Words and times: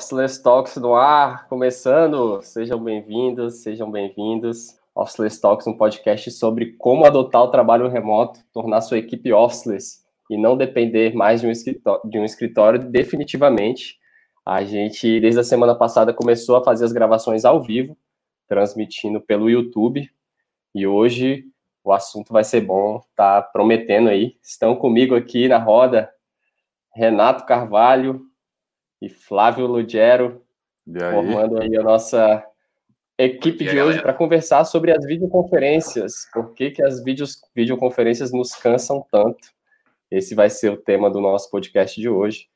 Officeless 0.00 0.42
Talks 0.42 0.76
no 0.78 0.94
ar, 0.94 1.46
começando. 1.46 2.40
Sejam 2.40 2.82
bem-vindos, 2.82 3.56
sejam 3.56 3.90
bem-vindos. 3.90 4.78
Officeless 4.94 5.38
Talks, 5.38 5.66
um 5.66 5.76
podcast 5.76 6.30
sobre 6.30 6.72
como 6.78 7.04
adotar 7.04 7.42
o 7.42 7.50
trabalho 7.50 7.86
remoto, 7.86 8.40
tornar 8.50 8.80
sua 8.80 8.96
equipe 8.96 9.30
officeless 9.30 10.02
e 10.30 10.38
não 10.38 10.56
depender 10.56 11.14
mais 11.14 11.42
de 11.42 11.46
um 11.46 11.50
escritório, 11.50 12.00
de 12.08 12.18
um 12.18 12.24
escritório 12.24 12.90
definitivamente. 12.90 13.98
A 14.44 14.64
gente, 14.64 15.20
desde 15.20 15.40
a 15.40 15.44
semana 15.44 15.74
passada, 15.74 16.14
começou 16.14 16.56
a 16.56 16.64
fazer 16.64 16.86
as 16.86 16.92
gravações 16.92 17.44
ao 17.44 17.62
vivo, 17.62 17.94
transmitindo 18.48 19.20
pelo 19.20 19.50
YouTube. 19.50 20.10
E 20.74 20.86
hoje 20.86 21.44
o 21.84 21.92
assunto 21.92 22.32
vai 22.32 22.42
ser 22.42 22.62
bom, 22.62 23.02
tá 23.14 23.42
prometendo 23.42 24.08
aí. 24.08 24.34
Estão 24.42 24.74
comigo 24.74 25.14
aqui 25.14 25.46
na 25.46 25.58
roda 25.58 26.10
Renato 26.94 27.44
Carvalho, 27.44 28.29
e 29.00 29.08
Flávio 29.08 29.66
Lugero, 29.66 30.42
formando 31.10 31.60
aí 31.60 31.76
a 31.76 31.82
nossa 31.82 32.44
equipe 33.18 33.64
de 33.64 33.80
hoje 33.80 34.00
para 34.00 34.14
conversar 34.14 34.64
sobre 34.64 34.92
as 34.92 35.04
videoconferências. 35.04 36.28
Por 36.32 36.54
que, 36.54 36.70
que 36.70 36.82
as 36.82 37.02
videos, 37.02 37.40
videoconferências 37.54 38.32
nos 38.32 38.54
cansam 38.54 39.04
tanto? 39.10 39.48
Esse 40.10 40.34
vai 40.34 40.50
ser 40.50 40.70
o 40.70 40.76
tema 40.76 41.10
do 41.10 41.20
nosso 41.20 41.50
podcast 41.50 42.00
de 42.00 42.08
hoje. 42.08 42.48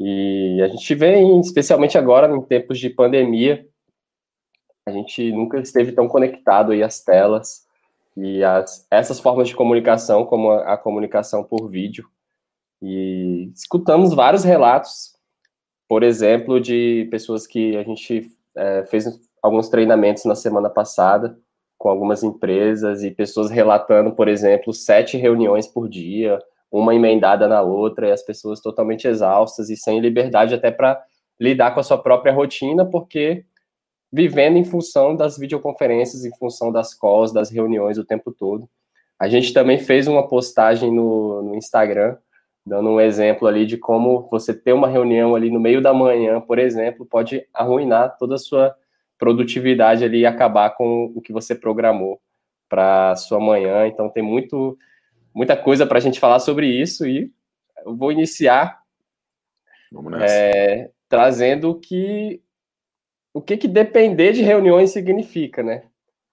E 0.00 0.60
a 0.62 0.68
gente 0.68 0.94
vem, 0.94 1.38
especialmente 1.40 1.98
agora, 1.98 2.34
em 2.34 2.42
tempos 2.42 2.78
de 2.78 2.90
pandemia, 2.90 3.66
a 4.86 4.90
gente 4.90 5.30
nunca 5.30 5.60
esteve 5.60 5.92
tão 5.92 6.08
conectado 6.08 6.72
aí 6.72 6.82
às 6.82 7.00
telas 7.00 7.66
e 8.16 8.42
as, 8.42 8.86
essas 8.90 9.20
formas 9.20 9.48
de 9.48 9.54
comunicação, 9.54 10.24
como 10.24 10.50
a, 10.50 10.74
a 10.74 10.76
comunicação 10.76 11.44
por 11.44 11.68
vídeo. 11.68 12.08
E 12.80 13.52
escutamos 13.54 14.12
vários 14.12 14.42
relatos 14.42 15.11
por 15.92 16.02
exemplo, 16.02 16.58
de 16.58 17.06
pessoas 17.10 17.46
que 17.46 17.76
a 17.76 17.82
gente 17.82 18.26
é, 18.56 18.82
fez 18.86 19.04
alguns 19.42 19.68
treinamentos 19.68 20.24
na 20.24 20.34
semana 20.34 20.70
passada 20.70 21.38
com 21.76 21.86
algumas 21.86 22.22
empresas 22.22 23.02
e 23.02 23.10
pessoas 23.10 23.50
relatando, 23.50 24.12
por 24.12 24.26
exemplo, 24.26 24.72
sete 24.72 25.18
reuniões 25.18 25.66
por 25.66 25.90
dia, 25.90 26.38
uma 26.70 26.94
emendada 26.94 27.46
na 27.46 27.60
outra, 27.60 28.08
e 28.08 28.10
as 28.10 28.22
pessoas 28.22 28.58
totalmente 28.58 29.06
exaustas 29.06 29.68
e 29.68 29.76
sem 29.76 30.00
liberdade 30.00 30.54
até 30.54 30.70
para 30.70 30.98
lidar 31.38 31.74
com 31.74 31.80
a 31.80 31.82
sua 31.82 31.98
própria 31.98 32.32
rotina, 32.32 32.86
porque 32.86 33.44
vivendo 34.10 34.56
em 34.56 34.64
função 34.64 35.14
das 35.14 35.36
videoconferências, 35.36 36.24
em 36.24 36.34
função 36.38 36.72
das 36.72 36.94
calls, 36.94 37.34
das 37.34 37.50
reuniões 37.50 37.98
o 37.98 38.04
tempo 38.06 38.32
todo. 38.32 38.66
A 39.20 39.28
gente 39.28 39.52
também 39.52 39.76
fez 39.76 40.08
uma 40.08 40.26
postagem 40.26 40.90
no, 40.90 41.42
no 41.42 41.54
Instagram 41.54 42.16
dando 42.64 42.90
um 42.90 43.00
exemplo 43.00 43.48
ali 43.48 43.66
de 43.66 43.76
como 43.76 44.28
você 44.30 44.54
ter 44.54 44.72
uma 44.72 44.88
reunião 44.88 45.34
ali 45.34 45.50
no 45.50 45.60
meio 45.60 45.82
da 45.82 45.92
manhã, 45.92 46.40
por 46.40 46.58
exemplo, 46.58 47.04
pode 47.04 47.46
arruinar 47.52 48.16
toda 48.18 48.36
a 48.36 48.38
sua 48.38 48.74
produtividade 49.18 50.04
ali 50.04 50.20
e 50.20 50.26
acabar 50.26 50.70
com 50.70 51.12
o 51.14 51.20
que 51.20 51.32
você 51.32 51.54
programou 51.54 52.20
para 52.68 53.14
sua 53.16 53.38
manhã. 53.38 53.86
Então 53.86 54.08
tem 54.08 54.22
muito 54.22 54.78
muita 55.34 55.56
coisa 55.56 55.86
para 55.86 55.98
a 55.98 56.00
gente 56.00 56.20
falar 56.20 56.38
sobre 56.38 56.66
isso 56.66 57.06
e 57.06 57.32
eu 57.84 57.96
vou 57.96 58.12
iniciar 58.12 58.82
é, 60.20 60.90
trazendo 61.08 61.78
que 61.78 62.42
o 63.34 63.40
que, 63.40 63.56
que 63.56 63.68
depender 63.68 64.32
de 64.32 64.42
reuniões 64.42 64.90
significa, 64.90 65.62
né? 65.62 65.84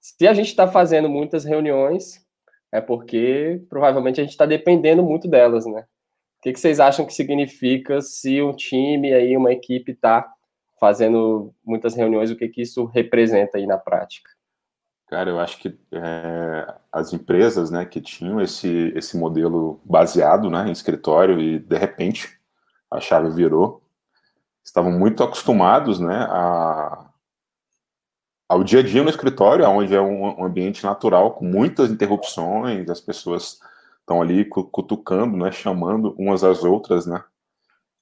Se 0.02 0.28
a 0.28 0.34
gente 0.34 0.48
está 0.48 0.68
fazendo 0.68 1.10
muitas 1.10 1.46
reuniões, 1.46 2.26
é 2.72 2.82
porque 2.82 3.62
provavelmente 3.70 4.20
a 4.20 4.24
gente 4.24 4.32
está 4.32 4.46
dependendo 4.46 5.04
muito 5.04 5.28
delas, 5.28 5.66
né? 5.66 5.86
O 6.40 6.42
que, 6.42 6.54
que 6.54 6.60
vocês 6.60 6.80
acham 6.80 7.06
que 7.06 7.14
significa 7.14 8.02
se 8.02 8.42
um 8.42 8.54
time 8.54 9.14
aí, 9.14 9.36
uma 9.36 9.52
equipe 9.52 9.92
está 9.92 10.26
fazendo 10.80 11.54
muitas 11.66 11.96
reuniões, 11.96 12.32
o 12.32 12.36
que, 12.36 12.48
que 12.48 12.62
isso 12.62 12.86
representa 12.86 13.58
aí 13.58 13.68
na 13.68 13.78
prática? 13.78 14.32
Cara, 15.10 15.30
eu 15.30 15.40
acho 15.40 15.58
que 15.60 15.78
é, 15.92 16.74
as 16.92 17.12
empresas, 17.12 17.70
né, 17.70 17.84
que 17.84 18.00
tinham 18.00 18.40
esse, 18.40 18.94
esse 18.96 19.18
modelo 19.18 19.82
baseado, 19.84 20.50
né, 20.50 20.70
em 20.70 20.72
escritório 20.72 21.42
e 21.42 21.60
de 21.60 21.78
repente 21.78 22.40
a 22.90 23.02
chave 23.02 23.30
virou, 23.32 23.84
estavam 24.64 24.92
muito 24.92 25.22
acostumados, 25.24 26.00
né, 26.00 26.26
a, 26.30 27.10
ao 28.48 28.64
dia 28.64 28.80
a 28.80 28.84
dia 28.84 29.04
no 29.04 29.10
escritório, 29.10 29.68
onde 29.68 29.94
é 29.94 30.00
um, 30.00 30.40
um 30.40 30.46
ambiente 30.46 30.86
natural 30.86 31.34
com 31.34 31.44
muitas 31.44 31.92
interrupções, 31.92 32.90
as 32.90 33.02
pessoas 33.02 33.60
estão 34.10 34.24
ali 34.24 34.44
cutucando, 34.44 35.38
né, 35.38 35.52
chamando 35.52 36.16
umas 36.18 36.44
às 36.44 36.64
outras, 36.64 37.06
né? 37.06 37.24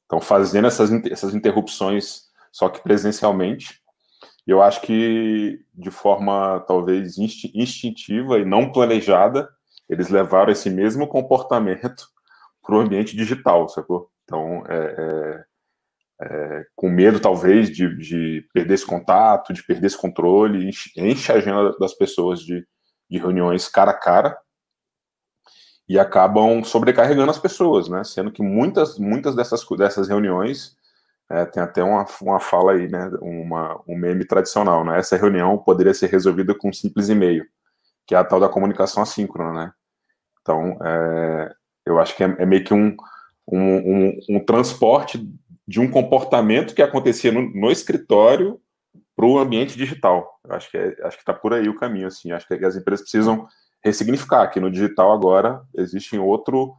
Estão 0.03 0.21
fazendo 0.21 0.65
essas, 0.65 0.89
essas 1.11 1.35
interrupções, 1.35 2.29
só 2.49 2.69
que 2.69 2.81
presencialmente. 2.81 3.81
Eu 4.47 4.61
acho 4.61 4.79
que 4.81 5.59
de 5.73 5.91
forma 5.91 6.63
talvez 6.65 7.17
instintiva 7.17 8.39
e 8.39 8.45
não 8.45 8.71
planejada, 8.71 9.49
eles 9.89 10.07
levaram 10.07 10.49
esse 10.49 10.69
mesmo 10.69 11.05
comportamento 11.07 12.07
para 12.63 12.77
o 12.77 12.79
ambiente 12.79 13.13
digital, 13.13 13.67
sacou? 13.67 14.09
Então, 14.23 14.63
é, 14.69 15.45
é, 16.21 16.25
é, 16.25 16.65
com 16.73 16.89
medo 16.89 17.19
talvez 17.19 17.69
de, 17.69 17.97
de, 17.97 18.47
perder 18.53 18.75
esse 18.75 18.85
contato, 18.85 19.51
de 19.53 19.61
perder 19.61 19.87
esse 19.87 19.97
controle, 19.97 20.69
enche, 20.69 20.89
enche 20.95 21.31
a 21.33 21.35
agenda 21.35 21.77
das 21.77 21.93
pessoas 21.93 22.39
de, 22.39 22.65
de 23.09 23.17
reuniões 23.17 23.67
cara 23.67 23.91
a 23.91 23.93
cara, 23.93 24.37
e 25.87 25.97
acabam 25.97 26.63
sobrecarregando 26.63 27.31
as 27.31 27.39
pessoas, 27.39 27.87
né? 27.87 28.03
Sendo 28.03 28.31
que 28.31 28.41
muitas, 28.41 28.99
muitas 28.99 29.35
dessas, 29.35 29.65
dessas 29.77 30.07
reuniões 30.09 30.75
é, 31.29 31.45
tem 31.45 31.63
até 31.63 31.83
uma, 31.83 32.05
uma 32.21 32.39
fala 32.39 32.73
aí, 32.73 32.89
né? 32.89 33.09
Uma, 33.21 33.81
um 33.87 33.97
meme 33.97 34.25
tradicional, 34.25 34.83
né? 34.83 34.99
Essa 34.99 35.15
reunião 35.15 35.57
poderia 35.57 35.93
ser 35.93 36.09
resolvida 36.09 36.53
com 36.53 36.69
um 36.69 36.73
simples 36.73 37.07
e-mail, 37.07 37.45
que 38.05 38.13
é 38.13 38.17
a 38.17 38.23
tal 38.23 38.39
da 38.39 38.49
comunicação 38.49 39.01
assíncrona, 39.01 39.53
né? 39.53 39.71
Então, 40.41 40.77
é, 40.83 41.53
eu 41.85 41.99
acho 41.99 42.15
que 42.15 42.23
é, 42.23 42.35
é 42.39 42.45
meio 42.45 42.63
que 42.63 42.73
um, 42.73 42.95
um, 43.49 43.59
um, 43.59 44.19
um, 44.29 44.39
transporte 44.45 45.25
de 45.65 45.79
um 45.79 45.89
comportamento 45.89 46.73
que 46.73 46.81
acontecia 46.81 47.31
no, 47.31 47.49
no 47.53 47.71
escritório 47.71 48.59
para 49.15 49.25
o 49.25 49.39
ambiente 49.39 49.77
digital. 49.77 50.39
Eu 50.45 50.55
acho 50.55 50.69
que 50.69 50.77
é, 50.77 50.95
acho 51.03 51.17
que 51.17 51.23
está 51.23 51.33
por 51.33 51.53
aí 51.53 51.67
o 51.69 51.75
caminho, 51.75 52.07
assim. 52.07 52.31
Acho 52.31 52.47
que 52.47 52.53
as 52.53 52.75
empresas 52.75 53.01
precisam 53.01 53.47
ressignificar 53.83 54.47
que 54.47 54.59
no 54.59 54.71
digital 54.71 55.11
agora 55.11 55.61
existe 55.75 56.17
outro 56.17 56.75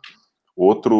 outro 0.56 0.94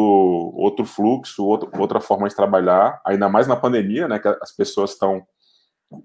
outro 0.55 0.85
fluxo, 0.85 1.45
outro, 1.45 1.69
outra 1.77 1.99
forma 1.99 2.29
de 2.29 2.35
trabalhar, 2.35 3.01
ainda 3.05 3.27
mais 3.27 3.47
na 3.47 3.55
pandemia, 3.55 4.07
né, 4.07 4.17
que 4.17 4.27
as 4.27 4.55
pessoas 4.55 4.91
estão 4.91 5.25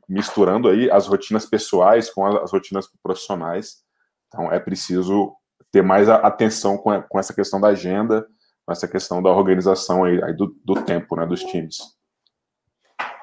misturando 0.08 0.68
aí 0.68 0.90
as 0.90 1.06
rotinas 1.06 1.46
pessoais 1.46 2.10
com 2.10 2.26
as 2.26 2.50
rotinas 2.50 2.88
profissionais. 3.02 3.84
Então 4.28 4.50
é 4.50 4.58
preciso 4.58 5.36
ter 5.70 5.82
mais 5.82 6.08
atenção 6.08 6.76
com, 6.76 7.00
com 7.02 7.18
essa 7.18 7.34
questão 7.34 7.60
da 7.60 7.68
agenda, 7.68 8.26
com 8.64 8.72
essa 8.72 8.88
questão 8.88 9.22
da 9.22 9.30
organização 9.30 10.04
aí, 10.04 10.22
aí 10.22 10.32
do, 10.32 10.56
do, 10.64 10.74
tempo, 10.82 11.16
né, 11.16 11.26
dos 11.26 11.42
times. 11.44 11.78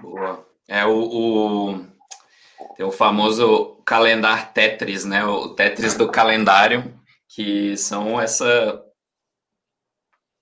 Boa. 0.02 0.46
É 0.68 0.86
o, 0.86 0.94
o 0.94 1.86
tem 2.76 2.86
o 2.86 2.92
famoso 2.92 3.82
calendário 3.86 4.52
Tetris, 4.54 5.06
né? 5.06 5.24
O 5.26 5.50
Tetris 5.50 5.96
do 5.96 6.10
calendário, 6.10 6.94
que 7.28 7.76
são 7.78 8.20
essa 8.20 8.82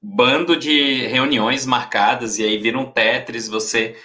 bando 0.01 0.55
de 0.55 1.07
reuniões 1.07 1.65
marcadas 1.65 2.37
e 2.37 2.43
aí 2.43 2.57
vira 2.57 2.79
um 2.79 2.89
Tetris, 2.91 3.47
você 3.47 3.97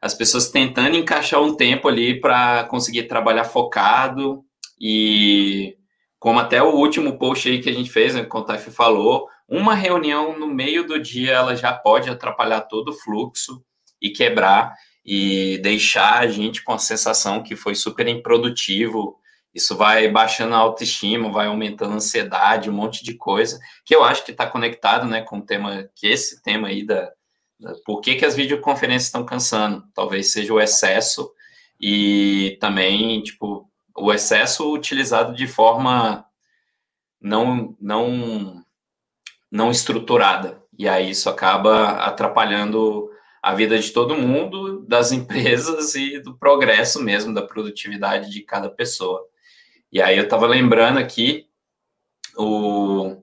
as 0.00 0.14
pessoas 0.14 0.50
tentando 0.50 0.96
encaixar 0.96 1.40
um 1.40 1.54
tempo 1.54 1.88
ali 1.88 2.20
para 2.20 2.64
conseguir 2.64 3.04
trabalhar 3.04 3.44
focado 3.44 4.44
e 4.80 5.76
como 6.18 6.38
até 6.38 6.62
o 6.62 6.74
último 6.74 7.18
post 7.18 7.48
aí 7.48 7.60
que 7.60 7.68
a 7.68 7.72
gente 7.72 7.90
fez, 7.90 8.14
né, 8.14 8.24
que 8.24 8.36
o 8.36 8.42
Taif 8.42 8.70
falou, 8.70 9.28
uma 9.48 9.74
reunião 9.74 10.38
no 10.38 10.46
meio 10.46 10.86
do 10.86 10.98
dia 10.98 11.32
ela 11.32 11.54
já 11.54 11.72
pode 11.72 12.08
atrapalhar 12.10 12.62
todo 12.62 12.88
o 12.88 12.92
fluxo 12.92 13.62
e 14.00 14.10
quebrar 14.10 14.74
e 15.06 15.58
deixar 15.58 16.18
a 16.18 16.26
gente 16.26 16.64
com 16.64 16.72
a 16.72 16.78
sensação 16.78 17.40
que 17.40 17.54
foi 17.54 17.76
super 17.76 18.08
improdutivo. 18.08 19.20
Isso 19.54 19.76
vai 19.76 20.10
baixando 20.10 20.54
a 20.54 20.58
autoestima, 20.58 21.30
vai 21.30 21.46
aumentando 21.46 21.92
a 21.92 21.96
ansiedade, 21.96 22.68
um 22.68 22.72
monte 22.72 23.04
de 23.04 23.14
coisa, 23.14 23.60
que 23.84 23.94
eu 23.94 24.02
acho 24.02 24.24
que 24.24 24.32
está 24.32 24.46
conectado 24.46 25.06
né, 25.06 25.22
com 25.22 25.38
o 25.38 25.42
tema, 25.42 25.88
que 25.94 26.08
esse 26.08 26.42
tema 26.42 26.68
aí 26.68 26.84
da, 26.84 27.08
da 27.58 27.72
por 27.84 28.00
que, 28.00 28.16
que 28.16 28.24
as 28.26 28.34
videoconferências 28.34 29.04
estão 29.04 29.24
cansando. 29.24 29.84
Talvez 29.94 30.32
seja 30.32 30.52
o 30.52 30.60
excesso 30.60 31.30
e 31.80 32.58
também, 32.60 33.22
tipo, 33.22 33.70
o 33.96 34.12
excesso 34.12 34.74
utilizado 34.74 35.34
de 35.36 35.46
forma 35.46 36.26
não, 37.20 37.76
não, 37.80 38.60
não 39.50 39.70
estruturada. 39.70 40.60
E 40.76 40.88
aí 40.88 41.10
isso 41.10 41.30
acaba 41.30 41.92
atrapalhando 41.92 43.08
a 43.46 43.54
vida 43.54 43.78
de 43.78 43.92
todo 43.92 44.18
mundo, 44.18 44.84
das 44.88 45.12
empresas 45.14 45.94
e 45.94 46.18
do 46.18 46.36
progresso 46.36 47.00
mesmo, 47.00 47.32
da 47.32 47.42
produtividade 47.42 48.28
de 48.28 48.42
cada 48.42 48.68
pessoa. 48.68 49.24
E 49.92 50.02
aí 50.02 50.18
eu 50.18 50.24
estava 50.24 50.48
lembrando 50.48 50.98
aqui 50.98 51.46
o 52.36 53.22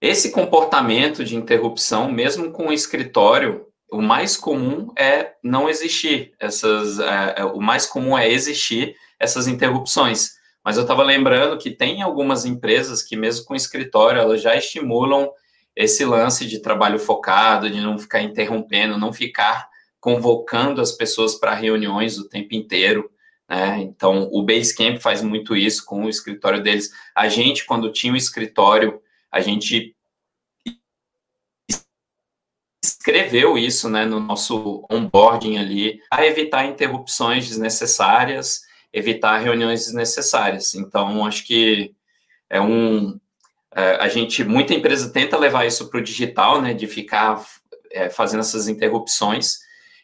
esse 0.00 0.30
comportamento 0.30 1.22
de 1.22 1.36
interrupção, 1.36 2.10
mesmo 2.10 2.50
com 2.50 2.68
o 2.68 2.72
escritório, 2.72 3.66
o 3.90 4.00
mais 4.00 4.38
comum 4.38 4.90
é 4.98 5.34
não 5.42 5.68
existir 5.68 6.32
essas, 6.40 6.98
é, 6.98 7.34
é, 7.38 7.44
o 7.44 7.60
mais 7.60 7.86
comum 7.86 8.16
é 8.16 8.30
existir 8.30 8.96
essas 9.20 9.46
interrupções. 9.46 10.30
Mas 10.64 10.76
eu 10.76 10.82
estava 10.82 11.02
lembrando 11.02 11.58
que 11.58 11.70
tem 11.70 12.00
algumas 12.00 12.46
empresas 12.46 13.02
que 13.02 13.16
mesmo 13.16 13.44
com 13.44 13.54
escritório 13.54 14.20
elas 14.20 14.40
já 14.40 14.56
estimulam 14.56 15.30
esse 15.76 16.04
lance 16.04 16.46
de 16.46 16.60
trabalho 16.60 16.98
focado, 16.98 17.70
de 17.70 17.80
não 17.80 17.98
ficar 17.98 18.22
interrompendo, 18.22 18.98
não 18.98 19.12
ficar 19.12 19.68
convocando 20.00 20.80
as 20.80 20.92
pessoas 20.92 21.34
para 21.34 21.54
reuniões 21.54 22.16
o 22.18 22.28
tempo 22.28 22.54
inteiro. 22.54 23.10
Né? 23.48 23.80
Então, 23.82 24.28
o 24.32 24.42
Basecamp 24.42 24.98
faz 24.98 25.22
muito 25.22 25.54
isso 25.54 25.84
com 25.84 26.04
o 26.04 26.08
escritório 26.08 26.62
deles. 26.62 26.90
A 27.14 27.28
gente, 27.28 27.66
quando 27.66 27.92
tinha 27.92 28.12
o 28.12 28.16
escritório, 28.16 29.00
a 29.30 29.40
gente 29.40 29.94
escreveu 32.82 33.58
isso 33.58 33.88
né, 33.88 34.04
no 34.04 34.20
nosso 34.20 34.86
onboarding 34.90 35.58
ali, 35.58 36.00
a 36.10 36.24
evitar 36.24 36.66
interrupções 36.66 37.48
desnecessárias, 37.48 38.62
evitar 38.92 39.38
reuniões 39.38 39.84
desnecessárias. 39.84 40.74
Então, 40.74 41.24
acho 41.24 41.44
que 41.44 41.94
é 42.48 42.60
um. 42.60 43.18
É, 43.76 43.96
a 43.96 44.08
gente, 44.08 44.42
muita 44.42 44.72
empresa 44.72 45.12
tenta 45.12 45.36
levar 45.36 45.66
isso 45.66 45.90
para 45.90 46.00
o 46.00 46.02
digital, 46.02 46.62
né, 46.62 46.72
de 46.72 46.86
ficar 46.86 47.44
é, 47.92 48.08
fazendo 48.08 48.40
essas 48.40 48.68
interrupções. 48.68 49.58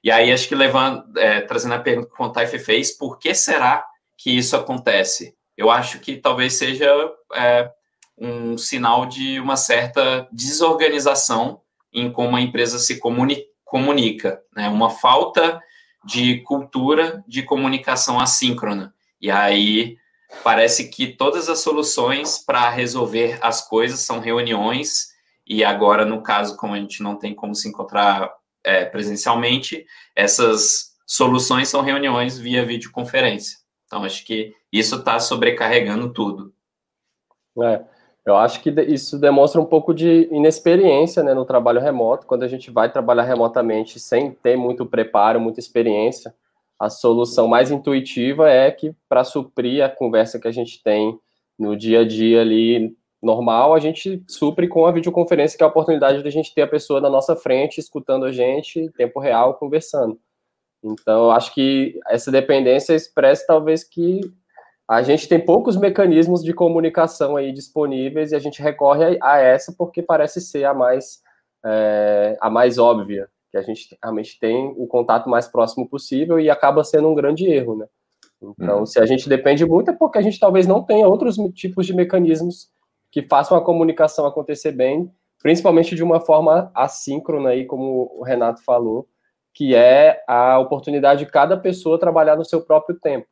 E 0.04 0.10
aí, 0.10 0.30
acho 0.30 0.46
que 0.46 0.54
levando, 0.54 1.19
é, 1.19 1.40
trazendo 1.40 1.74
a 1.74 1.78
pergunta 1.78 2.08
que 2.08 2.14
o 2.14 2.16
Contaife 2.16 2.58
fez, 2.58 2.90
por 2.90 3.19
que 3.19 3.34
será 3.34 3.82
que 4.19 4.36
isso 4.36 4.54
acontece? 4.54 5.34
Eu 5.56 5.70
acho 5.70 6.00
que 6.00 6.16
talvez 6.16 6.52
seja 6.54 6.86
é, 7.34 7.70
um 8.19 8.58
sinal 8.58 9.06
de 9.06 9.40
uma 9.40 9.56
certa 9.56 10.28
desorganização 10.30 11.62
em 11.90 12.12
como 12.12 12.36
a 12.36 12.40
empresa 12.40 12.78
se 12.78 12.98
comuni 12.98 13.46
comunica, 13.64 14.42
né? 14.54 14.69
Uma 14.69 14.90
falta 14.90 15.58
de 16.04 16.42
cultura 16.42 17.24
de 17.26 17.42
comunicação 17.42 18.20
assíncrona. 18.20 18.94
E 19.19 19.30
aí 19.30 19.96
parece 20.43 20.88
que 20.88 21.06
todas 21.06 21.49
as 21.49 21.61
soluções 21.61 22.38
para 22.38 22.69
resolver 22.70 23.38
as 23.40 23.67
coisas 23.67 24.00
são 24.00 24.20
reuniões, 24.20 25.12
e 25.46 25.64
agora, 25.64 26.05
no 26.05 26.23
caso, 26.23 26.56
como 26.56 26.75
a 26.75 26.79
gente 26.79 27.02
não 27.02 27.17
tem 27.17 27.34
como 27.34 27.55
se 27.55 27.69
encontrar 27.69 28.32
é, 28.64 28.84
presencialmente, 28.84 29.84
essas 30.14 30.93
soluções 31.06 31.69
são 31.69 31.82
reuniões 31.82 32.38
via 32.38 32.64
videoconferência. 32.64 33.58
Então, 33.87 34.05
acho 34.05 34.25
que 34.25 34.55
isso 34.73 34.96
está 34.96 35.19
sobrecarregando 35.19 36.12
tudo. 36.12 36.52
É. 37.62 37.84
Eu 38.25 38.37
acho 38.37 38.62
que 38.62 38.70
isso 38.87 39.19
demonstra 39.19 39.61
um 39.61 39.64
pouco 39.64 39.93
de 39.93 40.29
inexperiência 40.31 41.25
né, 41.25 41.34
no 41.34 41.44
trabalho 41.44 41.81
remoto. 41.81 42.26
Quando 42.26 42.44
a 42.44 42.49
gente 42.49 42.70
vai 42.70 42.90
trabalhar 42.90 43.25
remotamente 43.25 43.99
sem 43.99 44.31
ter 44.31 44.56
muito 44.56 44.87
preparo, 44.87 45.40
muita 45.40 45.58
experiência, 45.58 46.32
a 46.82 46.90
solução 46.90 47.46
mais 47.46 47.70
intuitiva 47.70 48.50
é 48.50 48.69
que, 48.69 48.93
para 49.08 49.23
suprir 49.23 49.84
a 49.84 49.88
conversa 49.88 50.40
que 50.40 50.49
a 50.49 50.50
gente 50.50 50.82
tem 50.82 51.17
no 51.56 51.76
dia 51.76 52.00
a 52.00 52.05
dia 52.05 52.40
ali 52.40 52.96
normal, 53.23 53.73
a 53.73 53.79
gente 53.79 54.20
supre 54.26 54.67
com 54.67 54.84
a 54.84 54.90
videoconferência, 54.90 55.56
que 55.56 55.62
é 55.62 55.67
a 55.67 55.70
oportunidade 55.70 56.20
de 56.20 56.26
a 56.26 56.32
gente 56.32 56.52
ter 56.52 56.62
a 56.62 56.67
pessoa 56.67 57.00
na 57.00 57.08
nossa 57.08 57.37
frente, 57.37 57.79
escutando 57.79 58.25
a 58.25 58.32
gente 58.32 58.81
em 58.81 58.90
tempo 58.90 59.20
real, 59.20 59.55
conversando. 59.55 60.19
Então, 60.82 61.31
acho 61.31 61.55
que 61.55 62.00
essa 62.08 62.32
dependência 62.32 62.94
expressa 62.94 63.44
talvez 63.46 63.84
que 63.84 64.20
a 64.88 65.02
gente 65.02 65.29
tem 65.29 65.38
poucos 65.38 65.76
mecanismos 65.76 66.43
de 66.43 66.52
comunicação 66.52 67.37
aí 67.37 67.52
disponíveis 67.52 68.32
e 68.32 68.34
a 68.34 68.40
gente 68.40 68.61
recorre 68.61 69.17
a, 69.23 69.38
essa 69.38 69.73
porque 69.79 70.02
parece 70.02 70.40
ser 70.40 70.64
a 70.64 70.75
mais, 70.75 71.23
é, 71.64 72.37
a 72.40 72.50
mais 72.50 72.76
óbvia, 72.76 73.29
que 73.52 73.58
a 73.58 73.62
gente 73.62 73.96
realmente 74.02 74.40
tem 74.40 74.75
o 74.78 74.87
contato 74.87 75.28
mais 75.28 75.46
próximo 75.46 75.87
possível 75.87 76.40
e 76.40 76.49
acaba 76.49 76.82
sendo 76.82 77.08
um 77.08 77.14
grande 77.14 77.46
erro, 77.46 77.76
né? 77.76 77.87
Então, 78.43 78.82
hum. 78.82 78.87
se 78.87 78.99
a 78.99 79.06
gente 79.06 79.28
depende 79.28 79.64
muito 79.64 79.90
é 79.90 79.94
porque 79.94 80.19
a 80.19 80.22
gente 80.22 80.40
talvez 80.40 80.66
não 80.66 80.82
tenha 80.82 81.06
outros 81.06 81.37
tipos 81.54 81.87
de 81.87 81.94
mecanismos 81.94 82.70
que 83.10 83.22
façam 83.22 83.56
a 83.56 83.60
comunicação 83.62 84.26
acontecer 84.26 84.72
bem, 84.72 85.12
principalmente 85.40 85.94
de 85.94 86.02
uma 86.02 86.19
forma 86.19 86.72
assíncrona 86.75 87.50
aí, 87.50 87.66
como 87.66 88.10
o 88.16 88.25
Renato 88.25 88.64
falou, 88.64 89.06
que 89.55 89.75
é 89.75 90.25
a 90.26 90.58
oportunidade 90.58 91.25
de 91.25 91.31
cada 91.31 91.56
pessoa 91.56 92.00
trabalhar 92.00 92.37
no 92.37 92.44
seu 92.44 92.62
próprio 92.62 92.98
tempo. 92.98 93.26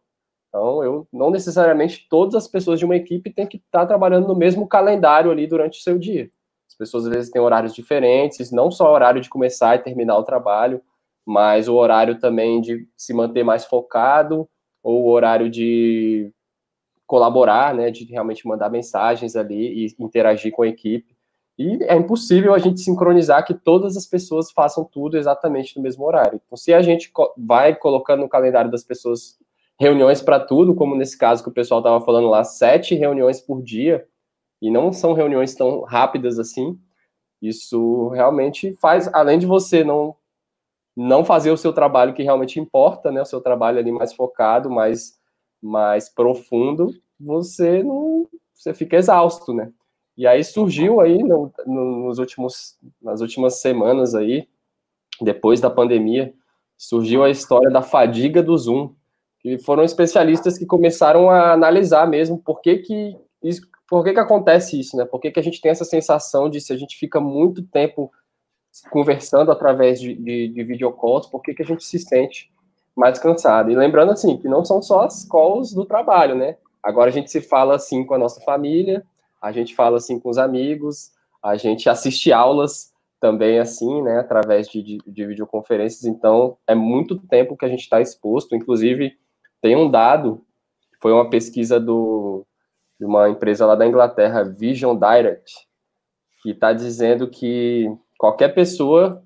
Então, 0.49 0.84
eu 0.84 1.08
não 1.11 1.31
necessariamente 1.31 2.06
todas 2.11 2.34
as 2.34 2.46
pessoas 2.46 2.78
de 2.78 2.84
uma 2.84 2.96
equipe 2.96 3.32
têm 3.32 3.46
que 3.46 3.56
estar 3.56 3.87
trabalhando 3.87 4.28
no 4.28 4.37
mesmo 4.37 4.69
calendário 4.69 5.31
ali 5.31 5.46
durante 5.46 5.78
o 5.78 5.82
seu 5.82 5.99
dia. 5.99 6.31
As 6.80 6.88
pessoas 6.88 7.06
às 7.06 7.12
vezes 7.12 7.30
têm 7.30 7.42
horários 7.42 7.74
diferentes, 7.74 8.50
não 8.50 8.70
só 8.70 8.90
o 8.90 8.94
horário 8.94 9.20
de 9.20 9.28
começar 9.28 9.76
e 9.76 9.80
terminar 9.80 10.16
o 10.16 10.22
trabalho, 10.22 10.80
mas 11.26 11.68
o 11.68 11.74
horário 11.74 12.18
também 12.18 12.60
de 12.60 12.88
se 12.96 13.12
manter 13.12 13.44
mais 13.44 13.66
focado, 13.66 14.48
ou 14.82 15.04
o 15.04 15.10
horário 15.10 15.50
de 15.50 16.32
colaborar, 17.06 17.74
né, 17.74 17.90
de 17.90 18.04
realmente 18.04 18.46
mandar 18.46 18.70
mensagens 18.70 19.36
ali 19.36 19.84
e 19.84 19.94
interagir 19.98 20.52
com 20.52 20.62
a 20.62 20.68
equipe. 20.68 21.14
E 21.58 21.84
é 21.84 21.94
impossível 21.94 22.54
a 22.54 22.58
gente 22.58 22.80
sincronizar 22.80 23.44
que 23.44 23.52
todas 23.52 23.94
as 23.94 24.06
pessoas 24.06 24.50
façam 24.50 24.82
tudo 24.82 25.18
exatamente 25.18 25.76
no 25.76 25.82
mesmo 25.82 26.06
horário. 26.06 26.40
Então, 26.42 26.56
se 26.56 26.72
a 26.72 26.80
gente 26.80 27.12
vai 27.36 27.74
colocando 27.74 28.20
no 28.20 28.28
calendário 28.28 28.70
das 28.70 28.82
pessoas 28.82 29.38
reuniões 29.78 30.22
para 30.22 30.40
tudo, 30.40 30.74
como 30.74 30.96
nesse 30.96 31.18
caso 31.18 31.42
que 31.42 31.50
o 31.50 31.52
pessoal 31.52 31.80
estava 31.80 32.00
falando 32.00 32.28
lá, 32.28 32.42
sete 32.42 32.94
reuniões 32.94 33.38
por 33.38 33.62
dia, 33.62 34.06
e 34.60 34.70
não 34.70 34.92
são 34.92 35.12
reuniões 35.12 35.54
tão 35.54 35.82
rápidas 35.82 36.38
assim. 36.38 36.78
Isso 37.40 38.08
realmente 38.08 38.74
faz, 38.74 39.08
além 39.12 39.38
de 39.38 39.46
você 39.46 39.82
não 39.82 40.14
não 40.96 41.24
fazer 41.24 41.50
o 41.50 41.56
seu 41.56 41.72
trabalho 41.72 42.12
que 42.12 42.22
realmente 42.22 42.60
importa, 42.60 43.10
né, 43.10 43.22
o 43.22 43.26
seu 43.26 43.40
trabalho 43.40 43.78
ali 43.78 43.90
mais 43.92 44.12
focado, 44.12 44.70
mais 44.70 45.18
mais 45.62 46.08
profundo, 46.08 46.90
você 47.18 47.82
não 47.82 48.26
você 48.54 48.74
fica 48.74 48.96
exausto, 48.96 49.54
né? 49.54 49.72
E 50.16 50.26
aí 50.26 50.44
surgiu 50.44 51.00
aí 51.00 51.22
no, 51.22 51.50
no, 51.66 52.06
nos 52.06 52.18
últimos 52.18 52.78
nas 53.00 53.20
últimas 53.20 53.60
semanas 53.60 54.14
aí, 54.14 54.48
depois 55.20 55.60
da 55.60 55.70
pandemia, 55.70 56.34
surgiu 56.76 57.24
a 57.24 57.30
história 57.30 57.70
da 57.70 57.82
fadiga 57.82 58.42
do 58.42 58.56
Zoom, 58.56 58.94
que 59.38 59.58
foram 59.58 59.82
especialistas 59.82 60.58
que 60.58 60.66
começaram 60.66 61.30
a 61.30 61.52
analisar 61.52 62.06
mesmo 62.06 62.38
por 62.38 62.60
que 62.60 62.78
que 62.78 63.16
isso, 63.42 63.62
por 63.90 64.04
que 64.04 64.12
que 64.12 64.20
acontece 64.20 64.78
isso, 64.78 64.97
né? 64.97 65.04
Por 65.04 65.20
que 65.20 65.32
que 65.32 65.40
a 65.40 65.42
gente 65.42 65.61
tem 65.61 65.73
essa 65.73 65.85
sensação 65.85 66.49
de 66.49 66.61
se 66.61 66.73
a 66.73 66.76
gente 66.76 66.97
fica 66.97 67.18
muito 67.18 67.61
tempo 67.61 68.09
conversando 68.88 69.50
através 69.50 70.00
de, 70.00 70.14
de, 70.14 70.47
de 70.47 70.62
videocalls, 70.62 71.26
por 71.26 71.42
que 71.42 71.52
que 71.52 71.62
a 71.62 71.66
gente 71.66 71.82
se 71.82 71.99
sente 71.99 72.52
mais 72.94 73.18
cansado? 73.18 73.68
E 73.68 73.75
lembrando 73.75 74.12
assim 74.12 74.37
que 74.37 74.47
não 74.47 74.64
são 74.64 74.80
só 74.80 75.00
as 75.00 75.25
calls 75.25 75.75
do 75.75 75.85
trabalho, 75.85 76.37
né? 76.37 76.56
Agora 76.80 77.11
a 77.11 77.12
gente 77.12 77.32
se 77.32 77.40
fala 77.40 77.75
assim 77.75 78.04
com 78.04 78.14
a 78.14 78.18
nossa 78.18 78.40
família, 78.42 79.04
a 79.42 79.50
gente 79.50 79.75
fala 79.75 79.97
assim 79.97 80.20
com 80.20 80.30
os 80.30 80.38
amigos, 80.38 81.11
a 81.42 81.56
gente 81.56 81.88
assiste 81.88 82.32
aulas 82.32 82.92
também 83.18 83.59
assim, 83.59 84.02
né, 84.02 84.20
através 84.20 84.68
de, 84.68 84.82
de, 84.82 84.99
de 85.04 85.26
videoconferências, 85.26 86.04
então 86.04 86.56
é 86.66 86.75
muito 86.75 87.18
tempo 87.18 87.56
que 87.56 87.66
a 87.66 87.68
gente 87.68 87.80
está 87.80 88.00
exposto, 88.00 88.54
inclusive 88.54 89.18
tem 89.61 89.76
um 89.76 89.90
dado, 89.90 90.42
foi 91.02 91.12
uma 91.12 91.28
pesquisa 91.28 91.78
do, 91.78 92.47
de 93.00 93.07
uma 93.07 93.30
empresa 93.30 93.64
lá 93.64 93.75
da 93.75 93.87
Inglaterra, 93.87 94.45
Vision 94.45 94.95
Direct, 94.95 95.66
que 96.42 96.50
está 96.50 96.75
dizendo 96.75 97.26
que 97.28 97.90
qualquer 98.19 98.50
pessoa 98.50 99.25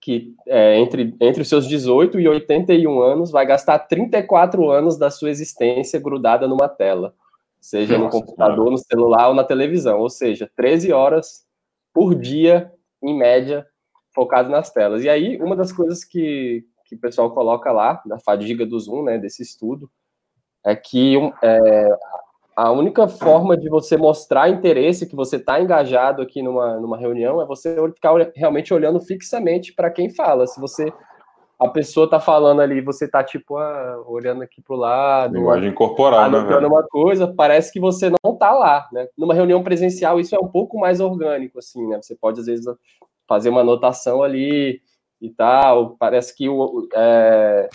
que 0.00 0.36
é, 0.46 0.78
entre, 0.78 1.12
entre 1.20 1.42
os 1.42 1.48
seus 1.48 1.66
18 1.66 2.20
e 2.20 2.28
81 2.28 3.02
anos 3.02 3.32
vai 3.32 3.44
gastar 3.44 3.80
34 3.80 4.70
anos 4.70 4.96
da 4.96 5.10
sua 5.10 5.28
existência 5.28 5.98
grudada 5.98 6.46
numa 6.46 6.68
tela, 6.68 7.16
seja 7.60 7.98
Nossa, 7.98 8.16
no 8.16 8.24
computador, 8.24 8.66
cara. 8.66 8.70
no 8.70 8.78
celular 8.78 9.28
ou 9.28 9.34
na 9.34 9.42
televisão, 9.42 9.98
ou 9.98 10.08
seja, 10.08 10.48
13 10.54 10.92
horas 10.92 11.44
por 11.92 12.14
dia, 12.14 12.72
em 13.02 13.18
média, 13.18 13.66
focado 14.14 14.48
nas 14.48 14.70
telas. 14.70 15.02
E 15.02 15.08
aí, 15.08 15.36
uma 15.42 15.56
das 15.56 15.72
coisas 15.72 16.04
que, 16.04 16.64
que 16.84 16.94
o 16.94 17.00
pessoal 17.00 17.32
coloca 17.32 17.72
lá, 17.72 18.00
da 18.06 18.20
fadiga 18.20 18.64
do 18.64 18.78
Zoom, 18.78 19.02
né, 19.02 19.18
desse 19.18 19.42
estudo, 19.42 19.90
é 20.64 20.76
que 20.76 21.16
é, 21.42 21.98
a 22.60 22.72
única 22.72 23.06
forma 23.06 23.56
de 23.56 23.68
você 23.68 23.96
mostrar 23.96 24.48
interesse, 24.48 25.06
que 25.06 25.14
você 25.14 25.36
está 25.36 25.60
engajado 25.60 26.22
aqui 26.22 26.42
numa, 26.42 26.78
numa 26.80 26.96
reunião, 26.96 27.40
é 27.40 27.46
você 27.46 27.76
ficar 27.92 28.12
realmente 28.34 28.74
olhando 28.74 29.00
fixamente 29.00 29.72
para 29.72 29.90
quem 29.90 30.10
fala. 30.10 30.46
Se 30.46 30.60
você 30.60 30.92
a 31.58 31.68
pessoa 31.68 32.04
está 32.04 32.20
falando 32.20 32.60
ali, 32.60 32.80
você 32.80 33.04
está 33.04 33.22
tipo 33.22 33.56
ah, 33.56 34.02
olhando 34.06 34.42
aqui 34.42 34.62
para 34.62 34.74
o 34.74 34.78
lado, 34.78 35.34
linguagem 35.34 35.72
corporal, 35.72 36.30
né, 36.30 36.66
uma 36.66 36.84
coisa, 36.84 37.26
parece 37.26 37.72
que 37.72 37.80
você 37.80 38.10
não 38.24 38.32
está 38.32 38.52
lá, 38.52 38.88
né? 38.92 39.08
Numa 39.16 39.34
reunião 39.34 39.62
presencial 39.62 40.20
isso 40.20 40.36
é 40.36 40.38
um 40.38 40.46
pouco 40.46 40.78
mais 40.78 41.00
orgânico, 41.00 41.58
assim, 41.58 41.84
né? 41.88 42.00
Você 42.00 42.14
pode 42.14 42.40
às 42.40 42.46
vezes 42.46 42.64
fazer 43.26 43.50
uma 43.50 43.60
anotação 43.60 44.22
ali, 44.22 44.80
e 45.20 45.30
tal. 45.30 45.96
Parece 45.96 46.34
que 46.34 46.48
o, 46.48 46.88
é, 46.94 47.68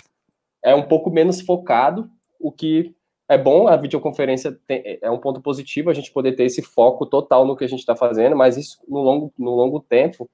é 0.62 0.74
um 0.74 0.82
pouco 0.82 1.10
menos 1.10 1.40
focado, 1.40 2.08
o 2.38 2.50
que 2.50 2.93
é 3.28 3.38
bom, 3.38 3.66
a 3.66 3.76
videoconferência 3.76 4.58
tem, 4.66 4.98
é 5.00 5.10
um 5.10 5.18
ponto 5.18 5.40
positivo, 5.40 5.90
a 5.90 5.94
gente 5.94 6.12
poder 6.12 6.32
ter 6.32 6.44
esse 6.44 6.62
foco 6.62 7.06
total 7.06 7.46
no 7.46 7.56
que 7.56 7.64
a 7.64 7.68
gente 7.68 7.80
está 7.80 7.96
fazendo, 7.96 8.36
mas 8.36 8.56
isso 8.56 8.78
no 8.86 9.00
longo, 9.00 9.32
no 9.38 9.54
longo 9.54 9.80
tempo 9.80 10.28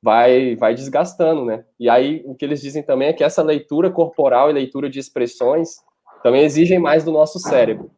vai, 0.00 0.54
vai 0.54 0.74
desgastando, 0.74 1.44
né? 1.44 1.64
E 1.78 1.88
aí 1.88 2.22
o 2.24 2.34
que 2.34 2.44
eles 2.44 2.60
dizem 2.60 2.82
também 2.82 3.08
é 3.08 3.12
que 3.12 3.24
essa 3.24 3.42
leitura 3.42 3.90
corporal 3.90 4.48
e 4.48 4.52
leitura 4.52 4.88
de 4.88 5.00
expressões 5.00 5.78
também 6.22 6.42
exigem 6.44 6.78
mais 6.78 7.04
do 7.04 7.10
nosso 7.10 7.38
cérebro. 7.38 7.90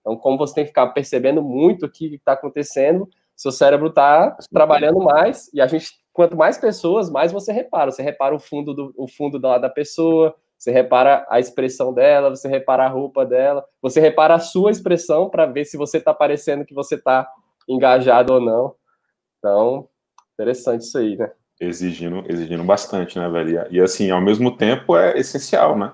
Então, 0.00 0.16
como 0.16 0.38
você 0.38 0.54
tem 0.54 0.64
que 0.64 0.68
ficar 0.68 0.88
percebendo 0.88 1.42
muito 1.42 1.86
o 1.86 1.90
que 1.90 2.14
está 2.14 2.32
acontecendo, 2.32 3.08
seu 3.36 3.50
cérebro 3.50 3.88
está 3.88 4.36
trabalhando 4.52 5.00
mais 5.00 5.52
e 5.52 5.60
a 5.60 5.66
gente, 5.66 5.92
quanto 6.12 6.36
mais 6.36 6.58
pessoas, 6.58 7.10
mais 7.10 7.32
você 7.32 7.52
repara. 7.52 7.90
Você 7.90 8.02
repara 8.02 8.34
o 8.34 8.40
fundo 8.40 8.74
do 8.74 8.92
o 8.96 9.08
fundo 9.08 9.38
da, 9.38 9.58
da 9.58 9.68
pessoa, 9.68 10.34
você 10.62 10.70
repara 10.70 11.26
a 11.28 11.40
expressão 11.40 11.92
dela, 11.92 12.30
você 12.30 12.46
repara 12.46 12.84
a 12.84 12.88
roupa 12.88 13.26
dela, 13.26 13.64
você 13.82 13.98
repara 13.98 14.36
a 14.36 14.38
sua 14.38 14.70
expressão 14.70 15.28
para 15.28 15.44
ver 15.44 15.64
se 15.64 15.76
você 15.76 15.98
está 15.98 16.14
parecendo 16.14 16.64
que 16.64 16.72
você 16.72 16.94
está 16.94 17.28
engajado 17.68 18.34
ou 18.34 18.40
não. 18.40 18.76
Então, 19.38 19.88
interessante 20.34 20.82
isso 20.82 20.96
aí, 20.96 21.16
né? 21.16 21.32
Exigindo, 21.60 22.24
exigindo 22.28 22.62
bastante, 22.62 23.18
né, 23.18 23.28
velho? 23.28 23.66
E 23.72 23.80
assim, 23.80 24.12
ao 24.12 24.20
mesmo 24.20 24.56
tempo 24.56 24.96
é 24.96 25.18
essencial, 25.18 25.76
né? 25.76 25.92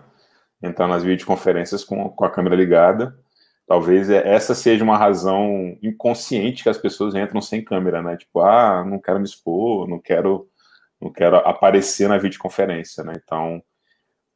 Entrar 0.63 0.87
nas 0.87 1.03
videoconferências 1.03 1.83
com, 1.83 2.11
com 2.11 2.25
a 2.27 2.31
câmera 2.31 2.55
ligada. 2.55 3.19
Talvez 3.67 4.11
é, 4.11 4.29
essa 4.29 4.55
seja 4.55 4.85
uma 4.85 4.99
razão 4.99 5.79
inconsciente 5.83 6.63
que 6.63 6.69
as 6.69 6.77
pessoas 6.77 7.15
entram 7.15 7.41
sem 7.41 7.65
câmera, 7.65 8.03
né? 8.03 8.19
Tipo, 8.19 8.41
ah, 8.41 8.85
não 8.85 8.99
quero 8.99 9.19
me 9.19 9.25
expor, 9.25 9.89
não 9.89 9.99
quero, 9.99 10.47
não 11.01 11.11
quero 11.11 11.37
aparecer 11.37 12.07
na 12.07 12.19
videoconferência, 12.19 13.03
né? 13.03 13.15
Então, 13.25 13.63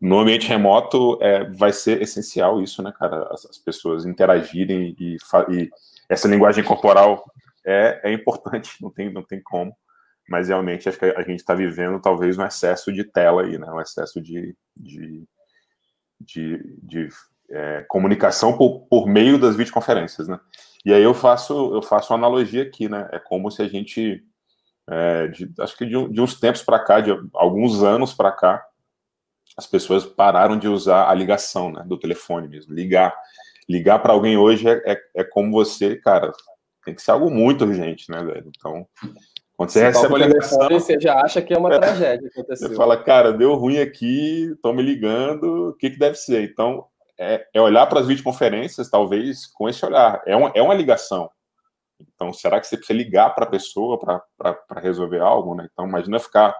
no 0.02 0.18
ambiente 0.18 0.48
remoto 0.48 1.16
é, 1.22 1.44
vai 1.50 1.72
ser 1.72 2.02
essencial 2.02 2.60
isso, 2.60 2.82
né, 2.82 2.92
cara? 2.98 3.28
As, 3.30 3.46
as 3.46 3.56
pessoas 3.56 4.04
interagirem 4.04 4.96
e, 4.98 5.16
e, 5.48 5.70
essa 6.08 6.26
linguagem 6.26 6.64
corporal 6.64 7.24
é, 7.64 8.00
é 8.02 8.12
importante, 8.12 8.72
não 8.82 8.90
tem, 8.90 9.12
não 9.12 9.22
tem 9.22 9.40
como. 9.40 9.72
Mas 10.28 10.48
realmente 10.48 10.88
acho 10.88 10.98
que 10.98 11.04
a 11.04 11.22
gente 11.22 11.38
está 11.38 11.54
vivendo 11.54 12.00
talvez 12.00 12.36
um 12.36 12.44
excesso 12.44 12.92
de 12.92 13.04
tela 13.04 13.42
aí, 13.42 13.56
né? 13.56 13.70
Um 13.70 13.80
excesso 13.80 14.20
de, 14.20 14.56
de, 14.76 15.22
de, 16.20 16.78
de 16.82 17.08
é, 17.48 17.84
comunicação 17.88 18.56
por, 18.56 18.80
por 18.88 19.06
meio 19.06 19.38
das 19.38 19.54
videoconferências, 19.54 20.26
né? 20.26 20.40
E 20.84 20.92
aí 20.92 21.02
eu 21.02 21.14
faço 21.14 21.72
eu 21.72 21.80
faço 21.80 22.12
uma 22.12 22.18
analogia 22.18 22.64
aqui, 22.64 22.88
né? 22.88 23.08
É 23.12 23.20
como 23.20 23.52
se 23.52 23.62
a 23.62 23.68
gente 23.68 24.24
é, 24.90 25.28
de, 25.28 25.52
acho 25.60 25.76
que 25.76 25.86
de, 25.86 26.08
de 26.08 26.20
uns 26.20 26.40
tempos 26.40 26.62
para 26.62 26.80
cá, 26.80 27.00
de 27.00 27.12
alguns 27.34 27.84
anos 27.84 28.12
para 28.12 28.32
cá, 28.32 28.66
as 29.56 29.66
pessoas 29.66 30.04
pararam 30.04 30.58
de 30.58 30.68
usar 30.68 31.08
a 31.08 31.14
ligação, 31.14 31.70
né? 31.70 31.82
Do 31.86 31.98
telefone 31.98 32.48
mesmo, 32.48 32.74
ligar 32.74 33.14
ligar 33.68 34.00
para 34.00 34.12
alguém 34.12 34.36
hoje 34.36 34.68
é, 34.68 34.92
é, 34.92 35.00
é, 35.16 35.24
como 35.24 35.52
você, 35.52 35.96
cara, 35.96 36.32
tem 36.84 36.94
que 36.94 37.02
ser 37.02 37.12
algo 37.12 37.30
muito 37.30 37.64
urgente, 37.64 38.10
né, 38.10 38.22
velho? 38.22 38.50
Então, 38.56 38.86
quando 39.56 39.70
você, 39.70 39.80
você 39.80 39.98
recebe 39.98 40.14
a 40.14 40.26
ligação, 40.26 40.68
você 40.68 41.00
já 41.00 41.20
acha 41.20 41.40
que 41.40 41.54
é 41.54 41.58
uma 41.58 41.72
é, 41.72 41.78
tragédia 41.78 42.28
aconteceu. 42.28 42.68
Você 42.68 42.74
fala, 42.74 43.02
cara, 43.02 43.32
deu 43.32 43.54
ruim 43.54 43.78
aqui, 43.78 44.50
estão 44.52 44.72
me 44.72 44.82
ligando, 44.82 45.70
o 45.70 45.72
que, 45.74 45.90
que 45.90 45.98
deve 45.98 46.16
ser? 46.16 46.42
Então, 46.42 46.86
é, 47.18 47.46
é 47.54 47.60
olhar 47.60 47.86
para 47.86 48.00
as 48.00 48.06
videoconferências, 48.06 48.90
talvez, 48.90 49.46
com 49.46 49.68
esse 49.68 49.84
olhar. 49.84 50.20
É 50.26 50.34
uma, 50.34 50.52
é 50.54 50.62
uma 50.62 50.74
ligação. 50.74 51.30
Então, 52.14 52.32
será 52.32 52.60
que 52.60 52.66
você 52.66 52.76
precisa 52.76 52.96
ligar 52.96 53.30
para 53.30 53.44
a 53.44 53.50
pessoa 53.50 53.98
para 53.98 54.80
resolver 54.80 55.20
algo, 55.20 55.54
né? 55.54 55.68
Então, 55.72 55.86
imagina 55.86 56.18
ficar 56.18 56.52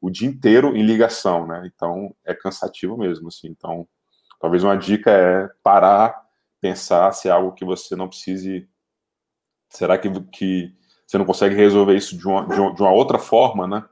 o 0.00 0.10
dia 0.10 0.28
inteiro 0.28 0.76
em 0.76 0.82
ligação, 0.82 1.46
né? 1.46 1.70
Então, 1.74 2.14
é 2.24 2.34
cansativo 2.34 2.96
mesmo, 2.96 3.28
assim. 3.28 3.48
Então, 3.48 3.86
talvez 4.40 4.64
uma 4.64 4.76
dica 4.76 5.10
é 5.10 5.48
parar, 5.62 6.26
pensar 6.60 7.12
se 7.12 7.28
é 7.28 7.30
algo 7.30 7.52
que 7.52 7.64
você 7.64 7.96
não 7.96 8.08
precise 8.08 8.68
Será 9.70 9.98
que, 9.98 10.08
que 10.32 10.74
você 11.06 11.18
não 11.18 11.24
consegue 11.24 11.54
resolver 11.54 11.96
isso 11.96 12.16
de 12.16 12.26
uma, 12.26 12.46
de 12.46 12.60
uma, 12.60 12.74
de 12.74 12.82
uma 12.82 12.92
outra 12.92 13.18
forma, 13.18 13.66
né? 13.66 13.84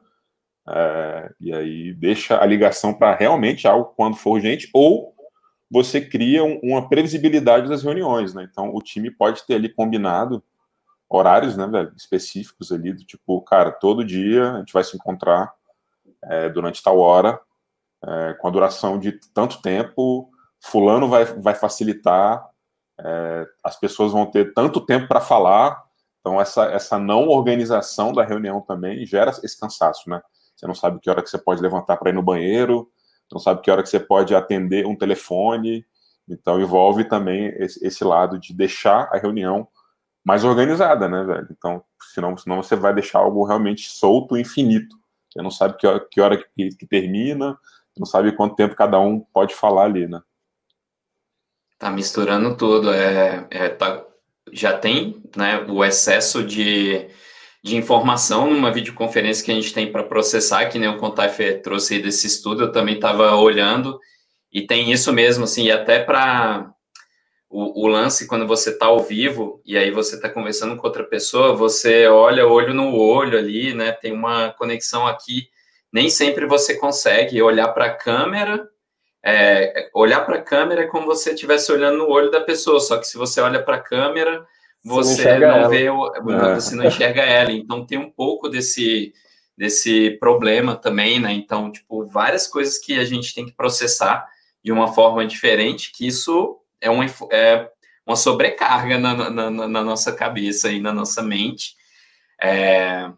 É, 0.69 1.31
e 1.39 1.53
aí 1.53 1.95
deixa 1.95 2.41
a 2.41 2.47
ligação 2.47 2.93
para 2.93 3.15
realmente 3.15 3.69
algo 3.69 3.93
quando 3.97 4.17
for 4.17 4.33
urgente, 4.33 4.69
ou 4.73 5.15
você 5.71 6.01
cria 6.01 6.43
um, 6.43 6.59
uma 6.63 6.89
previsibilidade 6.89 7.69
das 7.69 7.83
reuniões, 7.83 8.35
né? 8.35 8.49
Então 8.51 8.75
o 8.75 8.83
time 8.83 9.11
pode 9.11 9.47
ter 9.47 9.55
ali 9.55 9.69
combinado 9.69 10.43
horários, 11.09 11.57
né, 11.57 11.67
velho, 11.69 11.93
específicos 11.97 12.73
ali, 12.73 12.93
do 12.93 13.05
tipo, 13.05 13.41
cara, 13.43 13.71
todo 13.71 14.05
dia 14.05 14.55
a 14.55 14.59
gente 14.59 14.73
vai 14.73 14.83
se 14.83 14.97
encontrar 14.97 15.53
é, 16.27 16.49
durante 16.49 16.83
tal 16.83 16.99
hora, 16.99 17.41
é, 18.05 18.35
com 18.35 18.49
a 18.49 18.51
duração 18.51 18.99
de 18.99 19.13
tanto 19.33 19.61
tempo, 19.63 20.31
fulano 20.61 21.09
vai, 21.09 21.25
vai 21.25 21.55
facilitar 21.55 22.47
é, 22.99 23.47
as 23.63 23.79
pessoas 23.79 24.13
vão 24.13 24.27
ter 24.27 24.55
tanto 24.55 24.81
tempo 24.81 25.07
para 25.07 25.21
falar, 25.21 25.83
então 26.21 26.41
essa, 26.41 26.65
essa 26.65 26.99
não 26.99 27.29
organização 27.29 28.13
da 28.13 28.25
reunião 28.25 28.61
também 28.61 29.05
gera 29.07 29.31
esse 29.43 29.59
cansaço, 29.59 30.09
né? 30.09 30.21
Você 30.55 30.67
não 30.67 30.75
sabe 30.75 30.99
que 31.01 31.11
hora 31.11 31.23
que 31.23 31.29
você 31.29 31.39
pode 31.39 31.61
levantar 31.61 31.99
para 31.99 32.11
ir 32.11 32.15
no 32.15 32.23
banheiro, 32.23 32.91
não 33.31 33.39
sabe 33.39 33.61
que 33.61 33.71
hora 33.71 33.83
que 33.83 33.89
você 33.89 34.01
pode 34.01 34.35
atender 34.35 34.87
um 34.87 34.97
telefone, 34.97 35.85
então 36.29 36.61
envolve 36.61 37.05
também 37.05 37.49
esse, 37.59 37.85
esse 37.87 38.03
lado 38.03 38.39
de 38.39 38.55
deixar 38.55 39.09
a 39.13 39.19
reunião 39.19 39.69
mais 40.25 40.43
organizada, 40.43 41.09
né, 41.09 41.23
velho? 41.23 41.49
Então, 41.51 41.85
senão, 42.15 42.37
senão 42.37 42.63
você 42.63 42.75
vai 42.75 42.95
deixar 42.95 43.19
algo 43.19 43.45
realmente 43.45 43.89
solto, 43.91 44.37
infinito. 44.37 44.97
Você 45.37 45.43
não 45.43 45.51
sabe 45.51 45.77
que 45.77 45.87
hora 45.87 46.07
que, 46.11 46.21
hora 46.21 46.37
que, 46.39 46.71
que 46.71 46.87
termina, 46.87 47.59
não 47.97 48.07
sabe 48.07 48.33
quanto 48.33 48.57
tempo 48.57 48.75
cada 48.75 48.99
um 48.99 49.21
pode 49.21 49.55
falar 49.55 49.85
ali, 49.85 50.09
né? 50.09 50.23
Tá 51.79 51.91
misturando 51.91 52.57
tudo. 52.57 52.91
É, 52.91 53.47
é, 53.51 53.69
tá, 53.69 54.03
já 54.51 54.77
tem 54.79 55.23
né, 55.37 55.61
o 55.69 55.85
excesso 55.85 56.43
de, 56.43 57.07
de 57.63 57.77
informação 57.77 58.51
numa 58.51 58.73
videoconferência 58.73 59.45
que 59.45 59.51
a 59.51 59.55
gente 59.55 59.75
tem 59.75 59.93
para 59.93 60.03
processar, 60.03 60.71
que 60.71 60.79
nem 60.79 60.89
o 60.89 60.97
Contaf 60.97 61.61
trouxe 61.61 62.01
desse 62.01 62.27
estudo, 62.27 62.65
eu 62.65 62.73
também 62.73 62.95
estava 62.95 63.35
olhando, 63.35 64.01
e 64.51 64.67
tem 64.67 64.91
isso 64.91 65.13
mesmo, 65.13 65.45
assim, 65.45 65.65
e 65.65 65.71
até 65.71 66.03
para 66.03 66.73
o, 67.57 67.85
o, 67.85 67.87
lance 67.87 68.27
quando 68.27 68.47
você 68.47 68.71
está 68.71 68.87
ao 68.87 69.01
vivo 69.01 69.63
e 69.65 69.79
aí 69.79 69.91
você 69.91 70.17
está 70.17 70.29
conversando 70.29 70.77
com 70.77 70.87
outra 70.87 71.05
pessoa, 71.05 71.55
você 71.55 72.07
olha 72.07 72.47
olho 72.47 72.75
no 72.75 72.95
olho 72.95 73.39
ali, 73.39 73.73
né? 73.73 73.93
Tem 73.93 74.13
uma 74.13 74.53
conexão 74.53 75.07
aqui. 75.07 75.49
Nem 75.93 76.11
sempre 76.11 76.47
você 76.47 76.75
consegue 76.75 77.41
olhar 77.41 77.69
para 77.69 77.87
a 77.87 77.95
câmera 77.95 78.69
é, 79.29 79.89
olhar 79.93 80.21
para 80.21 80.37
a 80.37 80.43
câmera 80.43 80.83
é 80.83 80.87
como 80.87 81.05
você 81.05 81.33
estivesse 81.33 81.73
olhando 81.73 81.99
no 81.99 82.09
olho 82.09 82.31
da 82.31 82.41
pessoa, 82.41 82.79
só 82.79 82.97
que 82.97 83.09
se 83.09 83.19
você 83.19 83.41
olha 83.41 83.61
para 83.61 83.75
a 83.75 83.83
câmera, 83.83 84.47
você, 84.85 85.37
não, 85.39 85.63
não 85.63 85.69
vê, 85.69 85.87
é. 85.87 85.91
você 86.55 86.77
não 86.77 86.85
enxerga 86.85 87.23
ela. 87.23 87.51
Então 87.51 87.85
tem 87.85 87.99
um 87.99 88.11
pouco 88.11 88.49
desse 88.49 89.13
desse 89.59 90.11
problema 90.21 90.77
também, 90.77 91.19
né? 91.19 91.33
Então, 91.33 91.73
tipo, 91.73 92.05
várias 92.05 92.47
coisas 92.47 92.77
que 92.79 92.99
a 92.99 93.05
gente 93.05 93.35
tem 93.35 93.47
que 93.47 93.53
processar 93.53 94.29
de 94.63 94.71
uma 94.71 94.89
forma 94.89 95.27
diferente, 95.27 95.91
que 95.91 96.07
isso 96.07 96.61
é 96.81 96.91
uma, 96.91 97.05
é 97.31 97.69
uma 98.07 98.17
sobrecarga 98.17 98.99
na, 98.99 99.31
na, 99.31 99.51
na 99.51 99.85
nossa 99.85 100.13
cabeça 100.13 100.71
e 100.71 100.81
na 100.81 100.93
nossa 100.93 101.23
mente. 101.23 101.75
É, 102.41 103.11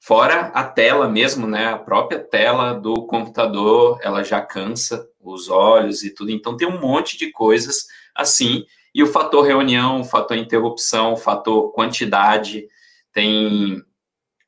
fora 0.00 0.48
a 0.48 0.64
tela 0.64 1.08
mesmo, 1.08 1.46
né? 1.46 1.68
A 1.68 1.78
própria 1.78 2.18
tela 2.18 2.74
do 2.74 3.06
computador, 3.06 3.98
ela 4.02 4.22
já 4.22 4.40
cansa 4.40 5.08
os 5.20 5.48
olhos 5.48 6.02
e 6.04 6.14
tudo. 6.14 6.30
Então 6.30 6.56
tem 6.56 6.68
um 6.68 6.80
monte 6.80 7.16
de 7.16 7.30
coisas 7.30 7.86
assim. 8.14 8.66
E 8.94 9.02
o 9.02 9.06
fator 9.06 9.44
reunião, 9.44 10.00
o 10.00 10.04
fator 10.04 10.36
interrupção, 10.36 11.14
o 11.14 11.16
fator 11.16 11.72
quantidade, 11.72 12.68
tem 13.12 13.82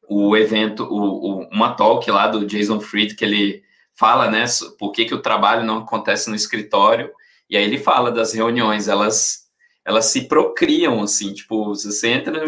o 0.08 0.36
evento, 0.36 0.84
o, 0.84 1.40
o, 1.40 1.48
uma 1.48 1.74
talk 1.74 2.08
lá 2.10 2.28
do 2.28 2.46
Jason 2.46 2.80
Fried 2.80 3.14
que 3.16 3.24
ele 3.24 3.64
fala, 3.94 4.30
né, 4.30 4.44
por 4.78 4.92
que, 4.92 5.06
que 5.06 5.14
o 5.14 5.22
trabalho 5.22 5.64
não 5.64 5.78
acontece 5.78 6.28
no 6.28 6.36
escritório, 6.36 7.10
e 7.48 7.56
aí 7.56 7.64
ele 7.64 7.78
fala 7.78 8.10
das 8.10 8.32
reuniões, 8.32 8.88
elas 8.88 9.46
elas 9.86 10.06
se 10.06 10.22
procriam, 10.22 11.00
assim, 11.00 11.32
tipo, 11.32 11.66
você 11.66 12.08
entra 12.08 12.44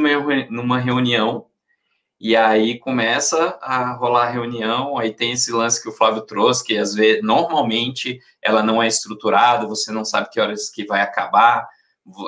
numa, 0.50 0.78
reunião, 0.80 1.46
e 2.20 2.34
aí 2.34 2.80
começa 2.80 3.56
a 3.62 3.92
rolar 3.92 4.26
a 4.26 4.30
reunião, 4.30 4.98
aí 4.98 5.14
tem 5.14 5.30
esse 5.30 5.52
lance 5.52 5.80
que 5.80 5.88
o 5.88 5.92
Flávio 5.92 6.22
trouxe, 6.22 6.64
que 6.64 6.76
às 6.76 6.94
vezes, 6.94 7.22
normalmente, 7.22 8.18
ela 8.42 8.60
não 8.60 8.82
é 8.82 8.88
estruturada, 8.88 9.68
você 9.68 9.92
não 9.92 10.04
sabe 10.04 10.28
que 10.30 10.40
horas 10.40 10.68
que 10.68 10.84
vai 10.84 11.00
acabar, 11.00 11.68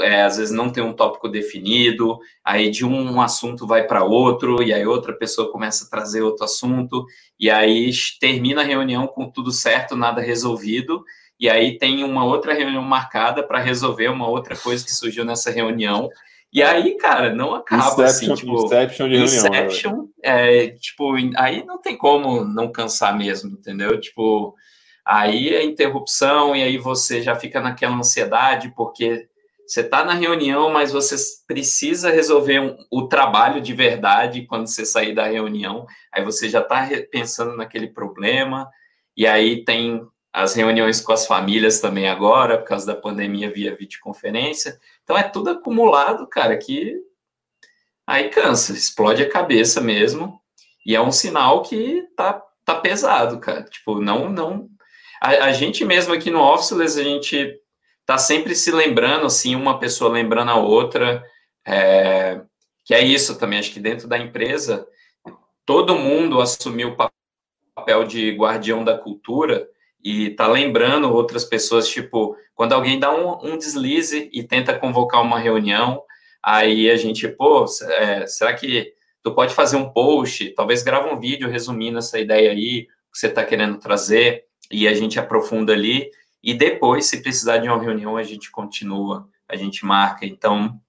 é, 0.03 0.23
às 0.23 0.37
vezes 0.37 0.55
não 0.55 0.71
tem 0.71 0.85
um 0.85 0.93
tópico 0.93 1.29
definido, 1.29 2.19
aí 2.45 2.71
de 2.71 2.87
um 2.87 3.21
assunto 3.21 3.67
vai 3.67 3.85
para 3.89 4.05
outro, 4.05 4.63
e 4.63 4.73
aí 4.73 4.87
outra 4.87 5.13
pessoa 5.13 5.51
começa 5.51 5.87
a 5.87 5.91
trazer 5.91 6.23
outro 6.23 6.45
assunto, 6.45 7.05
e 7.39 7.51
aí 7.51 7.91
termina 8.21 8.61
a 8.61 8.65
reunião 8.65 9.09
com 9.09 9.29
tudo 9.29 9.51
certo, 9.51 9.97
nada 9.97 10.21
resolvido, 10.21 11.05
e 11.41 11.49
aí 11.49 11.79
tem 11.79 12.05
uma 12.05 12.25
outra 12.25 12.53
reunião 12.53 12.83
marcada 12.83 13.43
para 13.43 13.59
resolver 13.59 14.09
uma 14.09 14.29
outra 14.29 14.55
coisa 14.55 14.85
que 14.85 14.93
surgiu 14.93 15.25
nessa 15.25 15.51
reunião, 15.51 16.11
e 16.53 16.63
aí, 16.63 16.97
cara, 16.97 17.33
não 17.33 17.55
acaba 17.55 18.05
assim, 18.05 18.27
Inception, 18.27 18.33
assim, 18.33 18.35
tipo, 18.35 18.67
Inception 18.67 19.09
de 19.09 19.17
reunião. 19.17 19.43
Né, 19.43 19.49
Inception, 19.49 20.09
é, 20.23 20.69
tipo, 20.71 21.15
aí 21.37 21.65
não 21.65 21.81
tem 21.81 21.97
como 21.97 22.45
não 22.45 22.73
cansar 22.73 23.17
mesmo, 23.17 23.53
entendeu? 23.53 24.01
Tipo, 24.01 24.55
aí 25.05 25.51
é 25.51 25.63
interrupção 25.63 26.55
e 26.55 26.63
aí 26.63 26.77
você 26.77 27.23
já 27.23 27.37
fica 27.37 27.61
naquela 27.61 27.95
ansiedade 27.95 28.73
porque 28.77 29.29
você 29.65 29.83
está 29.83 30.05
na 30.05 30.15
reunião, 30.15 30.73
mas 30.73 30.91
você 30.91 31.15
precisa 31.47 32.11
resolver 32.11 32.59
um, 32.59 32.77
o 32.91 33.07
trabalho 33.07 33.61
de 33.61 33.73
verdade 33.73 34.45
quando 34.45 34.67
você 34.67 34.85
sair 34.85 35.15
da 35.15 35.29
reunião. 35.29 35.87
Aí 36.13 36.25
você 36.25 36.49
já 36.49 36.61
está 36.61 36.89
pensando 37.13 37.57
naquele 37.57 37.87
problema, 37.87 38.69
e 39.17 39.29
aí 39.29 39.65
tem 39.65 40.03
as 40.33 40.55
reuniões 40.55 41.01
com 41.01 41.13
as 41.13 41.27
famílias 41.27 41.81
também 41.81 42.09
agora, 42.09 42.59
por 42.59 42.67
causa 42.67 42.87
da 42.87 42.95
pandemia 42.95 43.51
via 43.51 43.75
videoconferência. 43.75 44.79
Então 45.03 45.19
é 45.19 45.25
tudo 45.25 45.51
acumulado, 45.51 46.27
cara, 46.27 46.57
que 46.57 46.97
aí 48.07 48.29
cansa, 48.29 48.73
explode 48.73 49.23
a 49.23 49.29
cabeça 49.29 49.81
mesmo. 49.81 50.41
E 50.87 50.95
é 50.95 51.01
um 51.01 51.13
sinal 51.13 51.63
que 51.63 52.03
tá, 52.17 52.43
tá 52.65 52.75
pesado, 52.77 53.39
cara. 53.41 53.65
Tipo, 53.65 54.01
não, 54.01 54.29
não. 54.31 54.69
A, 55.21 55.47
a 55.47 55.53
gente 55.53 55.85
mesmo 55.85 56.15
aqui 56.15 56.31
no 56.31 56.41
Officeless, 56.41 56.99
a 56.99 57.05
gente 57.05 57.61
tá 58.07 58.17
sempre 58.17 58.55
se 58.55 58.71
lembrando, 58.71 59.27
assim, 59.27 59.55
uma 59.55 59.79
pessoa 59.79 60.11
lembrando 60.11 60.51
a 60.51 60.57
outra, 60.57 61.23
é, 61.67 62.41
que 62.85 62.95
é 62.95 63.01
isso 63.01 63.39
também, 63.39 63.59
acho 63.59 63.73
que 63.73 63.79
dentro 63.79 64.09
da 64.09 64.19
empresa, 64.19 64.87
todo 65.65 65.95
mundo 65.95 66.41
assumiu 66.41 66.89
o 66.89 66.97
papel 67.77 68.05
de 68.05 68.33
guardião 68.33 68.83
da 68.83 68.99
cultura 68.99 69.69
e 70.03 70.31
tá 70.31 70.47
lembrando 70.47 71.13
outras 71.13 71.45
pessoas, 71.45 71.89
tipo, 71.89 72.37
quando 72.55 72.73
alguém 72.73 72.99
dá 72.99 73.13
um, 73.13 73.53
um 73.53 73.59
deslize 73.59 74.31
e 74.33 74.43
tenta 74.43 74.79
convocar 74.79 75.23
uma 75.23 75.39
reunião, 75.39 76.03
aí 76.43 76.91
a 76.91 76.97
gente, 76.97 77.29
pô, 77.29 77.65
é, 77.83 78.27
será 78.27 78.55
que 78.55 78.95
tu 79.23 79.35
pode 79.35 79.55
fazer 79.55 79.77
um 79.77 79.91
post, 79.91 80.51
talvez 80.51 80.83
grava 80.83 81.13
um 81.13 81.19
vídeo 81.19 81.49
resumindo 81.49 81.99
essa 81.99 82.19
ideia 82.19 82.51
aí, 82.51 82.87
que 83.13 83.19
você 83.19 83.27
está 83.27 83.45
querendo 83.45 83.79
trazer, 83.79 84.45
e 84.71 84.87
a 84.87 84.95
gente 84.95 85.19
aprofunda 85.19 85.73
ali, 85.73 86.11
e 86.43 86.55
depois, 86.55 87.07
se 87.07 87.23
precisar 87.23 87.59
de 87.59 87.69
uma 87.69 87.83
reunião, 87.83 88.17
a 88.17 88.23
gente 88.23 88.51
continua, 88.51 89.29
a 89.47 89.57
gente 89.57 89.85
marca. 89.85 90.25
Então, 90.25 90.81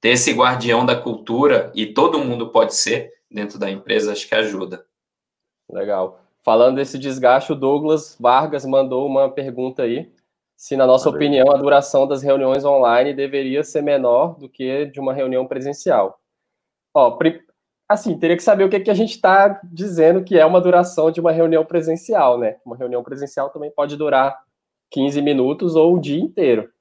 ter 0.00 0.10
esse 0.10 0.32
guardião 0.32 0.84
da 0.84 0.96
cultura, 0.96 1.70
e 1.74 1.86
todo 1.86 2.18
mundo 2.18 2.50
pode 2.50 2.74
ser 2.74 3.12
dentro 3.30 3.58
da 3.58 3.70
empresa, 3.70 4.12
acho 4.12 4.26
que 4.26 4.34
ajuda. 4.34 4.84
Legal. 5.70 6.27
Falando 6.48 6.76
desse 6.76 6.98
desgaste, 6.98 7.52
o 7.52 7.54
Douglas 7.54 8.16
Vargas 8.18 8.64
mandou 8.64 9.06
uma 9.06 9.28
pergunta 9.28 9.82
aí. 9.82 10.10
Se, 10.56 10.78
na 10.78 10.86
nossa 10.86 11.10
Valeu. 11.10 11.18
opinião, 11.18 11.54
a 11.54 11.58
duração 11.58 12.08
das 12.08 12.22
reuniões 12.22 12.64
online 12.64 13.12
deveria 13.12 13.62
ser 13.62 13.82
menor 13.82 14.34
do 14.38 14.48
que 14.48 14.86
de 14.86 14.98
uma 14.98 15.12
reunião 15.12 15.46
presencial. 15.46 16.18
Ó, 16.94 17.18
assim, 17.86 18.18
teria 18.18 18.34
que 18.34 18.42
saber 18.42 18.64
o 18.64 18.70
que, 18.70 18.80
que 18.80 18.90
a 18.90 18.94
gente 18.94 19.10
está 19.10 19.60
dizendo 19.62 20.24
que 20.24 20.38
é 20.38 20.46
uma 20.46 20.58
duração 20.58 21.10
de 21.10 21.20
uma 21.20 21.32
reunião 21.32 21.66
presencial, 21.66 22.38
né? 22.38 22.56
Uma 22.64 22.78
reunião 22.78 23.02
presencial 23.02 23.50
também 23.50 23.70
pode 23.70 23.94
durar 23.94 24.42
15 24.90 25.20
minutos 25.20 25.76
ou 25.76 25.96
o 25.96 26.00
dia 26.00 26.18
inteiro. 26.18 26.72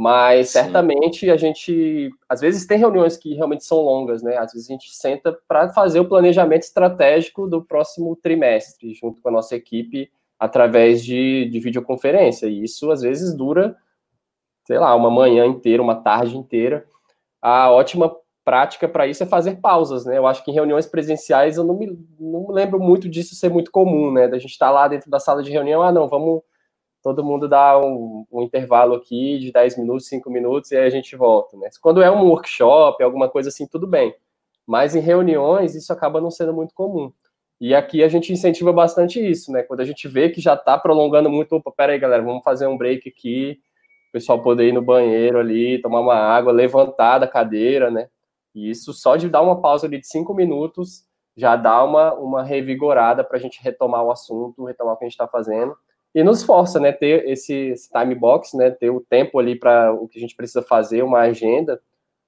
Mas 0.00 0.48
Sim. 0.48 0.60
certamente 0.60 1.30
a 1.30 1.36
gente, 1.36 2.10
às 2.26 2.40
vezes 2.40 2.66
tem 2.66 2.78
reuniões 2.78 3.18
que 3.18 3.34
realmente 3.34 3.66
são 3.66 3.82
longas, 3.82 4.22
né? 4.22 4.34
Às 4.38 4.50
vezes 4.50 4.66
a 4.66 4.72
gente 4.72 4.96
senta 4.96 5.38
para 5.46 5.68
fazer 5.74 6.00
o 6.00 6.08
planejamento 6.08 6.62
estratégico 6.62 7.46
do 7.46 7.62
próximo 7.62 8.16
trimestre, 8.16 8.94
junto 8.94 9.20
com 9.20 9.28
a 9.28 9.32
nossa 9.32 9.54
equipe, 9.54 10.10
através 10.38 11.04
de, 11.04 11.50
de 11.50 11.60
videoconferência. 11.60 12.46
E 12.46 12.64
isso 12.64 12.90
às 12.90 13.02
vezes 13.02 13.36
dura, 13.36 13.76
sei 14.66 14.78
lá, 14.78 14.94
uma 14.94 15.10
manhã 15.10 15.44
inteira, 15.44 15.82
uma 15.82 15.96
tarde 15.96 16.34
inteira. 16.34 16.86
A 17.42 17.70
ótima 17.70 18.10
prática 18.42 18.88
para 18.88 19.06
isso 19.06 19.22
é 19.22 19.26
fazer 19.26 19.60
pausas, 19.60 20.06
né? 20.06 20.16
Eu 20.16 20.26
acho 20.26 20.42
que 20.42 20.50
em 20.50 20.54
reuniões 20.54 20.86
presenciais 20.86 21.58
eu 21.58 21.64
não 21.64 21.76
me, 21.76 21.88
não 22.18 22.46
me 22.46 22.54
lembro 22.54 22.80
muito 22.80 23.06
disso 23.06 23.34
ser 23.34 23.50
muito 23.50 23.70
comum, 23.70 24.10
né? 24.10 24.28
Da 24.28 24.38
gente 24.38 24.52
estar 24.52 24.68
tá 24.68 24.72
lá 24.72 24.88
dentro 24.88 25.10
da 25.10 25.20
sala 25.20 25.42
de 25.42 25.50
reunião, 25.50 25.82
ah, 25.82 25.92
não, 25.92 26.08
vamos 26.08 26.40
todo 27.02 27.24
mundo 27.24 27.48
dá 27.48 27.78
um, 27.78 28.26
um, 28.30 28.42
intervalo 28.42 28.94
aqui 28.94 29.38
de 29.38 29.52
10 29.52 29.78
minutos, 29.78 30.06
5 30.08 30.30
minutos 30.30 30.70
e 30.70 30.76
aí 30.76 30.86
a 30.86 30.90
gente 30.90 31.16
volta, 31.16 31.56
né? 31.56 31.68
Quando 31.80 32.02
é 32.02 32.10
um 32.10 32.28
workshop, 32.28 33.02
alguma 33.02 33.28
coisa 33.28 33.48
assim, 33.48 33.66
tudo 33.66 33.86
bem. 33.86 34.14
Mas 34.66 34.94
em 34.94 35.00
reuniões 35.00 35.74
isso 35.74 35.92
acaba 35.92 36.20
não 36.20 36.30
sendo 36.30 36.52
muito 36.52 36.74
comum. 36.74 37.12
E 37.60 37.74
aqui 37.74 38.02
a 38.02 38.08
gente 38.08 38.32
incentiva 38.32 38.72
bastante 38.72 39.20
isso, 39.20 39.52
né? 39.52 39.62
Quando 39.62 39.80
a 39.80 39.84
gente 39.84 40.08
vê 40.08 40.30
que 40.30 40.40
já 40.40 40.54
está 40.54 40.78
prolongando 40.78 41.28
muito, 41.28 41.56
opa, 41.56 41.70
peraí, 41.70 41.98
galera, 41.98 42.22
vamos 42.22 42.42
fazer 42.42 42.66
um 42.66 42.76
break 42.76 43.08
aqui, 43.08 43.58
o 44.08 44.12
pessoal 44.12 44.42
poder 44.42 44.68
ir 44.68 44.72
no 44.72 44.82
banheiro 44.82 45.38
ali, 45.38 45.80
tomar 45.80 46.00
uma 46.00 46.14
água, 46.14 46.52
levantar 46.52 47.18
da 47.18 47.28
cadeira, 47.28 47.90
né? 47.90 48.08
E 48.54 48.70
isso 48.70 48.92
só 48.92 49.16
de 49.16 49.28
dar 49.28 49.42
uma 49.42 49.60
pausa 49.60 49.86
ali 49.86 50.00
de 50.00 50.06
cinco 50.06 50.34
minutos 50.34 51.04
já 51.36 51.56
dá 51.56 51.82
uma, 51.84 52.12
uma 52.14 52.42
revigorada 52.42 53.24
para 53.24 53.38
a 53.38 53.40
gente 53.40 53.62
retomar 53.62 54.04
o 54.04 54.10
assunto, 54.10 54.64
retomar 54.64 54.94
o 54.94 54.96
que 54.96 55.04
a 55.04 55.08
gente 55.08 55.14
está 55.14 55.26
fazendo. 55.26 55.76
E 56.14 56.24
nos 56.24 56.42
força, 56.42 56.80
né, 56.80 56.90
ter 56.92 57.28
esse, 57.28 57.54
esse 57.54 57.88
time 57.90 58.14
box, 58.14 58.56
né, 58.56 58.70
ter 58.70 58.90
o 58.90 59.00
tempo 59.00 59.38
ali 59.38 59.56
para 59.56 59.92
o 59.92 60.08
que 60.08 60.18
a 60.18 60.20
gente 60.20 60.34
precisa 60.34 60.62
fazer, 60.62 61.02
uma 61.02 61.20
agenda, 61.20 61.80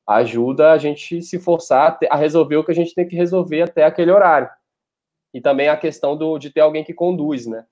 ajuda 0.07 0.73
a 0.73 0.79
gente 0.79 1.21
se 1.23 1.39
forçar 1.39 1.99
a, 2.11 2.17
resolver 2.17 2.57
o 2.57 2.65
que 2.65 2.71
a 2.71 2.75
gente 2.75 2.95
tem 2.95 3.07
que 3.07 3.17
resolver 3.17 3.63
até 3.63 3.85
aquele 3.85 4.13
horário. 4.13 4.49
E 5.35 5.41
também 5.41 5.69
a 5.69 5.77
questão 5.77 6.17
do, 6.17 6.39
de 6.39 6.51
ter 6.51 6.61
alguém 6.61 6.85
que 6.85 6.95
conduz, 6.95 7.47
né. 7.47 7.65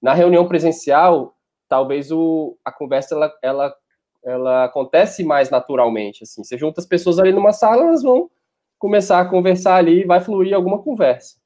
Na 0.00 0.14
reunião 0.14 0.46
presencial, 0.46 1.36
talvez 1.68 2.10
o, 2.10 2.56
a 2.64 2.72
conversa 2.72 3.14
ela, 3.14 3.34
ela 3.42 3.76
ela 4.24 4.64
acontece 4.64 5.24
mais 5.24 5.50
naturalmente, 5.50 6.24
assim. 6.24 6.42
Você 6.44 6.58
junta 6.58 6.80
as 6.80 6.86
pessoas 6.86 7.18
ali 7.18 7.32
numa 7.32 7.52
sala, 7.52 7.84
elas 7.84 8.02
vão 8.02 8.30
começar 8.78 9.20
a 9.20 9.24
conversar 9.24 9.76
ali 9.76 10.02
e 10.02 10.04
vai 10.04 10.20
fluir 10.20 10.54
alguma 10.54 10.82
conversa. 10.82 11.36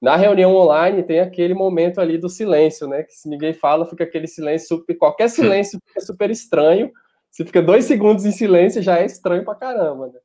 Na 0.00 0.14
reunião 0.16 0.54
online 0.54 1.02
tem 1.02 1.20
aquele 1.20 1.54
momento 1.54 2.00
ali 2.00 2.18
do 2.18 2.28
silêncio, 2.28 2.86
né? 2.86 3.02
Que 3.02 3.12
se 3.12 3.28
ninguém 3.28 3.52
fala, 3.52 3.84
fica 3.84 4.04
aquele 4.04 4.28
silêncio, 4.28 4.68
super, 4.68 4.94
qualquer 4.96 5.28
silêncio 5.28 5.80
fica 5.86 6.00
super 6.00 6.30
estranho. 6.30 6.92
Se 7.30 7.44
fica 7.44 7.60
dois 7.60 7.84
segundos 7.84 8.24
em 8.24 8.32
silêncio, 8.32 8.80
já 8.80 8.98
é 8.98 9.06
estranho 9.06 9.44
pra 9.44 9.54
caramba, 9.54 10.06
né? 10.06 10.20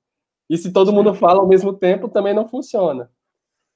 E 0.50 0.58
se 0.58 0.72
todo 0.72 0.94
mundo 0.94 1.14
fala 1.14 1.40
ao 1.40 1.48
mesmo 1.48 1.74
tempo, 1.74 2.08
também 2.08 2.34
não 2.34 2.48
funciona. 2.48 3.10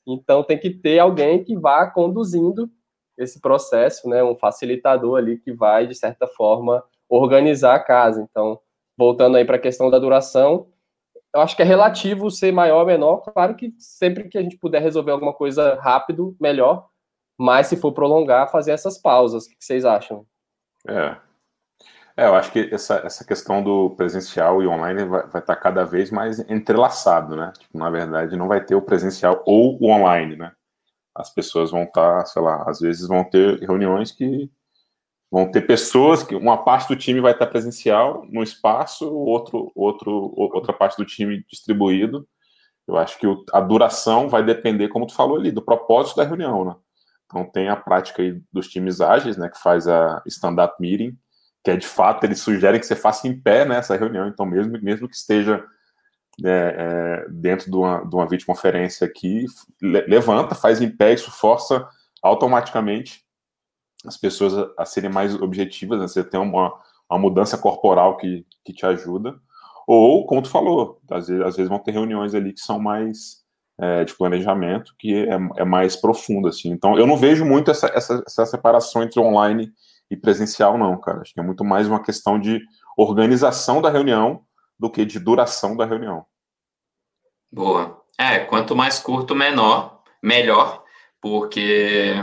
Então 0.07 0.43
tem 0.43 0.57
que 0.60 0.69
ter 0.69 0.99
alguém 0.99 1.43
que 1.43 1.57
vá 1.57 1.89
conduzindo 1.89 2.69
esse 3.17 3.41
processo, 3.41 4.07
né? 4.07 4.23
Um 4.23 4.38
facilitador 4.38 5.17
ali 5.17 5.38
que 5.39 5.51
vai, 5.51 5.88
de 5.88 5.95
certa 5.95 6.27
forma, 6.27 6.83
organizar 7.10 7.75
a 7.75 7.79
casa. 7.79 8.21
Então, 8.21 8.60
voltando 8.97 9.38
aí 9.38 9.45
para 9.45 9.55
a 9.55 9.60
questão 9.60 9.89
da 9.89 9.99
duração, 9.99 10.67
eu 11.38 11.41
acho 11.41 11.56
que 11.56 11.62
é 11.62 11.65
relativo 11.65 12.32
ser 12.32 12.52
maior 12.52 12.80
ou 12.80 12.86
menor. 12.86 13.17
Claro 13.17 13.56
que 13.56 13.71
sempre 13.78 14.28
que 14.28 14.39
a 14.39 14.41
gente 14.41 14.58
puder 14.58 14.82
resolver 14.82 15.12
alguma 15.12 15.34
coisa 15.34 15.76
rápido, 15.76 16.36
melhor. 16.41 16.88
Mas 17.38 17.67
se 17.67 17.78
for 17.78 17.91
prolongar, 17.91 18.52
fazer 18.52 18.71
essas 18.71 18.97
pausas. 18.97 19.45
O 19.45 19.50
que 19.50 19.56
vocês 19.60 19.86
acham? 19.86 20.26
É. 20.88 21.15
É, 22.17 22.26
eu 22.26 22.34
acho 22.34 22.52
que 22.52 22.67
essa, 22.73 22.95
essa 23.06 23.23
questão 23.23 23.62
do 23.62 23.91
presencial 23.91 24.63
e 24.63 24.67
online 24.67 25.06
vai, 25.06 25.21
vai 25.28 25.41
estar 25.41 25.41
tá 25.41 25.56
cada 25.56 25.86
vez 25.86 26.10
mais 26.10 26.39
entrelaçado, 26.50 27.36
né? 27.36 27.54
Tipo, 27.60 27.78
na 27.78 27.91
verdade, 27.91 28.36
não 28.36 28.47
vai 28.47 28.65
ter 28.65 28.73
o 28.73 28.82
presencial 28.82 29.43
ou 29.45 29.78
o 29.80 29.91
online, 29.91 30.36
né? 30.36 30.52
As 31.13 31.32
pessoas 31.32 31.69
vão 31.69 31.84
estar, 31.84 32.19
tá, 32.19 32.26
sei 32.26 32.41
lá, 32.41 32.63
às 32.67 32.80
vezes 32.80 33.08
vão 33.08 33.23
ter 33.23 33.60
reuniões 33.60 34.12
que 34.12 34.50
Vão 35.29 35.51
ter 35.51 35.61
pessoas 35.61 36.23
que 36.23 36.35
uma 36.35 36.63
parte 36.63 36.87
do 36.87 36.95
time 36.95 37.19
vai 37.19 37.33
estar 37.33 37.47
presencial 37.47 38.25
no 38.29 38.41
espaço, 38.41 39.13
outro, 39.13 39.71
outro, 39.75 40.33
outra 40.35 40.71
parte 40.71 40.95
do 40.97 41.05
time 41.05 41.43
distribuído. 41.49 42.27
Eu 42.87 42.95
acho 42.95 43.19
que 43.19 43.27
a 43.51 43.59
duração 43.59 44.29
vai 44.29 44.43
depender, 44.43 44.87
como 44.87 45.05
tu 45.05 45.13
falou 45.13 45.37
ali, 45.37 45.51
do 45.51 45.61
propósito 45.61 46.15
da 46.15 46.23
reunião, 46.23 46.63
né? 46.63 46.75
Então 47.25 47.43
tem 47.43 47.67
a 47.67 47.75
prática 47.75 48.21
aí 48.21 48.41
dos 48.53 48.69
times 48.69 49.01
ágeis, 49.01 49.35
né, 49.35 49.49
que 49.49 49.61
faz 49.61 49.85
a 49.85 50.21
stand-up 50.25 50.75
meeting, 50.79 51.17
que 51.61 51.71
é 51.71 51.75
de 51.75 51.85
fato 51.85 52.23
eles 52.23 52.39
sugerem 52.39 52.79
que 52.79 52.85
você 52.85 52.95
faça 52.95 53.27
em 53.27 53.37
pé 53.37 53.65
nessa 53.65 53.97
reunião. 53.97 54.29
Então 54.29 54.45
mesmo 54.45 54.79
mesmo 54.81 55.09
que 55.09 55.15
esteja 55.15 55.61
é, 56.45 57.25
é, 57.27 57.29
dentro 57.29 57.69
de 57.69 57.75
uma, 57.75 58.05
de 58.05 58.15
uma 58.15 58.27
videoconferência 58.27 59.05
aqui, 59.05 59.45
levanta, 59.81 60.55
faz 60.55 60.81
em 60.81 60.89
pé, 60.89 61.13
isso 61.13 61.31
força 61.31 61.85
automaticamente 62.23 63.26
as 64.05 64.17
pessoas 64.17 64.53
a, 64.77 64.86
serem 64.86 65.10
mais 65.10 65.36
objetivas, 65.36 65.99
né? 65.99 66.07
você 66.07 66.23
tem 66.23 66.39
uma, 66.39 66.73
uma 67.10 67.19
mudança 67.19 67.57
corporal 67.57 68.17
que, 68.17 68.45
que 68.63 68.73
te 68.73 68.86
ajuda. 68.86 69.36
Ou, 69.88 70.25
como 70.25 70.41
tu 70.41 70.49
falou, 70.49 70.99
às 71.10 71.27
vezes, 71.27 71.45
às 71.45 71.55
vezes 71.55 71.69
vão 71.69 71.79
ter 71.79 71.91
reuniões 71.91 72.36
ali 72.36 72.53
que 72.53 72.60
são 72.60 72.77
mais 72.77 73.45
é, 73.79 74.03
de 74.03 74.13
planejamento, 74.15 74.93
que 74.99 75.15
é, 75.15 75.38
é, 75.57 75.63
mais 75.63 75.95
profundo, 75.95 76.47
assim. 76.47 76.69
Então, 76.69 76.97
eu 76.97 77.07
não 77.07 77.15
vejo 77.15 77.45
muito 77.45 77.71
essa, 77.71 77.88
essa, 77.88 78.21
essa 78.25 78.45
separação 78.45 79.03
entre 79.03 79.19
online 79.19 79.71
e 80.12 80.17
presencial, 80.17 80.77
não, 80.77 80.99
cara. 80.99 81.21
Acho 81.21 81.33
que 81.33 81.39
é 81.39 81.43
muito 81.43 81.63
mais 81.63 81.88
uma 81.88 82.03
questão 82.03 82.39
de 82.39 82.62
organização 82.97 83.81
da 83.81 83.89
reunião 83.89 84.41
do 84.79 84.89
que 84.89 85.05
de 85.05 85.19
duração 85.19 85.75
da 85.75 85.86
reunião. 85.86 86.25
Boa. 87.51 88.01
É, 88.17 88.39
quanto 88.39 88.75
mais 88.75 88.99
curto, 88.99 89.36
menor, 89.36 90.01
melhor, 90.21 90.83
porque 91.21 92.13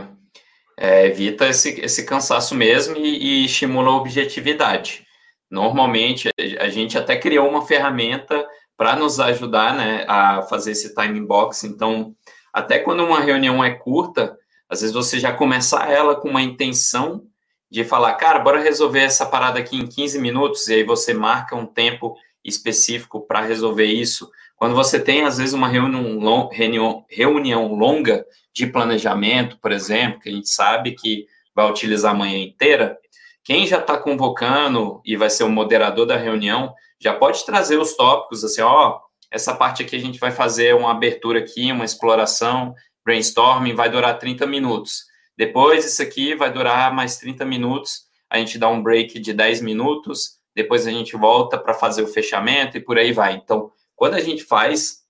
é, 0.76 1.06
evita 1.06 1.48
esse, 1.48 1.80
esse 1.80 2.04
cansaço 2.04 2.54
mesmo 2.54 2.96
e, 2.96 3.42
e, 3.42 3.44
estimula 3.44 3.90
a 3.90 3.96
objetividade. 3.96 5.06
Normalmente, 5.50 6.30
a 6.58 6.68
gente 6.68 6.98
até 6.98 7.16
criou 7.16 7.48
uma 7.48 7.64
ferramenta 7.64 8.46
para 8.76 8.96
nos 8.96 9.20
ajudar 9.20 9.74
né, 9.74 10.04
a 10.08 10.42
fazer 10.42 10.72
esse 10.72 10.94
time 10.94 11.20
box. 11.20 11.64
Então, 11.64 12.14
até 12.52 12.78
quando 12.78 13.04
uma 13.04 13.20
reunião 13.20 13.62
é 13.62 13.70
curta, 13.70 14.36
às 14.68 14.80
vezes 14.80 14.94
você 14.94 15.18
já 15.20 15.32
começar 15.32 15.90
ela 15.90 16.16
com 16.16 16.28
uma 16.28 16.42
intenção 16.42 17.24
de 17.70 17.84
falar, 17.84 18.14
cara, 18.14 18.38
bora 18.38 18.60
resolver 18.60 19.00
essa 19.00 19.26
parada 19.26 19.58
aqui 19.58 19.76
em 19.76 19.86
15 19.86 20.18
minutos, 20.20 20.68
e 20.68 20.74
aí 20.74 20.84
você 20.84 21.12
marca 21.12 21.56
um 21.56 21.66
tempo 21.66 22.16
específico 22.44 23.20
para 23.20 23.40
resolver 23.40 23.86
isso. 23.86 24.30
Quando 24.56 24.74
você 24.74 25.00
tem, 25.00 25.24
às 25.24 25.38
vezes, 25.38 25.54
uma 25.54 25.68
reunião, 25.68 26.48
reunião, 26.52 27.04
reunião 27.08 27.74
longa 27.74 28.24
de 28.54 28.66
planejamento, 28.66 29.58
por 29.58 29.72
exemplo, 29.72 30.20
que 30.20 30.28
a 30.28 30.32
gente 30.32 30.48
sabe 30.48 30.92
que 30.92 31.26
vai 31.54 31.68
utilizar 31.68 32.12
a 32.12 32.16
manhã 32.16 32.38
inteira, 32.38 32.96
quem 33.42 33.66
já 33.66 33.78
está 33.78 33.98
convocando 33.98 35.02
e 35.04 35.16
vai 35.16 35.28
ser 35.28 35.44
o 35.44 35.50
moderador 35.50 36.06
da 36.06 36.16
reunião, 36.16 36.72
já 36.98 37.12
pode 37.12 37.44
trazer 37.44 37.78
os 37.78 37.94
tópicos, 37.94 38.42
assim, 38.44 38.62
ó, 38.62 39.00
essa 39.30 39.54
parte 39.54 39.82
aqui 39.82 39.96
a 39.96 40.00
gente 40.00 40.18
vai 40.18 40.30
fazer 40.30 40.74
uma 40.74 40.92
abertura 40.92 41.40
aqui, 41.40 41.70
uma 41.72 41.84
exploração, 41.84 42.74
brainstorming, 43.04 43.74
vai 43.74 43.90
durar 43.90 44.18
30 44.18 44.46
minutos. 44.46 45.04
Depois, 45.36 45.84
isso 45.84 46.00
aqui 46.00 46.34
vai 46.34 46.52
durar 46.52 46.94
mais 46.94 47.18
30 47.18 47.44
minutos. 47.44 48.04
A 48.30 48.38
gente 48.38 48.58
dá 48.58 48.68
um 48.68 48.82
break 48.82 49.18
de 49.18 49.34
10 49.34 49.60
minutos. 49.60 50.38
Depois, 50.54 50.86
a 50.86 50.90
gente 50.90 51.16
volta 51.16 51.58
para 51.58 51.74
fazer 51.74 52.02
o 52.02 52.06
fechamento 52.06 52.76
e 52.76 52.80
por 52.80 52.96
aí 52.96 53.12
vai. 53.12 53.34
Então, 53.34 53.70
quando 53.96 54.14
a 54.14 54.20
gente 54.20 54.44
faz 54.44 55.02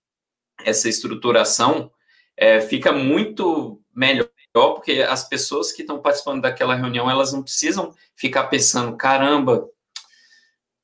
essa 0.65 0.89
estruturação, 0.89 1.91
é, 2.37 2.61
fica 2.61 2.93
muito 2.93 3.81
melhor, 3.95 4.29
porque 4.75 5.03
as 5.03 5.29
pessoas 5.29 5.73
que 5.73 5.83
estão 5.83 6.01
participando 6.01 6.43
daquela 6.43 6.75
reunião, 6.75 7.11
elas 7.11 7.33
não 7.33 7.43
precisam 7.43 7.95
ficar 8.17 8.45
pensando, 8.45 8.97
caramba, 8.97 9.69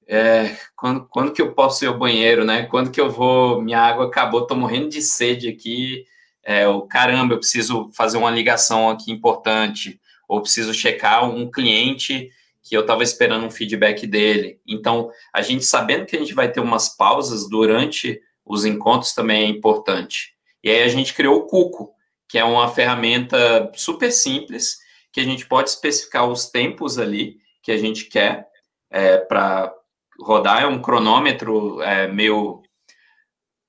é, 0.07 0.57
quando, 0.75 1.07
quando 1.09 1.33
que 1.33 1.41
eu 1.41 1.53
posso 1.53 1.85
ir 1.85 1.89
ao 1.89 1.99
banheiro, 1.99 2.45
né? 2.45 2.65
Quando 2.65 2.91
que 2.91 3.01
eu 3.01 3.09
vou, 3.09 3.63
minha 3.63 3.79
água 3.79 4.07
acabou, 4.07 4.47
tô 4.47 4.57
morrendo 4.57 4.89
de 4.89 5.01
sede 5.01 5.49
aqui, 5.49 6.05
é, 6.43 6.65
caramba, 6.89 7.35
eu 7.35 7.39
preciso 7.39 7.91
fazer 7.95 8.17
uma 8.19 8.31
ligação 8.31 8.91
aqui 8.91 9.13
importante, 9.13 10.01
ou 10.29 10.41
preciso 10.41 10.75
checar 10.75 11.29
um 11.29 11.49
cliente 11.51 12.31
que 12.63 12.77
eu 12.77 12.83
estava 12.83 13.03
esperando 13.03 13.47
um 13.47 13.51
feedback 13.51 14.07
dele. 14.07 14.61
Então, 14.67 15.11
a 15.33 15.43
gente 15.43 15.65
sabendo 15.65 16.07
que 16.07 16.17
a 16.17 16.19
gente 16.19 16.35
vai 16.35 16.51
ter 16.51 16.61
umas 16.61 16.89
pausas 16.97 17.49
durante 17.49 18.21
os 18.45 18.65
encontros 18.65 19.13
também 19.13 19.43
é 19.43 19.47
importante. 19.47 20.35
E 20.63 20.71
aí 20.71 20.83
a 20.83 20.89
gente 20.89 21.15
criou 21.15 21.39
o 21.39 21.47
Cuco, 21.47 21.93
que 22.29 22.39
é 22.39 22.45
uma 22.45 22.69
ferramenta 22.69 23.71
super 23.75 24.13
simples, 24.13 24.79
que 25.13 25.21
a 25.21 25.25
gente 25.25 25.47
pode 25.47 25.71
especificar 25.71 26.29
os 26.29 26.47
tempos 26.47 26.99
ali 26.99 27.39
que 27.63 27.73
a 27.73 27.77
gente 27.77 28.05
quer 28.05 28.49
é, 28.91 29.19
para 29.19 29.73
rodar. 30.21 30.63
É 30.63 30.67
um 30.67 30.81
cronômetro 30.81 31.83
é, 31.83 32.07
meio 32.07 32.63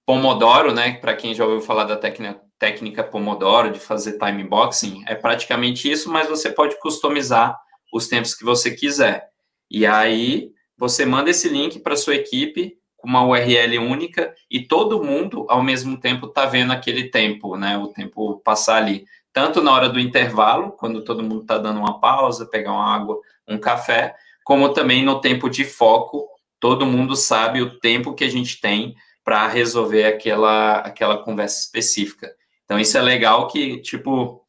Pomodoro, 0.05 0.73
né? 0.73 0.93
Para 0.93 1.15
quem 1.15 1.33
já 1.33 1.45
ouviu 1.45 1.61
falar 1.61 1.85
da 1.85 1.95
técnica 1.95 2.41
técnica 2.61 3.03
Pomodoro 3.03 3.71
de 3.71 3.79
fazer 3.79 4.19
time 4.19 4.43
boxing, 4.43 5.03
é 5.07 5.15
praticamente 5.15 5.91
isso, 5.91 6.11
mas 6.11 6.29
você 6.29 6.51
pode 6.51 6.79
customizar 6.79 7.59
os 7.91 8.07
tempos 8.07 8.35
que 8.35 8.45
você 8.45 8.69
quiser. 8.69 9.31
E 9.69 9.83
aí 9.83 10.51
você 10.77 11.03
manda 11.03 11.31
esse 11.31 11.49
link 11.49 11.79
para 11.79 11.95
sua 11.95 12.13
equipe 12.13 12.77
com 13.01 13.07
uma 13.07 13.25
URL 13.25 13.79
única 13.79 14.33
e 14.49 14.61
todo 14.61 15.03
mundo 15.03 15.45
ao 15.49 15.63
mesmo 15.63 15.97
tempo 15.97 16.27
está 16.27 16.45
vendo 16.45 16.71
aquele 16.71 17.09
tempo, 17.09 17.57
né? 17.57 17.77
O 17.77 17.87
tempo 17.87 18.39
passar 18.43 18.77
ali, 18.77 19.05
tanto 19.33 19.61
na 19.61 19.73
hora 19.73 19.89
do 19.89 19.99
intervalo, 19.99 20.71
quando 20.71 21.03
todo 21.03 21.23
mundo 21.23 21.41
está 21.41 21.57
dando 21.57 21.79
uma 21.79 21.99
pausa, 21.99 22.45
pegar 22.45 22.71
uma 22.71 22.95
água, 22.95 23.19
um 23.47 23.57
café, 23.57 24.15
como 24.43 24.69
também 24.69 25.03
no 25.03 25.19
tempo 25.19 25.49
de 25.49 25.65
foco, 25.65 26.27
todo 26.59 26.85
mundo 26.85 27.15
sabe 27.15 27.61
o 27.61 27.79
tempo 27.79 28.13
que 28.13 28.23
a 28.23 28.29
gente 28.29 28.61
tem 28.61 28.95
para 29.23 29.47
resolver 29.47 30.05
aquela, 30.05 30.77
aquela 30.79 31.17
conversa 31.17 31.59
específica. 31.59 32.31
Então, 32.65 32.79
isso 32.79 32.97
é 32.97 33.01
legal 33.01 33.47
que, 33.47 33.77
tipo, 33.81 34.41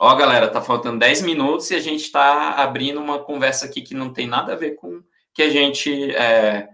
ó, 0.00 0.14
galera, 0.16 0.48
tá 0.48 0.60
faltando 0.60 0.98
10 0.98 1.22
minutos 1.22 1.70
e 1.70 1.74
a 1.74 1.80
gente 1.80 2.02
está 2.02 2.50
abrindo 2.50 3.00
uma 3.00 3.20
conversa 3.20 3.66
aqui 3.66 3.82
que 3.82 3.94
não 3.94 4.12
tem 4.12 4.26
nada 4.26 4.52
a 4.52 4.56
ver 4.56 4.72
com 4.72 5.00
que 5.32 5.42
a 5.42 5.48
gente 5.48 6.14
é, 6.14 6.68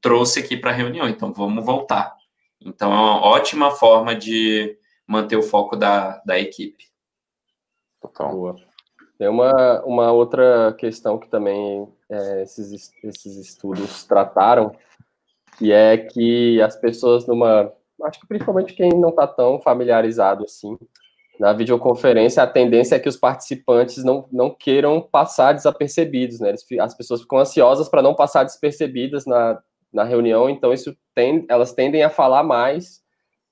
trouxe 0.00 0.40
aqui 0.40 0.56
para 0.56 0.70
a 0.70 0.74
reunião. 0.74 1.08
Então, 1.08 1.32
vamos 1.32 1.64
voltar. 1.64 2.16
Então, 2.60 2.92
é 2.92 2.94
uma 2.94 3.24
ótima 3.24 3.70
forma 3.70 4.14
de 4.14 4.76
manter 5.06 5.36
o 5.36 5.42
foco 5.42 5.76
da, 5.76 6.20
da 6.24 6.38
equipe. 6.38 6.84
Total. 8.00 8.30
Boa. 8.30 8.56
Tem 9.18 9.28
uma, 9.28 9.82
uma 9.84 10.12
outra 10.12 10.74
questão 10.78 11.18
que 11.18 11.28
também 11.28 11.88
é, 12.08 12.42
esses, 12.42 12.92
esses 13.02 13.36
estudos 13.36 14.04
trataram, 14.04 14.72
que 15.58 15.72
é 15.72 15.96
que 15.96 16.62
as 16.62 16.76
pessoas 16.76 17.26
numa 17.26 17.72
acho 18.04 18.20
que 18.20 18.28
principalmente 18.28 18.74
quem 18.74 18.90
não 18.90 19.08
está 19.08 19.26
tão 19.26 19.60
familiarizado 19.60 20.44
assim, 20.44 20.78
na 21.38 21.52
videoconferência, 21.52 22.42
a 22.42 22.46
tendência 22.46 22.96
é 22.96 22.98
que 22.98 23.08
os 23.08 23.16
participantes 23.16 24.02
não, 24.02 24.28
não 24.32 24.50
queiram 24.50 25.00
passar 25.00 25.52
desapercebidos, 25.52 26.40
né? 26.40 26.50
Eles, 26.50 26.64
as 26.80 26.94
pessoas 26.94 27.22
ficam 27.22 27.38
ansiosas 27.38 27.88
para 27.88 28.02
não 28.02 28.14
passar 28.14 28.44
despercebidas 28.44 29.24
na, 29.24 29.60
na 29.92 30.04
reunião, 30.04 30.48
então 30.48 30.72
isso 30.72 30.96
tem, 31.14 31.44
elas 31.48 31.72
tendem 31.72 32.02
a 32.02 32.10
falar 32.10 32.42
mais 32.42 33.02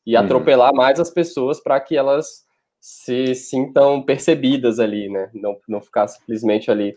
e 0.07 0.17
uhum. 0.17 0.23
atropelar 0.23 0.75
mais 0.75 1.01
as 1.01 1.11
pessoas 1.11 1.61
para 1.61 1.81
que 1.81 1.97
elas 1.97 2.47
se 2.81 3.35
sintam 3.35 4.03
percebidas 4.03 4.79
ali, 4.79 5.09
né? 5.09 5.31
Não, 5.35 5.57
não 5.69 5.81
ficar 5.81 6.07
simplesmente 6.07 6.71
ali, 6.71 6.97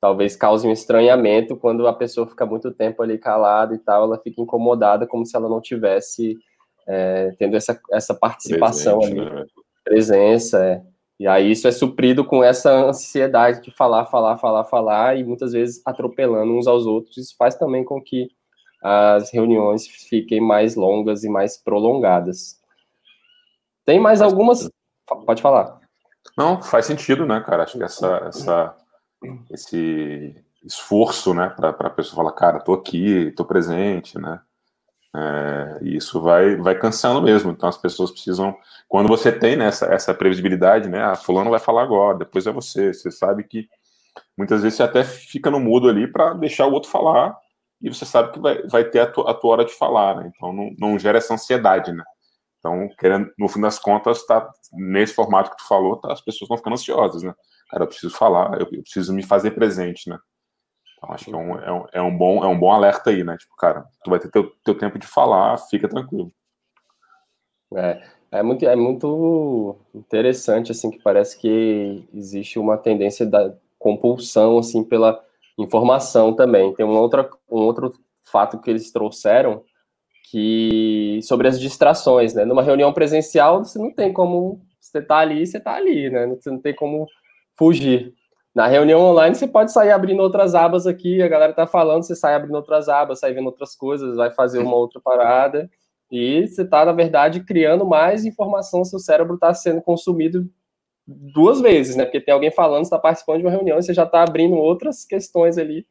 talvez 0.00 0.34
cause 0.34 0.66
um 0.66 0.72
estranhamento 0.72 1.56
quando 1.56 1.86
a 1.86 1.92
pessoa 1.92 2.26
fica 2.26 2.44
muito 2.44 2.72
tempo 2.72 3.02
ali 3.02 3.18
calada 3.18 3.74
e 3.74 3.78
tal, 3.78 4.04
ela 4.04 4.18
fica 4.18 4.40
incomodada 4.40 5.06
como 5.06 5.24
se 5.24 5.36
ela 5.36 5.48
não 5.48 5.60
tivesse 5.60 6.36
é, 6.88 7.32
tendo 7.38 7.56
essa, 7.56 7.78
essa 7.92 8.14
participação 8.14 8.98
Presente, 8.98 9.20
ali, 9.20 9.30
né? 9.30 9.44
presença, 9.84 10.64
é. 10.64 10.82
e 11.20 11.26
aí 11.28 11.52
isso 11.52 11.68
é 11.68 11.70
suprido 11.70 12.24
com 12.24 12.42
essa 12.42 12.72
ansiedade 12.72 13.62
de 13.62 13.70
falar, 13.70 14.06
falar, 14.06 14.38
falar, 14.38 14.64
falar, 14.64 15.16
e 15.16 15.22
muitas 15.22 15.52
vezes 15.52 15.80
atropelando 15.86 16.52
uns 16.52 16.66
aos 16.66 16.86
outros, 16.86 17.16
isso 17.16 17.36
faz 17.38 17.54
também 17.54 17.84
com 17.84 18.02
que 18.02 18.28
as 18.82 19.30
reuniões 19.30 19.86
fiquem 19.86 20.40
mais 20.40 20.74
longas 20.74 21.24
e 21.24 21.28
mais 21.28 21.56
prolongadas. 21.56 22.60
Tem 23.84 24.00
mais 24.00 24.22
algumas? 24.22 24.70
Pode 25.26 25.42
falar. 25.42 25.80
Não, 26.36 26.62
faz 26.62 26.86
sentido, 26.86 27.26
né, 27.26 27.40
cara? 27.40 27.64
Acho 27.64 27.76
que 27.76 27.84
essa, 27.84 28.16
essa, 28.26 28.76
esse 29.50 30.34
esforço, 30.64 31.34
né, 31.34 31.50
para 31.50 31.70
a 31.70 31.90
pessoa 31.90 32.16
falar, 32.16 32.32
cara, 32.32 32.60
tô 32.60 32.72
aqui, 32.72 33.32
tô 33.32 33.44
presente, 33.44 34.18
né? 34.18 34.40
É, 35.14 35.78
e 35.82 35.96
isso 35.96 36.20
vai, 36.20 36.56
vai 36.56 36.78
cansando 36.78 37.20
mesmo. 37.20 37.50
Então 37.50 37.68
as 37.68 37.76
pessoas 37.76 38.10
precisam. 38.10 38.56
Quando 38.88 39.08
você 39.08 39.32
tem 39.32 39.56
né, 39.56 39.66
essa, 39.66 39.86
essa 39.86 40.14
previsibilidade, 40.14 40.88
né? 40.88 41.02
A 41.02 41.12
ah, 41.12 41.16
fulano 41.16 41.50
vai 41.50 41.58
falar 41.58 41.82
agora, 41.82 42.18
depois 42.18 42.46
é 42.46 42.52
você. 42.52 42.94
Você 42.94 43.10
sabe 43.10 43.42
que 43.44 43.68
muitas 44.36 44.62
vezes 44.62 44.76
você 44.76 44.82
até 44.84 45.02
fica 45.02 45.50
no 45.50 45.58
mudo 45.58 45.88
ali 45.88 46.06
para 46.06 46.34
deixar 46.34 46.66
o 46.66 46.72
outro 46.72 46.90
falar 46.90 47.36
e 47.80 47.88
você 47.88 48.04
sabe 48.04 48.32
que 48.32 48.40
vai, 48.40 48.62
vai 48.66 48.84
ter 48.84 49.00
a 49.00 49.06
tua, 49.06 49.30
a 49.30 49.34
tua 49.34 49.52
hora 49.52 49.64
de 49.64 49.72
falar, 49.72 50.16
né? 50.16 50.32
Então 50.34 50.52
não, 50.52 50.74
não 50.78 50.98
gera 50.98 51.18
essa 51.18 51.34
ansiedade, 51.34 51.92
né? 51.92 52.04
Então, 52.58 52.88
querendo, 52.98 53.32
no 53.38 53.48
fim 53.48 53.60
das 53.60 53.78
contas, 53.78 54.24
tá 54.26 54.50
nesse 54.72 55.14
formato 55.14 55.50
que 55.50 55.56
tu 55.56 55.66
falou, 55.66 55.96
tá, 55.96 56.12
as 56.12 56.20
pessoas 56.20 56.42
estão 56.42 56.58
ficando 56.58 56.74
ansiosas, 56.74 57.22
né? 57.22 57.34
Cara, 57.70 57.84
eu 57.84 57.88
preciso 57.88 58.14
falar, 58.14 58.60
eu, 58.60 58.68
eu 58.70 58.82
preciso 58.82 59.14
me 59.14 59.22
fazer 59.22 59.52
presente, 59.52 60.10
né? 60.10 60.18
Então, 60.98 61.14
acho 61.14 61.24
que 61.24 61.32
é 61.32 61.36
um, 61.36 61.58
é, 61.58 61.72
um, 61.72 61.86
é 61.94 62.02
um, 62.02 62.16
bom, 62.16 62.44
é 62.44 62.46
um 62.46 62.58
bom 62.58 62.70
alerta 62.70 63.08
aí, 63.08 63.24
né? 63.24 63.36
Tipo, 63.38 63.56
cara, 63.56 63.86
tu 64.04 64.10
vai 64.10 64.20
ter 64.20 64.30
teu, 64.30 64.52
teu 64.62 64.76
tempo 64.76 64.98
de 64.98 65.06
falar, 65.06 65.56
fica 65.56 65.88
tranquilo. 65.88 66.30
É, 67.74 68.02
é 68.30 68.42
muito, 68.42 68.66
é 68.66 68.76
muito 68.76 69.76
interessante, 69.94 70.70
assim, 70.70 70.90
que 70.90 70.98
parece 70.98 71.38
que 71.38 72.06
existe 72.12 72.58
uma 72.58 72.76
tendência 72.76 73.24
da 73.24 73.54
compulsão, 73.78 74.58
assim, 74.58 74.84
pela 74.84 75.24
informação 75.62 76.34
também. 76.34 76.74
Tem 76.74 76.84
um, 76.84 76.96
outra, 76.96 77.28
um 77.50 77.60
outro 77.60 77.92
fato 78.30 78.60
que 78.60 78.70
eles 78.70 78.90
trouxeram, 78.90 79.62
que 80.30 81.20
sobre 81.22 81.48
as 81.48 81.58
distrações, 81.58 82.34
né? 82.34 82.44
Numa 82.44 82.62
reunião 82.62 82.92
presencial, 82.92 83.64
você 83.64 83.78
não 83.78 83.92
tem 83.92 84.12
como... 84.12 84.60
Você 84.80 85.02
tá 85.02 85.18
ali, 85.18 85.46
você 85.46 85.60
tá 85.60 85.74
ali, 85.74 86.10
né? 86.10 86.26
Você 86.26 86.50
não 86.50 86.58
tem 86.58 86.74
como 86.74 87.06
fugir. 87.56 88.14
Na 88.54 88.66
reunião 88.66 89.00
online, 89.00 89.34
você 89.34 89.46
pode 89.46 89.72
sair 89.72 89.92
abrindo 89.92 90.20
outras 90.20 90.54
abas 90.56 90.86
aqui, 90.86 91.22
a 91.22 91.28
galera 91.28 91.52
tá 91.52 91.66
falando, 91.66 92.02
você 92.02 92.16
sai 92.16 92.34
abrindo 92.34 92.56
outras 92.56 92.88
abas, 92.88 93.20
sai 93.20 93.32
vendo 93.32 93.46
outras 93.46 93.76
coisas, 93.76 94.16
vai 94.16 94.32
fazer 94.32 94.58
uma 94.58 94.74
outra 94.74 95.00
parada, 95.00 95.70
e 96.10 96.48
você 96.48 96.64
tá, 96.64 96.84
na 96.84 96.92
verdade, 96.92 97.44
criando 97.44 97.86
mais 97.86 98.24
informação, 98.24 98.84
seu 98.84 98.98
cérebro 98.98 99.34
está 99.34 99.54
sendo 99.54 99.80
consumido 99.80 100.50
duas 101.34 101.60
vezes, 101.60 101.96
né? 101.96 102.04
Porque 102.04 102.20
tem 102.20 102.32
alguém 102.32 102.50
falando, 102.50 102.84
está 102.84 102.98
participando 102.98 103.38
de 103.38 103.44
uma 103.44 103.50
reunião 103.50 103.78
e 103.78 103.82
você 103.82 103.92
já 103.92 104.04
está 104.04 104.22
abrindo 104.22 104.54
outras 104.54 105.04
questões 105.04 105.58
ali 105.58 105.86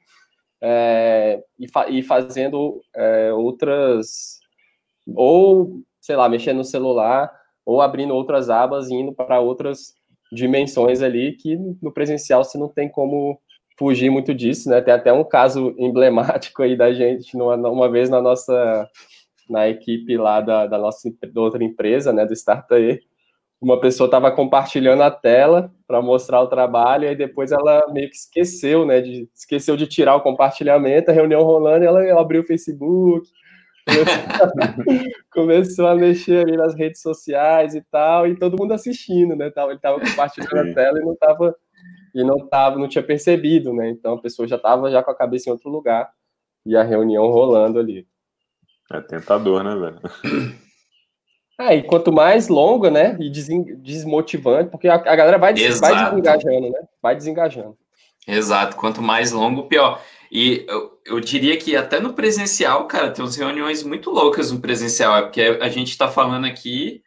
é, 0.61 1.43
e, 1.59 1.67
fa 1.67 1.89
e, 1.89 2.01
fazendo 2.01 2.81
é, 2.95 3.33
outras, 3.33 4.39
ou, 5.15 5.81
sei 5.99 6.15
lá, 6.15 6.29
mexendo 6.29 6.57
no 6.57 6.63
celular, 6.63 7.31
ou 7.65 7.81
abrindo 7.81 8.13
outras 8.13 8.49
abas 8.49 8.89
e 8.89 8.95
indo 8.95 9.13
para 9.13 9.39
outras 9.39 9.93
dimensões 10.31 11.01
ali 11.01 11.33
que 11.33 11.57
no 11.81 11.91
presencial 11.91 12.43
você 12.43 12.57
não 12.57 12.69
tem 12.69 12.87
como 12.87 13.39
fugir 13.77 14.09
muito 14.09 14.33
disso, 14.33 14.69
né? 14.69 14.81
Tem 14.81 14.93
até 14.93 15.11
um 15.11 15.23
caso 15.23 15.73
emblemático 15.77 16.61
aí 16.61 16.75
da 16.75 16.93
gente 16.93 17.35
numa, 17.37 17.55
uma 17.55 17.89
vez 17.89 18.09
na 18.09 18.21
nossa 18.21 18.89
na 19.49 19.67
equipe 19.67 20.15
lá 20.15 20.41
da, 20.41 20.67
da 20.67 20.77
nossa 20.77 21.09
da 21.33 21.41
outra 21.41 21.63
empresa, 21.63 22.13
né, 22.13 22.23
do 22.23 22.33
Startup, 22.33 23.01
uma 23.61 23.79
pessoa 23.79 24.07
estava 24.07 24.31
compartilhando 24.31 25.03
a 25.03 25.11
tela 25.11 25.71
para 25.85 26.01
mostrar 26.01 26.41
o 26.41 26.47
trabalho, 26.47 27.09
e 27.09 27.15
depois 27.15 27.51
ela 27.51 27.85
meio 27.91 28.09
que 28.09 28.15
esqueceu, 28.15 28.85
né? 28.85 29.01
De, 29.01 29.29
esqueceu 29.35 29.75
de 29.75 29.85
tirar 29.85 30.15
o 30.15 30.21
compartilhamento, 30.21 31.11
a 31.11 31.13
reunião 31.13 31.43
rolando, 31.43 31.83
ela, 31.83 32.05
ela 32.05 32.21
abriu 32.21 32.41
o 32.41 32.45
Facebook, 32.45 33.27
começou, 35.33 35.87
a 35.87 35.95
mexer 35.95 36.45
ali 36.45 36.55
nas 36.55 36.75
redes 36.75 37.01
sociais 37.01 37.75
e 37.75 37.81
tal, 37.91 38.27
e 38.27 38.35
todo 38.35 38.57
mundo 38.57 38.73
assistindo, 38.73 39.35
né? 39.35 39.51
Ele 39.55 39.75
estava 39.75 39.99
compartilhando 39.99 40.69
a 40.69 40.73
tela 40.73 40.99
e 40.99 41.01
não 41.03 41.13
estava 41.13 41.55
e 42.13 42.23
não 42.23 42.47
tava, 42.47 42.77
não 42.77 42.87
tinha 42.87 43.03
percebido, 43.03 43.73
né? 43.73 43.89
Então 43.89 44.13
a 44.13 44.21
pessoa 44.21 44.47
já 44.47 44.55
estava 44.55 44.89
já 44.89 45.03
com 45.03 45.11
a 45.11 45.15
cabeça 45.15 45.49
em 45.49 45.53
outro 45.53 45.69
lugar 45.69 46.09
e 46.65 46.75
a 46.75 46.83
reunião 46.83 47.27
rolando 47.27 47.79
ali. 47.79 48.07
É 48.91 49.01
tentador, 49.01 49.63
né, 49.63 49.75
velho? 49.75 50.59
É, 51.59 51.75
e 51.75 51.83
quanto 51.83 52.09
mais 52.09 52.47
longa, 52.47 52.89
né, 52.89 53.17
e 53.19 53.29
desmotivante, 53.29 54.71
porque 54.71 54.87
a, 54.87 54.95
a 54.95 55.15
galera 55.15 55.37
vai, 55.37 55.53
vai 55.53 56.05
desengajando, 56.05 56.69
né? 56.69 56.79
Vai 57.01 57.15
desengajando. 57.17 57.77
Exato, 58.25 58.77
quanto 58.77 59.01
mais 59.01 59.33
longo, 59.33 59.63
pior. 59.63 60.01
E 60.31 60.65
eu, 60.69 60.99
eu 61.05 61.19
diria 61.19 61.57
que 61.57 61.75
até 61.75 61.99
no 61.99 62.13
presencial, 62.13 62.87
cara, 62.87 63.11
tem 63.11 63.25
umas 63.25 63.35
reuniões 63.35 63.83
muito 63.83 64.09
loucas 64.09 64.51
no 64.51 64.61
presencial, 64.61 65.17
é 65.17 65.21
porque 65.23 65.41
a 65.41 65.67
gente 65.67 65.89
está 65.89 66.07
falando 66.07 66.45
aqui 66.45 67.01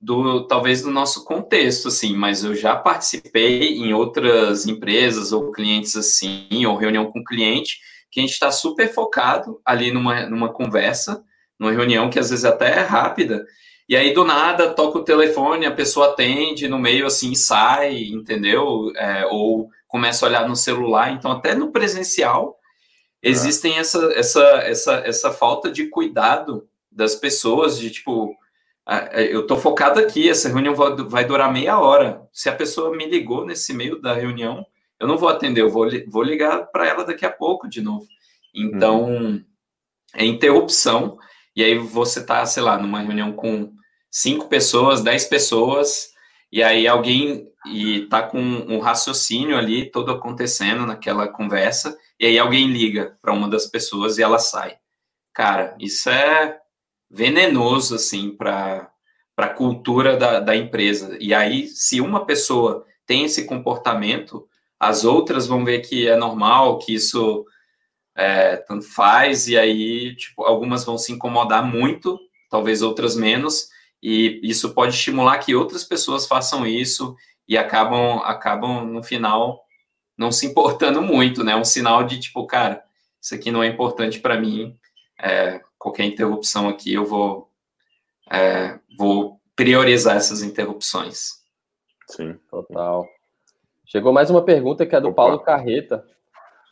do 0.00 0.46
talvez 0.46 0.82
do 0.82 0.90
nosso 0.90 1.24
contexto, 1.24 1.88
assim, 1.88 2.14
mas 2.14 2.44
eu 2.44 2.54
já 2.54 2.76
participei 2.76 3.78
em 3.78 3.94
outras 3.94 4.66
empresas 4.66 5.32
ou 5.32 5.50
clientes 5.50 5.96
assim, 5.96 6.66
ou 6.66 6.76
reunião 6.76 7.10
com 7.10 7.24
cliente, 7.24 7.80
que 8.10 8.20
a 8.20 8.22
gente 8.22 8.32
está 8.32 8.50
super 8.50 8.92
focado 8.92 9.60
ali 9.64 9.90
numa, 9.90 10.26
numa 10.26 10.52
conversa, 10.52 11.24
numa 11.58 11.72
reunião 11.72 12.10
que 12.10 12.18
às 12.18 12.30
vezes 12.30 12.44
até 12.44 12.78
é 12.78 12.80
rápida, 12.80 13.46
e 13.92 13.96
aí 13.96 14.14
do 14.14 14.24
nada 14.24 14.72
toca 14.72 15.00
o 15.00 15.04
telefone, 15.04 15.66
a 15.66 15.70
pessoa 15.70 16.12
atende, 16.12 16.66
no 16.66 16.78
meio 16.78 17.04
assim 17.04 17.34
sai, 17.34 18.04
entendeu? 18.04 18.90
É, 18.96 19.26
ou 19.26 19.68
começa 19.86 20.24
a 20.24 20.30
olhar 20.30 20.48
no 20.48 20.56
celular, 20.56 21.12
então 21.12 21.30
até 21.30 21.54
no 21.54 21.70
presencial 21.70 22.56
existem 23.22 23.76
essa, 23.76 23.98
essa, 24.14 24.42
essa, 24.62 24.94
essa 25.04 25.30
falta 25.30 25.70
de 25.70 25.88
cuidado 25.88 26.66
das 26.90 27.14
pessoas, 27.14 27.78
de 27.78 27.90
tipo, 27.90 28.34
é, 28.88 29.24
eu 29.24 29.46
tô 29.46 29.58
focado 29.58 30.00
aqui, 30.00 30.26
essa 30.26 30.48
reunião 30.48 30.74
vai 30.74 31.26
durar 31.26 31.52
meia 31.52 31.78
hora. 31.78 32.26
Se 32.32 32.48
a 32.48 32.56
pessoa 32.56 32.96
me 32.96 33.04
ligou 33.04 33.44
nesse 33.44 33.74
meio 33.74 34.00
da 34.00 34.14
reunião, 34.14 34.64
eu 34.98 35.06
não 35.06 35.18
vou 35.18 35.28
atender, 35.28 35.60
eu 35.60 35.68
vou, 35.68 35.86
vou 36.08 36.22
ligar 36.22 36.66
para 36.68 36.88
ela 36.88 37.04
daqui 37.04 37.26
a 37.26 37.30
pouco 37.30 37.68
de 37.68 37.82
novo. 37.82 38.06
Então, 38.54 39.04
uhum. 39.04 39.44
é 40.14 40.24
interrupção. 40.24 41.18
E 41.54 41.62
aí 41.62 41.76
você 41.76 42.24
tá, 42.24 42.46
sei 42.46 42.62
lá, 42.62 42.78
numa 42.78 43.02
reunião 43.02 43.32
com 43.32 43.70
cinco 44.12 44.46
pessoas, 44.46 45.02
dez 45.02 45.24
pessoas, 45.24 46.12
e 46.52 46.62
aí 46.62 46.86
alguém 46.86 47.50
e 47.66 48.06
tá 48.06 48.22
com 48.22 48.40
um 48.40 48.80
raciocínio 48.80 49.56
ali 49.56 49.90
todo 49.90 50.10
acontecendo 50.10 50.84
naquela 50.84 51.28
conversa, 51.28 51.96
e 52.20 52.26
aí 52.26 52.38
alguém 52.38 52.66
liga 52.66 53.16
para 53.22 53.32
uma 53.32 53.48
das 53.48 53.66
pessoas 53.66 54.18
e 54.18 54.22
ela 54.22 54.38
sai. 54.38 54.76
Cara, 55.32 55.74
isso 55.80 56.10
é 56.10 56.58
venenoso, 57.10 57.94
assim, 57.94 58.30
para 58.30 58.90
a 59.36 59.48
cultura 59.48 60.16
da, 60.16 60.40
da 60.40 60.56
empresa. 60.56 61.16
E 61.20 61.32
aí, 61.32 61.68
se 61.68 62.00
uma 62.00 62.26
pessoa 62.26 62.84
tem 63.06 63.24
esse 63.24 63.46
comportamento, 63.46 64.46
as 64.78 65.04
outras 65.04 65.46
vão 65.46 65.64
ver 65.64 65.80
que 65.80 66.08
é 66.08 66.16
normal, 66.16 66.78
que 66.78 66.94
isso 66.94 67.46
é, 68.16 68.56
tanto 68.56 68.84
faz, 68.84 69.46
e 69.48 69.56
aí, 69.56 70.14
tipo, 70.16 70.42
algumas 70.42 70.84
vão 70.84 70.98
se 70.98 71.12
incomodar 71.12 71.64
muito, 71.64 72.18
talvez 72.50 72.82
outras 72.82 73.16
menos, 73.16 73.68
e 74.02 74.40
isso 74.42 74.74
pode 74.74 74.94
estimular 74.94 75.38
que 75.38 75.54
outras 75.54 75.84
pessoas 75.84 76.26
façam 76.26 76.66
isso 76.66 77.16
e 77.46 77.56
acabam, 77.56 78.18
acabam 78.24 78.84
no 78.84 79.02
final, 79.02 79.64
não 80.18 80.32
se 80.32 80.46
importando 80.46 81.00
muito, 81.02 81.44
né? 81.44 81.54
Um 81.54 81.64
sinal 81.64 82.02
de, 82.04 82.18
tipo, 82.18 82.46
cara, 82.46 82.82
isso 83.20 83.34
aqui 83.34 83.50
não 83.50 83.62
é 83.62 83.68
importante 83.68 84.18
para 84.18 84.40
mim, 84.40 84.76
é, 85.20 85.60
qualquer 85.78 86.04
interrupção 86.04 86.68
aqui, 86.68 86.92
eu 86.92 87.04
vou, 87.04 87.48
é, 88.30 88.78
vou 88.98 89.40
priorizar 89.54 90.16
essas 90.16 90.42
interrupções. 90.42 91.42
Sim, 92.08 92.36
total. 92.50 93.06
Chegou 93.86 94.12
mais 94.12 94.30
uma 94.30 94.42
pergunta 94.42 94.84
que 94.86 94.96
é 94.96 95.00
do 95.00 95.08
Opa. 95.08 95.16
Paulo 95.22 95.38
Carreta. 95.40 96.04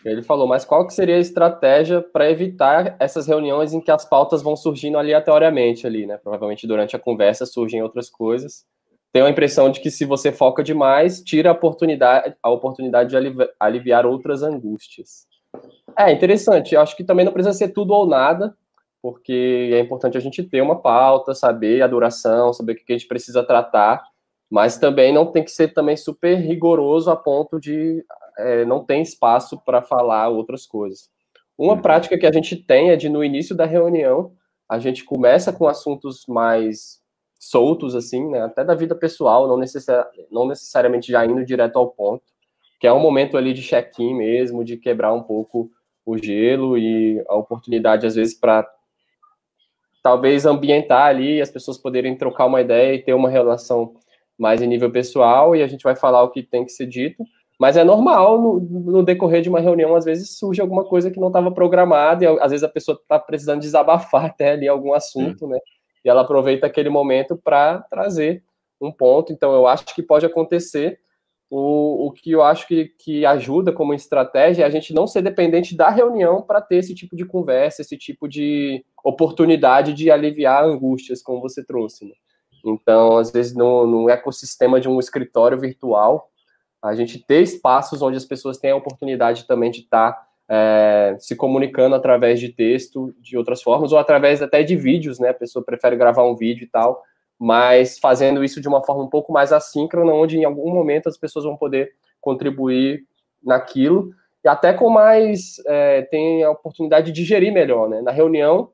Ele 0.05 0.23
falou, 0.23 0.47
mas 0.47 0.65
qual 0.65 0.87
que 0.87 0.95
seria 0.95 1.17
a 1.17 1.21
estratégia 1.21 2.01
para 2.01 2.31
evitar 2.31 2.97
essas 2.99 3.27
reuniões 3.27 3.75
em 3.75 3.81
que 3.81 3.91
as 3.91 4.05
pautas 4.05 4.43
vão 4.43 4.57
surgindo 4.57 4.97
aleatoriamente 4.97 5.87
ali, 5.87 6.07
né? 6.07 6.17
Provavelmente 6.17 6.67
durante 6.67 6.97
a 6.97 6.99
conversa 6.99 7.45
surgem 7.45 7.83
outras 7.83 8.09
coisas. 8.09 8.65
Tenho 9.13 9.27
a 9.27 9.31
impressão 9.31 9.71
de 9.71 9.81
que 9.81 9.91
se 9.91 10.05
você 10.05 10.33
foca 10.33 10.63
demais, 10.63 11.21
tira 11.21 11.51
a 11.51 11.53
oportunidade, 11.53 12.35
a 12.43 12.51
oportunidade 12.51 13.11
de 13.11 13.51
aliviar 13.59 14.07
outras 14.07 14.43
angústias. 14.43 15.27
É 15.99 16.11
interessante. 16.13 16.75
Eu 16.75 16.81
acho 16.81 16.97
que 16.97 17.05
também 17.05 17.25
não 17.25 17.33
precisa 17.33 17.53
ser 17.53 17.69
tudo 17.69 17.93
ou 17.93 18.07
nada 18.07 18.55
porque 19.03 19.71
é 19.73 19.81
importante 19.81 20.17
a 20.17 20.21
gente 20.21 20.43
ter 20.43 20.61
uma 20.61 20.81
pauta, 20.81 21.35
saber 21.35 21.83
a 21.83 21.87
duração, 21.87 22.53
saber 22.53 22.73
o 22.73 22.77
que 22.77 22.93
a 22.93 22.93
gente 22.93 23.09
precisa 23.09 23.43
tratar, 23.43 24.03
mas 24.51 24.77
também 24.77 25.13
não 25.13 25.27
tem 25.27 25.43
que 25.43 25.51
ser 25.51 25.69
também 25.73 25.97
super 25.97 26.35
rigoroso 26.37 27.11
a 27.11 27.17
ponto 27.17 27.59
de 27.59 28.05
é, 28.41 28.65
não 28.65 28.85
ter 28.85 29.01
espaço 29.01 29.61
para 29.65 29.83
falar 29.83 30.29
outras 30.29 30.67
coisas. 30.67 31.09
Uma 31.57 31.75
uhum. 31.75 31.83
prática 31.83 32.19
que 32.19 32.27
a 32.27 32.33
gente 32.33 32.57
tem 32.57 32.91
é 32.91 32.97
de 32.97 33.09
no 33.09 33.23
início 33.23 33.55
da 33.55 33.67
reunião 33.67 34.33
a 34.69 34.79
gente 34.79 35.05
começa 35.05 35.53
com 35.53 35.67
assuntos 35.67 36.25
mais 36.29 37.01
soltos 37.41 37.97
assim, 37.97 38.31
né, 38.31 38.43
até 38.43 38.63
da 38.65 38.75
vida 38.75 38.95
pessoal, 38.95 39.49
não, 39.49 39.57
necessari 39.57 40.07
não 40.31 40.47
necessariamente 40.47 41.11
já 41.11 41.27
indo 41.27 41.45
direto 41.45 41.77
ao 41.77 41.89
ponto, 41.89 42.23
que 42.79 42.87
é 42.87 42.93
um 42.93 43.01
momento 43.01 43.37
ali 43.37 43.53
de 43.53 43.63
check-in 43.63 44.15
mesmo, 44.15 44.65
de 44.65 44.77
quebrar 44.77 45.13
um 45.13 45.23
pouco 45.23 45.71
o 46.07 46.17
gelo 46.17 46.79
e 46.79 47.23
a 47.29 47.35
oportunidade 47.35 48.07
às 48.07 48.15
vezes 48.15 48.39
para 48.39 48.69
talvez 50.03 50.47
ambientar 50.47 51.07
ali, 51.07 51.41
as 51.41 51.51
pessoas 51.51 51.77
poderem 51.77 52.17
trocar 52.17 52.47
uma 52.47 52.61
ideia 52.61 52.95
e 52.95 53.03
ter 53.03 53.13
uma 53.13 53.29
relação 53.29 53.95
mais 54.39 54.63
em 54.63 54.67
nível 54.67 54.91
pessoal, 54.91 55.55
e 55.55 55.63
a 55.63 55.67
gente 55.67 55.83
vai 55.83 55.97
falar 55.97 56.23
o 56.23 56.31
que 56.31 56.43
tem 56.43 56.65
que 56.65 56.73
ser 56.73 56.87
dito, 56.87 57.25
mas 57.61 57.77
é 57.77 57.85
normal 57.85 58.41
no, 58.41 58.61
no 58.61 59.03
decorrer 59.03 59.43
de 59.43 59.51
uma 59.51 59.61
reunião, 59.61 59.95
às 59.95 60.07
vezes 60.07 60.39
surge 60.39 60.61
alguma 60.61 60.83
coisa 60.83 61.11
que 61.11 61.21
não 61.21 61.29
estava 61.29 61.53
programada, 61.53 62.25
e 62.25 62.27
às 62.27 62.51
vezes 62.51 62.65
a 62.65 62.69
pessoa 62.69 62.99
está 63.01 63.19
precisando 63.19 63.61
desabafar 63.61 64.25
até 64.33 64.53
ali 64.53 64.67
algum 64.67 64.95
assunto, 64.95 65.41
Sim. 65.47 65.53
né? 65.53 65.59
E 66.05 66.09
ela 66.09 66.23
aproveita 66.23 66.67
aquele 66.67 66.89
momento 66.89 67.37
para 67.37 67.81
trazer 67.91 68.43
um 68.81 68.91
ponto. 68.91 69.33
Então, 69.33 69.53
eu 69.53 69.67
acho 69.67 69.85
que 69.95 70.03
pode 70.03 70.25
acontecer. 70.25 70.99
O, 71.51 72.07
o 72.07 72.13
que 72.13 72.31
eu 72.31 72.43
acho 72.43 72.67
que, 72.67 72.95
que 72.99 73.27
ajuda 73.27 73.73
como 73.73 73.93
estratégia 73.93 74.63
é 74.63 74.67
a 74.67 74.71
gente 74.71 74.95
não 74.95 75.07
ser 75.07 75.21
dependente 75.21 75.77
da 75.77 75.91
reunião 75.91 76.41
para 76.41 76.63
ter 76.63 76.77
esse 76.77 76.95
tipo 76.95 77.15
de 77.15 77.27
conversa, 77.27 77.83
esse 77.83 77.99
tipo 77.99 78.27
de, 78.27 78.83
oportunidade 79.05 79.93
de 79.93 80.11
aliviar 80.11 80.65
angústias, 80.65 81.23
como 81.23 81.41
você 81.41 81.65
trouxe. 81.65 82.05
Né? 82.05 82.15
Então, 82.65 83.17
às 83.17 83.31
vezes, 83.31 83.55
no, 83.55 83.87
no 83.87 84.11
ecossistema 84.11 84.81
de 84.81 84.89
um 84.89 84.99
escritório 84.99 85.59
virtual, 85.59 86.30
a 86.83 86.95
gente 86.95 87.19
ter 87.19 87.43
espaços 87.43 88.01
onde 88.03 88.17
as 88.17 88.25
pessoas 88.25 88.59
têm 88.59 88.71
a 88.71 88.77
oportunidade 88.77 89.47
também 89.47 89.71
de 89.71 89.81
estar 89.81 90.13
tá, 90.13 90.27
é, 90.49 91.17
se 91.19 91.37
comunicando 91.37 91.95
através 91.95 92.41
de 92.41 92.49
texto, 92.49 93.15
de 93.21 93.37
outras 93.37 93.63
formas, 93.63 93.93
ou 93.93 93.99
através 93.99 94.43
até 94.43 94.63
de 94.63 94.75
vídeos, 94.77 95.19
né? 95.19 95.29
A 95.29 95.35
pessoa 95.35 95.65
prefere 95.65 95.97
gravar 95.97 96.25
um 96.25 96.35
vídeo 96.35 96.65
e 96.65 96.69
tal, 96.69 97.03
mas 97.39 97.99
fazendo 97.99 98.43
isso 98.43 98.61
de 98.61 98.69
uma 98.69 98.83
forma 98.83 99.05
um 99.05 99.09
pouco 99.09 99.33
mais 99.33 99.53
assíncrona, 99.53 100.13
onde 100.13 100.39
em 100.39 100.45
algum 100.45 100.71
momento 100.73 101.09
as 101.09 101.17
pessoas 101.17 101.45
vão 101.45 101.57
poder 101.57 101.93
contribuir 102.21 103.05
naquilo, 103.43 104.11
e 104.45 104.49
até 104.49 104.73
com 104.73 104.91
mais, 104.91 105.57
é, 105.67 106.03
tem 106.03 106.43
a 106.43 106.51
oportunidade 106.51 107.07
de 107.07 107.13
digerir 107.13 107.53
melhor, 107.53 107.89
né? 107.89 108.01
Na 108.01 108.11
reunião, 108.11 108.73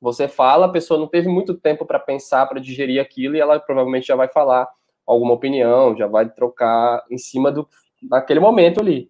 você 0.00 0.28
fala, 0.28 0.66
a 0.66 0.70
pessoa 0.70 0.98
não 0.98 1.06
teve 1.06 1.28
muito 1.28 1.54
tempo 1.54 1.86
para 1.86 1.98
pensar, 1.98 2.46
para 2.46 2.60
digerir 2.60 3.00
aquilo, 3.00 3.36
e 3.36 3.40
ela 3.40 3.60
provavelmente 3.60 4.06
já 4.06 4.16
vai 4.16 4.28
falar 4.28 4.68
alguma 5.06 5.34
opinião, 5.34 5.96
já 5.96 6.06
vai 6.06 6.28
trocar 6.28 7.04
em 7.10 7.18
cima 7.18 7.50
do 7.52 7.68
daquele 8.02 8.40
momento 8.40 8.80
ali. 8.80 9.08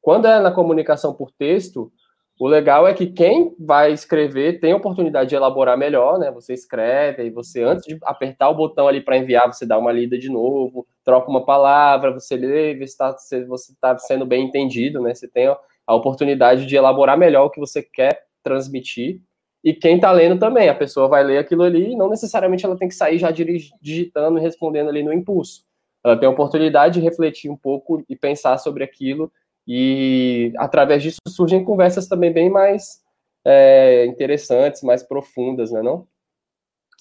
Quando 0.00 0.26
é 0.26 0.38
na 0.40 0.52
comunicação 0.52 1.12
por 1.12 1.32
texto, 1.32 1.90
o 2.38 2.46
legal 2.46 2.86
é 2.86 2.92
que 2.92 3.06
quem 3.06 3.54
vai 3.58 3.92
escrever 3.92 4.60
tem 4.60 4.72
a 4.72 4.76
oportunidade 4.76 5.30
de 5.30 5.34
elaborar 5.34 5.76
melhor, 5.76 6.18
né? 6.18 6.30
Você 6.30 6.52
escreve, 6.52 7.24
e 7.24 7.30
você, 7.30 7.62
antes 7.62 7.86
de 7.86 7.98
apertar 8.02 8.50
o 8.50 8.54
botão 8.54 8.86
ali 8.86 9.00
para 9.00 9.16
enviar, 9.16 9.46
você 9.52 9.64
dá 9.64 9.78
uma 9.78 9.90
lida 9.90 10.18
de 10.18 10.28
novo, 10.28 10.86
troca 11.02 11.30
uma 11.30 11.44
palavra, 11.46 12.12
você 12.12 12.36
lê, 12.36 12.74
vê 12.74 12.86
se, 12.86 12.96
tá, 12.96 13.16
se 13.16 13.44
você 13.46 13.72
está 13.72 13.96
sendo 13.98 14.26
bem 14.26 14.44
entendido, 14.44 15.00
né? 15.00 15.14
Você 15.14 15.26
tem 15.26 15.46
a 15.86 15.94
oportunidade 15.94 16.66
de 16.66 16.76
elaborar 16.76 17.16
melhor 17.16 17.46
o 17.46 17.50
que 17.50 17.60
você 17.60 17.82
quer 17.82 18.26
transmitir 18.42 19.22
e 19.66 19.74
quem 19.74 19.96
está 19.96 20.12
lendo 20.12 20.38
também, 20.38 20.68
a 20.68 20.74
pessoa 20.76 21.08
vai 21.08 21.24
ler 21.24 21.38
aquilo 21.38 21.64
ali 21.64 21.90
e 21.90 21.96
não 21.96 22.08
necessariamente 22.08 22.64
ela 22.64 22.78
tem 22.78 22.86
que 22.86 22.94
sair 22.94 23.18
já 23.18 23.32
digitando 23.32 24.38
e 24.38 24.40
respondendo 24.40 24.88
ali 24.90 25.02
no 25.02 25.12
impulso. 25.12 25.64
Ela 26.04 26.16
tem 26.16 26.28
a 26.28 26.30
oportunidade 26.30 26.94
de 26.94 27.00
refletir 27.00 27.50
um 27.50 27.56
pouco 27.56 28.04
e 28.08 28.14
pensar 28.14 28.58
sobre 28.58 28.84
aquilo, 28.84 29.28
e 29.66 30.52
através 30.56 31.02
disso 31.02 31.18
surgem 31.26 31.64
conversas 31.64 32.06
também 32.06 32.32
bem 32.32 32.48
mais 32.48 33.02
é, 33.44 34.06
interessantes, 34.06 34.82
mais 34.82 35.02
profundas, 35.02 35.72
né, 35.72 35.82
não? 35.82 36.06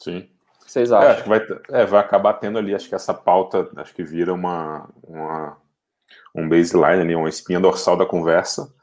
Sim. 0.02 0.22
que 0.64 0.72
vocês 0.72 0.92
acham? 0.92 1.08
É, 1.08 1.12
acho 1.12 1.22
que 1.22 1.30
vai, 1.30 1.42
é, 1.70 1.86
vai 1.86 2.00
acabar 2.00 2.34
tendo 2.34 2.58
ali, 2.58 2.74
acho 2.74 2.90
que 2.90 2.96
essa 2.96 3.14
pauta, 3.14 3.70
acho 3.76 3.94
que 3.94 4.04
vira 4.04 4.34
uma, 4.34 4.90
uma 5.04 5.56
um 6.34 6.50
baseline 6.50 7.04
ali, 7.04 7.16
uma 7.16 7.30
espinha 7.30 7.60
dorsal 7.60 7.96
da 7.96 8.08
conversa. 8.08 8.74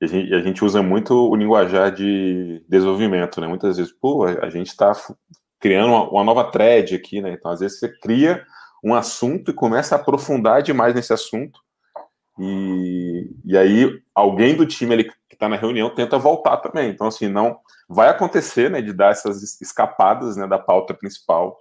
E 0.00 0.04
a 0.04 0.08
gente, 0.08 0.34
a 0.34 0.40
gente 0.40 0.64
usa 0.64 0.82
muito 0.82 1.12
o 1.12 1.34
linguajar 1.34 1.92
de 1.92 2.64
desenvolvimento, 2.68 3.40
né? 3.40 3.48
Muitas 3.48 3.76
vezes, 3.76 3.92
pô, 3.92 4.24
a 4.24 4.48
gente 4.48 4.68
está 4.68 4.92
criando 5.58 5.88
uma, 5.88 6.08
uma, 6.10 6.24
nova 6.24 6.44
thread 6.44 6.94
aqui, 6.94 7.20
né? 7.20 7.32
Então, 7.32 7.50
às 7.50 7.60
vezes, 7.60 7.78
você 7.78 7.88
cria 7.88 8.44
um 8.82 8.94
assunto 8.94 9.50
e 9.50 9.54
começa 9.54 9.96
a 9.96 9.98
aprofundar 9.98 10.62
demais 10.62 10.94
nesse 10.94 11.12
assunto. 11.12 11.60
E, 12.38 13.28
e 13.44 13.58
aí, 13.58 14.00
alguém 14.14 14.54
do 14.54 14.64
time 14.64 14.94
ali 14.94 15.04
que 15.04 15.34
está 15.34 15.48
na 15.48 15.56
reunião 15.56 15.92
tenta 15.92 16.16
voltar 16.16 16.58
também. 16.58 16.90
Então, 16.90 17.08
assim, 17.08 17.28
não 17.28 17.58
vai 17.88 18.08
acontecer, 18.08 18.70
né, 18.70 18.80
de 18.80 18.92
dar 18.92 19.10
essas 19.10 19.60
escapadas, 19.60 20.36
né, 20.36 20.46
da 20.46 20.58
pauta 20.58 20.94
principal. 20.94 21.58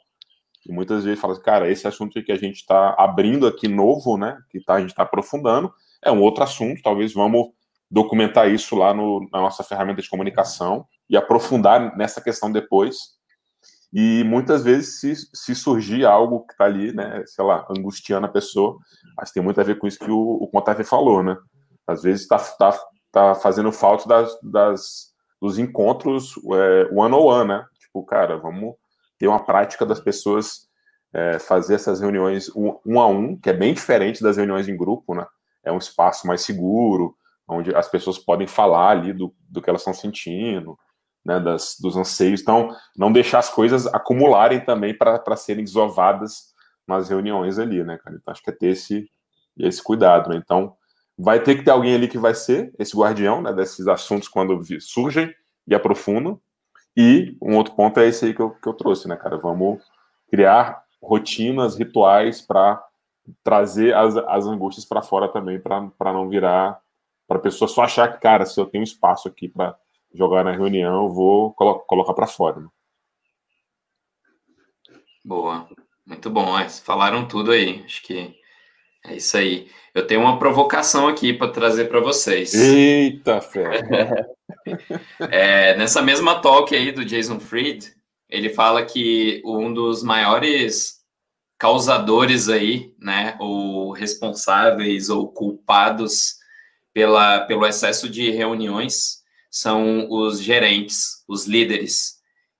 E 0.67 0.71
muitas 0.71 1.05
vezes 1.05 1.19
fala, 1.19 1.39
cara, 1.39 1.71
esse 1.71 1.87
assunto 1.87 2.21
que 2.21 2.31
a 2.31 2.37
gente 2.37 2.57
está 2.57 2.93
abrindo 2.99 3.47
aqui 3.47 3.67
novo, 3.67 4.17
né, 4.17 4.37
que 4.51 4.59
tá, 4.63 4.75
a 4.75 4.79
gente 4.79 4.89
está 4.89 5.03
aprofundando, 5.03 5.73
é 6.03 6.11
um 6.11 6.21
outro 6.21 6.43
assunto. 6.43 6.81
Talvez 6.83 7.13
vamos 7.13 7.47
documentar 7.89 8.49
isso 8.49 8.75
lá 8.75 8.93
no, 8.93 9.27
na 9.31 9.41
nossa 9.41 9.63
ferramenta 9.63 10.01
de 10.01 10.09
comunicação 10.09 10.85
e 11.09 11.15
aprofundar 11.15 11.95
nessa 11.97 12.21
questão 12.21 12.51
depois 12.51 13.17
e 13.93 14.23
muitas 14.25 14.63
vezes, 14.63 14.99
se, 14.99 15.15
se 15.33 15.55
surgir 15.55 16.05
algo 16.05 16.45
que 16.45 16.53
está 16.53 16.65
ali, 16.65 16.93
né, 16.93 17.23
sei 17.25 17.43
lá, 17.43 17.65
angustiando 17.69 18.25
a 18.25 18.31
pessoa, 18.31 18.77
acho 19.17 19.31
que 19.31 19.39
tem 19.39 19.43
muito 19.43 19.59
a 19.61 19.63
ver 19.63 19.77
com 19.77 19.87
isso 19.87 19.99
que 19.99 20.11
o, 20.11 20.19
o 20.19 20.47
Contave 20.49 20.83
falou, 20.83 21.23
né? 21.23 21.37
Às 21.85 22.03
vezes 22.03 22.23
está 22.23 22.37
tá, 22.37 22.77
tá 23.11 23.35
fazendo 23.35 23.71
falta 23.71 24.07
das, 24.07 24.37
das, 24.43 25.13
dos 25.41 25.57
encontros 25.57 26.33
é, 26.53 26.89
one 26.91 27.15
on 27.15 27.25
one, 27.25 27.47
né? 27.47 27.65
Tipo, 27.79 28.03
cara, 28.05 28.37
vamos 28.37 28.75
ter 29.17 29.27
uma 29.27 29.43
prática 29.43 29.85
das 29.85 30.01
pessoas 30.01 30.67
é, 31.13 31.39
fazer 31.39 31.75
essas 31.75 32.01
reuniões 32.01 32.49
um, 32.55 32.77
um, 32.85 32.99
a 32.99 33.07
um, 33.07 33.37
que 33.37 33.49
é 33.49 33.53
bem 33.53 33.73
diferente 33.73 34.21
das 34.21 34.35
reuniões 34.35 34.67
em 34.67 34.75
grupo, 34.75 35.15
né? 35.15 35.25
É 35.63 35.71
um 35.71 35.77
espaço 35.77 36.27
mais 36.27 36.41
seguro, 36.41 37.15
onde 37.47 37.73
as 37.75 37.87
pessoas 37.87 38.17
podem 38.17 38.47
falar 38.47 38.89
ali 38.89 39.13
do, 39.13 39.33
do 39.49 39.61
que 39.61 39.69
elas 39.69 39.81
estão 39.81 39.93
sentindo, 39.93 40.77
né, 41.25 41.39
das, 41.39 41.77
dos 41.79 41.95
anseios. 41.95 42.41
Então, 42.41 42.75
não 42.95 43.11
deixar 43.11 43.39
as 43.39 43.49
coisas 43.49 43.87
acumularem 43.87 44.59
também 44.59 44.97
para 44.97 45.35
serem 45.35 45.63
desovadas 45.63 46.53
nas 46.87 47.09
reuniões 47.09 47.59
ali, 47.59 47.83
né, 47.83 47.97
cara? 47.97 48.15
Então, 48.15 48.31
acho 48.31 48.41
que 48.41 48.49
é 48.49 48.53
ter 48.53 48.67
esse, 48.67 49.09
esse 49.57 49.83
cuidado, 49.83 50.29
né? 50.29 50.37
Então, 50.37 50.75
vai 51.17 51.41
ter 51.41 51.55
que 51.55 51.63
ter 51.63 51.71
alguém 51.71 51.95
ali 51.95 52.07
que 52.07 52.17
vai 52.17 52.33
ser 52.33 52.73
esse 52.77 52.95
guardião, 52.95 53.41
né, 53.41 53.51
desses 53.51 53.87
assuntos 53.87 54.27
quando 54.27 54.59
surgem 54.79 55.33
e 55.67 55.75
aprofundam. 55.75 56.39
E 56.95 57.37
um 57.41 57.55
outro 57.55 57.75
ponto 57.75 57.99
é 57.99 58.07
esse 58.07 58.25
aí 58.25 58.33
que 58.33 58.41
eu, 58.41 58.51
que 58.51 58.67
eu 58.67 58.73
trouxe, 58.73 59.07
né, 59.07 59.15
cara? 59.15 59.37
Vamos 59.37 59.81
criar 60.29 60.83
rotinas, 61.01 61.77
rituais 61.77 62.41
para 62.41 62.83
trazer 63.43 63.93
as, 63.93 64.15
as 64.15 64.45
angústias 64.45 64.85
para 64.85 65.01
fora 65.01 65.27
também, 65.27 65.59
para 65.59 66.13
não 66.13 66.29
virar 66.29 66.79
para 67.27 67.37
a 67.37 67.41
pessoa 67.41 67.67
só 67.67 67.83
achar 67.83 68.11
que, 68.13 68.19
cara, 68.21 68.45
se 68.45 68.59
eu 68.59 68.65
tenho 68.65 68.83
espaço 68.83 69.27
aqui 69.27 69.49
para 69.49 69.77
jogar 70.13 70.43
na 70.43 70.51
reunião, 70.51 71.05
eu 71.05 71.09
vou 71.09 71.53
colo 71.53 71.79
colocar 71.79 72.13
para 72.13 72.25
fora. 72.25 72.61
Né? 72.61 72.67
Boa, 75.23 75.67
muito 76.05 76.29
bom. 76.29 76.57
É, 76.57 76.69
falaram 76.69 77.27
tudo 77.27 77.51
aí. 77.51 77.83
Acho 77.83 78.01
que 78.01 78.33
é 79.05 79.15
isso 79.15 79.35
aí. 79.35 79.69
Eu 79.93 80.07
tenho 80.07 80.21
uma 80.21 80.39
provocação 80.39 81.07
aqui 81.07 81.33
para 81.33 81.51
trazer 81.51 81.89
para 81.89 81.99
vocês. 81.99 82.53
Eita, 82.53 83.41
fé! 83.41 83.81
é, 85.29 85.75
nessa 85.75 86.01
mesma 86.01 86.41
talk 86.41 86.73
aí 86.73 86.91
do 86.91 87.03
Jason 87.03 87.39
Fried, 87.39 87.93
ele 88.29 88.49
fala 88.49 88.85
que 88.85 89.41
um 89.45 89.73
dos 89.73 90.01
maiores 90.01 90.97
causadores 91.57 92.47
aí, 92.47 92.93
né, 92.99 93.35
ou 93.39 93.91
responsáveis 93.91 95.09
ou 95.09 95.27
culpados 95.27 96.36
pela, 96.97 97.41
pelo 97.41 97.63
excesso 97.63 98.09
de 98.09 98.31
reuniões 98.31 99.19
são 99.51 100.09
os 100.09 100.41
gerentes, 100.41 101.23
os 101.27 101.45
líderes. 101.45 102.15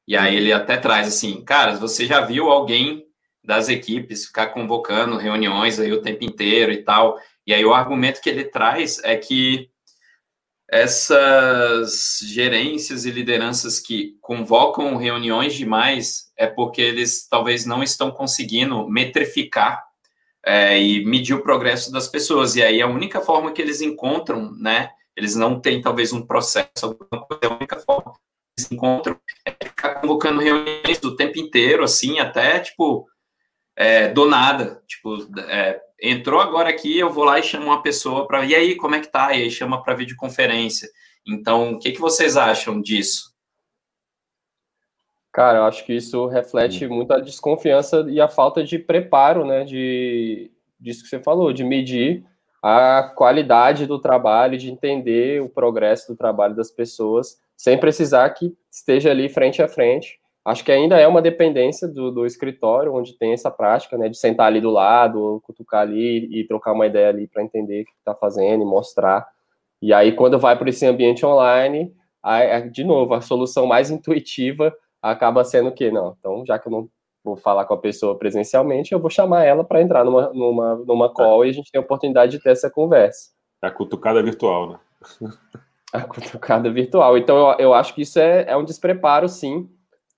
E 0.08 0.16
aí 0.16 0.36
ele 0.36 0.54
até 0.54 0.78
traz 0.78 1.08
assim, 1.08 1.44
cara, 1.44 1.76
você 1.78 2.06
já 2.06 2.22
viu 2.22 2.52
alguém 2.52 3.08
das 3.44 3.68
equipes 3.68 4.28
ficar 4.28 4.50
convocando 4.50 5.18
reuniões 5.18 5.80
aí 5.80 5.92
o 5.92 6.04
tempo 6.04 6.24
inteiro 6.24 6.72
e 6.72 6.84
tal? 6.84 7.20
E 7.48 7.52
aí 7.52 7.66
o 7.66 7.74
argumento 7.74 8.22
que 8.22 8.30
ele 8.30 8.44
traz 8.44 9.04
é 9.04 9.16
que 9.16 9.72
essas 10.70 12.20
gerências 12.22 13.06
e 13.06 13.10
lideranças 13.10 13.80
que 13.80 14.18
convocam 14.22 14.98
reuniões 14.98 15.56
demais 15.56 16.32
é 16.38 16.46
porque 16.46 16.80
eles 16.80 17.28
talvez 17.28 17.66
não 17.66 17.82
estão 17.82 18.12
conseguindo 18.12 18.88
metrificar 18.88 19.87
é, 20.48 20.82
e 20.82 21.04
medir 21.04 21.34
o 21.34 21.44
progresso 21.44 21.92
das 21.92 22.08
pessoas. 22.08 22.56
E 22.56 22.64
aí 22.64 22.82
a 22.82 22.88
única 22.88 23.20
forma 23.20 23.52
que 23.52 23.62
eles 23.62 23.82
encontram, 23.82 24.54
né, 24.54 24.92
eles 25.14 25.36
não 25.36 25.60
têm 25.60 25.82
talvez 25.82 26.14
um 26.14 26.26
processo, 26.26 26.70
alguma 26.84 27.26
coisa, 27.26 27.54
a 27.54 27.56
única 27.58 27.78
forma 27.80 28.14
que 28.14 28.20
eles 28.58 28.72
encontram 28.72 29.20
é 29.46 29.52
ficar 29.52 29.96
convocando 29.96 30.40
reuniões 30.40 31.00
do 31.00 31.18
tempo 31.18 31.38
inteiro, 31.38 31.84
assim, 31.84 32.20
até, 32.20 32.60
tipo, 32.60 33.06
é, 33.76 34.08
do 34.08 34.26
nada, 34.26 34.82
tipo, 34.88 35.18
é, 35.50 35.82
entrou 36.02 36.40
agora 36.40 36.70
aqui, 36.70 36.98
eu 36.98 37.10
vou 37.10 37.26
lá 37.26 37.38
e 37.40 37.44
chamo 37.44 37.66
uma 37.66 37.82
pessoa 37.82 38.26
para, 38.26 38.46
e 38.46 38.56
aí, 38.56 38.76
como 38.76 38.96
é 38.96 39.02
que 39.02 39.12
tá? 39.12 39.34
E 39.34 39.44
aí 39.44 39.52
chama 39.52 39.84
para 39.84 39.96
videoconferência. 39.96 40.88
Então, 41.28 41.74
o 41.74 41.80
que, 41.80 41.92
que 41.92 42.00
vocês 42.00 42.38
acham 42.38 42.82
disso? 42.82 43.27
Cara, 45.38 45.60
eu 45.60 45.64
acho 45.66 45.86
que 45.86 45.94
isso 45.94 46.26
reflete 46.26 46.88
muito 46.88 47.14
a 47.14 47.20
desconfiança 47.20 48.04
e 48.10 48.20
a 48.20 48.28
falta 48.28 48.64
de 48.64 48.80
preparo, 48.80 49.46
né, 49.46 49.64
de, 49.64 50.50
disso 50.80 51.04
que 51.04 51.10
você 51.10 51.20
falou, 51.20 51.54
de 51.54 51.64
medir 51.64 52.26
a 52.60 53.14
qualidade 53.16 53.86
do 53.86 54.00
trabalho, 54.00 54.58
de 54.58 54.72
entender 54.72 55.40
o 55.44 55.48
progresso 55.48 56.12
do 56.12 56.18
trabalho 56.18 56.56
das 56.56 56.72
pessoas, 56.72 57.40
sem 57.56 57.78
precisar 57.78 58.28
que 58.32 58.52
esteja 58.72 59.12
ali 59.12 59.30
frente 59.30 59.62
a 59.62 59.68
frente. 59.68 60.20
Acho 60.44 60.66
que 60.66 60.72
ainda 60.72 60.98
é 60.98 61.08
uma 61.08 61.22
dependência 61.22 61.88
do, 61.88 62.10
do 62.10 62.26
escritório, 62.26 62.96
onde 62.96 63.14
tem 63.14 63.32
essa 63.32 63.52
prática, 63.52 63.96
né, 63.96 64.10
de 64.10 64.18
sentar 64.18 64.48
ali 64.48 64.60
do 64.60 64.72
lado, 64.72 65.40
cutucar 65.44 65.82
ali 65.82 66.28
e 66.32 66.48
trocar 66.48 66.74
uma 66.74 66.88
ideia 66.88 67.10
ali 67.10 67.28
para 67.28 67.44
entender 67.44 67.84
o 67.84 67.86
que 67.86 67.92
está 67.92 68.16
fazendo 68.16 68.64
e 68.64 68.66
mostrar. 68.66 69.28
E 69.84 69.94
aí, 69.94 70.14
quando 70.14 70.40
vai 70.40 70.58
para 70.58 70.72
esse 70.72 70.88
ambiente 70.88 71.24
online, 71.24 71.94
aí, 72.24 72.68
de 72.72 72.84
novo, 72.84 73.14
a 73.14 73.22
solução 73.22 73.68
mais 73.68 73.92
intuitiva 73.92 74.74
acaba 75.12 75.44
sendo 75.44 75.70
o 75.70 75.72
quê? 75.72 75.92
Não, 75.92 76.16
então, 76.20 76.46
já 76.46 76.60
que 76.60 76.68
eu 76.68 76.72
não 76.72 76.90
vou 77.24 77.36
falar 77.36 77.66
com 77.66 77.74
a 77.74 77.80
pessoa 77.80 78.18
presencialmente, 78.18 78.94
eu 78.94 79.00
vou 79.00 79.10
chamar 79.10 79.44
ela 79.44 79.64
para 79.64 79.82
entrar 79.82 80.04
numa, 80.04 80.30
numa, 80.34 80.76
numa 80.76 81.14
call 81.14 81.46
e 81.46 81.50
a 81.50 81.54
gente 81.54 81.72
tem 81.72 81.80
a 81.80 81.84
oportunidade 81.84 82.32
de 82.32 82.42
ter 82.42 82.52
essa 82.52 82.70
conversa. 82.70 83.32
A 83.62 83.70
cutucada 83.70 84.24
virtual, 84.24 84.70
né? 84.70 84.80
a 85.94 86.02
cutucada 86.02 86.72
virtual. 86.72 87.18
Então, 87.18 87.38
eu, 87.38 87.58
eu 87.60 87.74
acho 87.74 87.94
que 87.94 88.02
isso 88.02 88.20
é, 88.20 88.46
é 88.48 88.56
um 88.56 88.64
despreparo, 88.64 89.28
sim. 89.28 89.70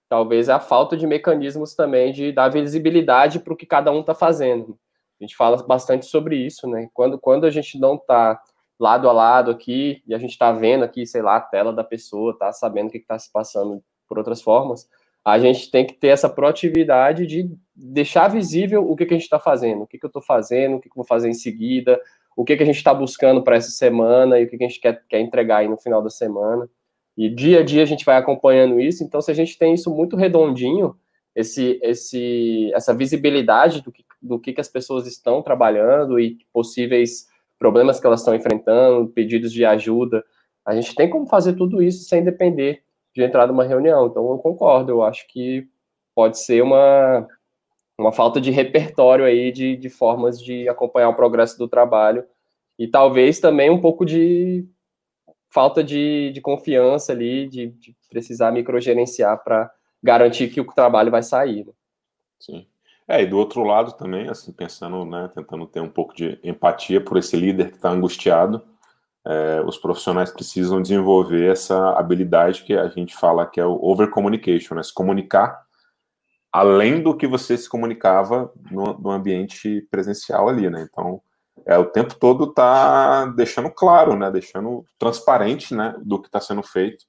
Talvez 0.07 0.49
a 0.49 0.59
falta 0.59 0.97
de 0.97 1.05
mecanismos 1.05 1.75
também 1.75 2.11
de 2.11 2.31
dar 2.31 2.49
visibilidade 2.49 3.39
para 3.39 3.53
o 3.53 3.57
que 3.57 3.65
cada 3.65 3.91
um 3.91 4.01
está 4.01 4.13
fazendo. 4.13 4.77
A 5.19 5.23
gente 5.23 5.35
fala 5.35 5.61
bastante 5.63 6.05
sobre 6.05 6.35
isso, 6.37 6.67
né? 6.67 6.89
Quando, 6.93 7.19
quando 7.19 7.45
a 7.45 7.51
gente 7.51 7.77
não 7.79 7.95
está 7.95 8.41
lado 8.79 9.09
a 9.09 9.11
lado 9.11 9.51
aqui 9.51 10.01
e 10.07 10.15
a 10.15 10.17
gente 10.17 10.31
está 10.31 10.51
vendo 10.51 10.83
aqui, 10.83 11.05
sei 11.05 11.21
lá, 11.21 11.35
a 11.35 11.41
tela 11.41 11.73
da 11.73 11.83
pessoa, 11.83 12.37
tá 12.37 12.51
sabendo 12.53 12.87
o 12.87 12.91
que 12.91 12.97
está 12.97 13.19
se 13.19 13.31
passando 13.31 13.83
por 14.09 14.17
outras 14.17 14.41
formas, 14.41 14.89
a 15.23 15.37
gente 15.37 15.69
tem 15.69 15.85
que 15.85 15.93
ter 15.93 16.07
essa 16.07 16.27
proatividade 16.27 17.27
de 17.27 17.49
deixar 17.75 18.27
visível 18.27 18.89
o 18.89 18.95
que, 18.95 19.05
que 19.05 19.13
a 19.13 19.17
gente 19.17 19.25
está 19.25 19.39
fazendo, 19.39 19.83
o 19.83 19.87
que, 19.87 19.99
que 19.99 20.05
eu 20.05 20.09
estou 20.09 20.21
fazendo, 20.21 20.77
o 20.77 20.79
que, 20.79 20.89
que 20.89 20.93
eu 20.93 21.03
vou 21.03 21.05
fazer 21.05 21.29
em 21.29 21.33
seguida, 21.33 22.01
o 22.35 22.43
que, 22.43 22.57
que 22.57 22.63
a 22.63 22.65
gente 22.65 22.77
está 22.77 22.93
buscando 22.93 23.43
para 23.43 23.55
essa 23.55 23.69
semana 23.69 24.39
e 24.39 24.45
o 24.45 24.49
que, 24.49 24.57
que 24.57 24.63
a 24.63 24.67
gente 24.67 24.79
quer, 24.79 25.03
quer 25.07 25.19
entregar 25.19 25.57
aí 25.57 25.67
no 25.67 25.77
final 25.77 26.01
da 26.01 26.09
semana. 26.09 26.69
E 27.17 27.29
dia 27.29 27.59
a 27.59 27.63
dia 27.63 27.83
a 27.83 27.85
gente 27.85 28.05
vai 28.05 28.17
acompanhando 28.17 28.79
isso, 28.79 29.03
então 29.03 29.21
se 29.21 29.29
a 29.29 29.33
gente 29.33 29.57
tem 29.57 29.73
isso 29.73 29.93
muito 29.93 30.15
redondinho, 30.15 30.95
esse, 31.35 31.79
esse, 31.83 32.71
essa 32.73 32.93
visibilidade 32.93 33.81
do 33.81 33.91
que, 33.91 34.03
do 34.21 34.39
que, 34.39 34.53
que 34.53 34.61
as 34.61 34.67
pessoas 34.67 35.05
estão 35.05 35.41
trabalhando 35.41 36.19
e 36.19 36.37
possíveis 36.51 37.27
problemas 37.57 37.99
que 37.99 38.07
elas 38.07 38.21
estão 38.21 38.33
enfrentando, 38.33 39.09
pedidos 39.09 39.51
de 39.51 39.65
ajuda, 39.65 40.23
a 40.65 40.73
gente 40.73 40.95
tem 40.95 41.09
como 41.09 41.27
fazer 41.27 41.53
tudo 41.53 41.81
isso 41.81 42.07
sem 42.07 42.23
depender 42.23 42.83
de 43.19 43.25
entrar 43.25 43.47
numa 43.47 43.65
reunião. 43.65 44.07
Então, 44.07 44.31
eu 44.31 44.37
concordo, 44.37 44.91
eu 44.91 45.03
acho 45.03 45.27
que 45.27 45.67
pode 46.15 46.39
ser 46.39 46.63
uma, 46.63 47.27
uma 47.97 48.11
falta 48.11 48.39
de 48.39 48.49
repertório 48.49 49.25
aí 49.25 49.51
de, 49.51 49.75
de 49.75 49.89
formas 49.89 50.41
de 50.41 50.67
acompanhar 50.69 51.09
o 51.09 51.15
progresso 51.15 51.57
do 51.57 51.67
trabalho 51.67 52.25
e 52.77 52.87
talvez 52.87 53.39
também 53.39 53.69
um 53.69 53.81
pouco 53.81 54.05
de 54.05 54.65
falta 55.49 55.83
de, 55.83 56.31
de 56.33 56.39
confiança 56.39 57.11
ali, 57.11 57.47
de, 57.47 57.67
de 57.67 57.95
precisar 58.09 58.51
microgerenciar 58.51 59.43
para 59.43 59.69
garantir 60.01 60.49
que 60.49 60.61
o 60.61 60.65
trabalho 60.65 61.11
vai 61.11 61.21
sair. 61.21 61.65
Né? 61.65 61.73
Sim. 62.39 62.67
É, 63.05 63.23
e 63.23 63.25
do 63.25 63.37
outro 63.37 63.63
lado 63.63 63.93
também, 63.93 64.29
assim, 64.29 64.53
pensando, 64.53 65.03
né, 65.03 65.29
tentando 65.33 65.65
ter 65.65 65.81
um 65.81 65.89
pouco 65.89 66.13
de 66.13 66.39
empatia 66.43 67.01
por 67.01 67.17
esse 67.17 67.35
líder 67.35 67.71
que 67.71 67.77
está 67.77 67.89
angustiado, 67.89 68.63
é, 69.25 69.61
os 69.65 69.77
profissionais 69.77 70.31
precisam 70.31 70.81
desenvolver 70.81 71.51
essa 71.51 71.91
habilidade 71.91 72.63
que 72.63 72.73
a 72.73 72.87
gente 72.87 73.15
fala 73.15 73.45
que 73.45 73.59
é 73.59 73.65
o 73.65 73.79
over 73.81 74.09
communication, 74.09 74.75
né? 74.75 74.83
se 74.83 74.93
comunicar 74.93 75.61
além 76.51 77.01
do 77.01 77.15
que 77.15 77.27
você 77.27 77.57
se 77.57 77.69
comunicava 77.69 78.51
no, 78.71 78.97
no 78.97 79.11
ambiente 79.11 79.87
presencial 79.91 80.49
ali, 80.49 80.69
né? 80.69 80.85
Então, 80.89 81.21
é, 81.65 81.77
o 81.77 81.85
tempo 81.85 82.15
todo 82.15 82.53
tá 82.53 83.27
deixando 83.27 83.69
claro, 83.69 84.15
né? 84.15 84.31
Deixando 84.31 84.83
transparente, 84.97 85.75
né? 85.75 85.95
Do 86.03 86.19
que 86.19 86.27
está 86.27 86.39
sendo 86.39 86.63
feito. 86.63 87.05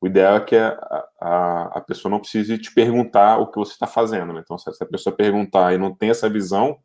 O 0.00 0.06
ideal 0.06 0.36
é 0.36 0.40
que 0.40 0.56
a, 0.56 1.04
a, 1.20 1.62
a, 1.78 1.80
pessoa 1.80 2.10
não 2.10 2.20
precise 2.20 2.58
te 2.58 2.72
perguntar 2.74 3.38
o 3.38 3.50
que 3.50 3.58
você 3.58 3.72
está 3.72 3.86
fazendo, 3.86 4.32
né? 4.32 4.40
Então, 4.42 4.58
se 4.58 4.68
a 4.68 4.86
pessoa 4.86 5.14
perguntar 5.14 5.72
e 5.72 5.78
não 5.78 5.94
tem 5.94 6.10
essa 6.10 6.28
visão 6.28 6.78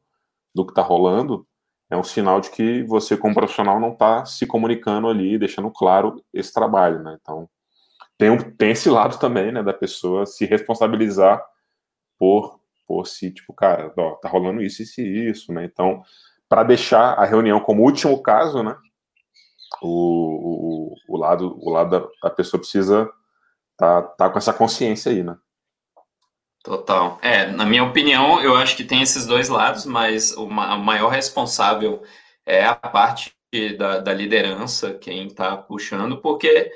do 0.53 0.65
que 0.65 0.71
está 0.71 0.81
rolando, 0.81 1.47
é 1.91 1.97
um 1.97 2.03
sinal 2.03 2.39
de 2.39 2.49
que 2.49 2.83
você, 2.83 3.17
como 3.17 3.35
profissional, 3.35 3.77
não 3.77 3.91
está 3.91 4.25
se 4.25 4.47
comunicando 4.47 5.09
ali, 5.09 5.37
deixando 5.37 5.69
claro 5.69 6.23
esse 6.33 6.51
trabalho, 6.53 7.03
né? 7.03 7.17
Então, 7.21 7.49
tem, 8.17 8.29
um, 8.29 8.37
tem 8.37 8.71
esse 8.71 8.89
lado 8.89 9.19
também, 9.19 9.51
né, 9.51 9.61
da 9.61 9.73
pessoa 9.73 10.25
se 10.25 10.45
responsabilizar 10.45 11.43
por, 12.17 12.61
por 12.87 13.05
si, 13.05 13.29
tipo, 13.31 13.53
cara, 13.53 13.93
ó, 13.97 14.11
tá 14.15 14.29
rolando 14.29 14.61
isso, 14.61 14.81
isso 14.81 15.01
e 15.01 15.29
isso, 15.29 15.51
né? 15.51 15.65
Então, 15.65 16.01
para 16.47 16.63
deixar 16.63 17.13
a 17.15 17.25
reunião 17.25 17.59
como 17.59 17.83
último 17.83 18.21
caso, 18.23 18.63
né? 18.63 18.73
O, 19.81 20.93
o, 20.93 20.95
o 21.09 21.17
lado, 21.17 21.57
o 21.61 21.69
lado 21.69 22.09
da 22.23 22.29
pessoa 22.29 22.59
precisa 22.59 23.09
tá, 23.75 24.01
tá 24.01 24.29
com 24.29 24.37
essa 24.37 24.53
consciência 24.53 25.11
aí, 25.11 25.23
né? 25.23 25.35
Total. 26.63 27.17
É, 27.21 27.47
na 27.47 27.65
minha 27.65 27.83
opinião, 27.83 28.39
eu 28.41 28.55
acho 28.55 28.77
que 28.77 28.83
tem 28.83 29.01
esses 29.01 29.25
dois 29.25 29.49
lados, 29.49 29.85
mas 29.85 30.31
o, 30.37 30.47
ma 30.47 30.75
o 30.75 30.83
maior 30.83 31.09
responsável 31.09 32.03
é 32.45 32.63
a 32.63 32.75
parte 32.75 33.33
da, 33.77 33.99
da 33.99 34.13
liderança, 34.13 34.93
quem 34.93 35.27
está 35.27 35.57
puxando, 35.57 36.17
porque 36.17 36.71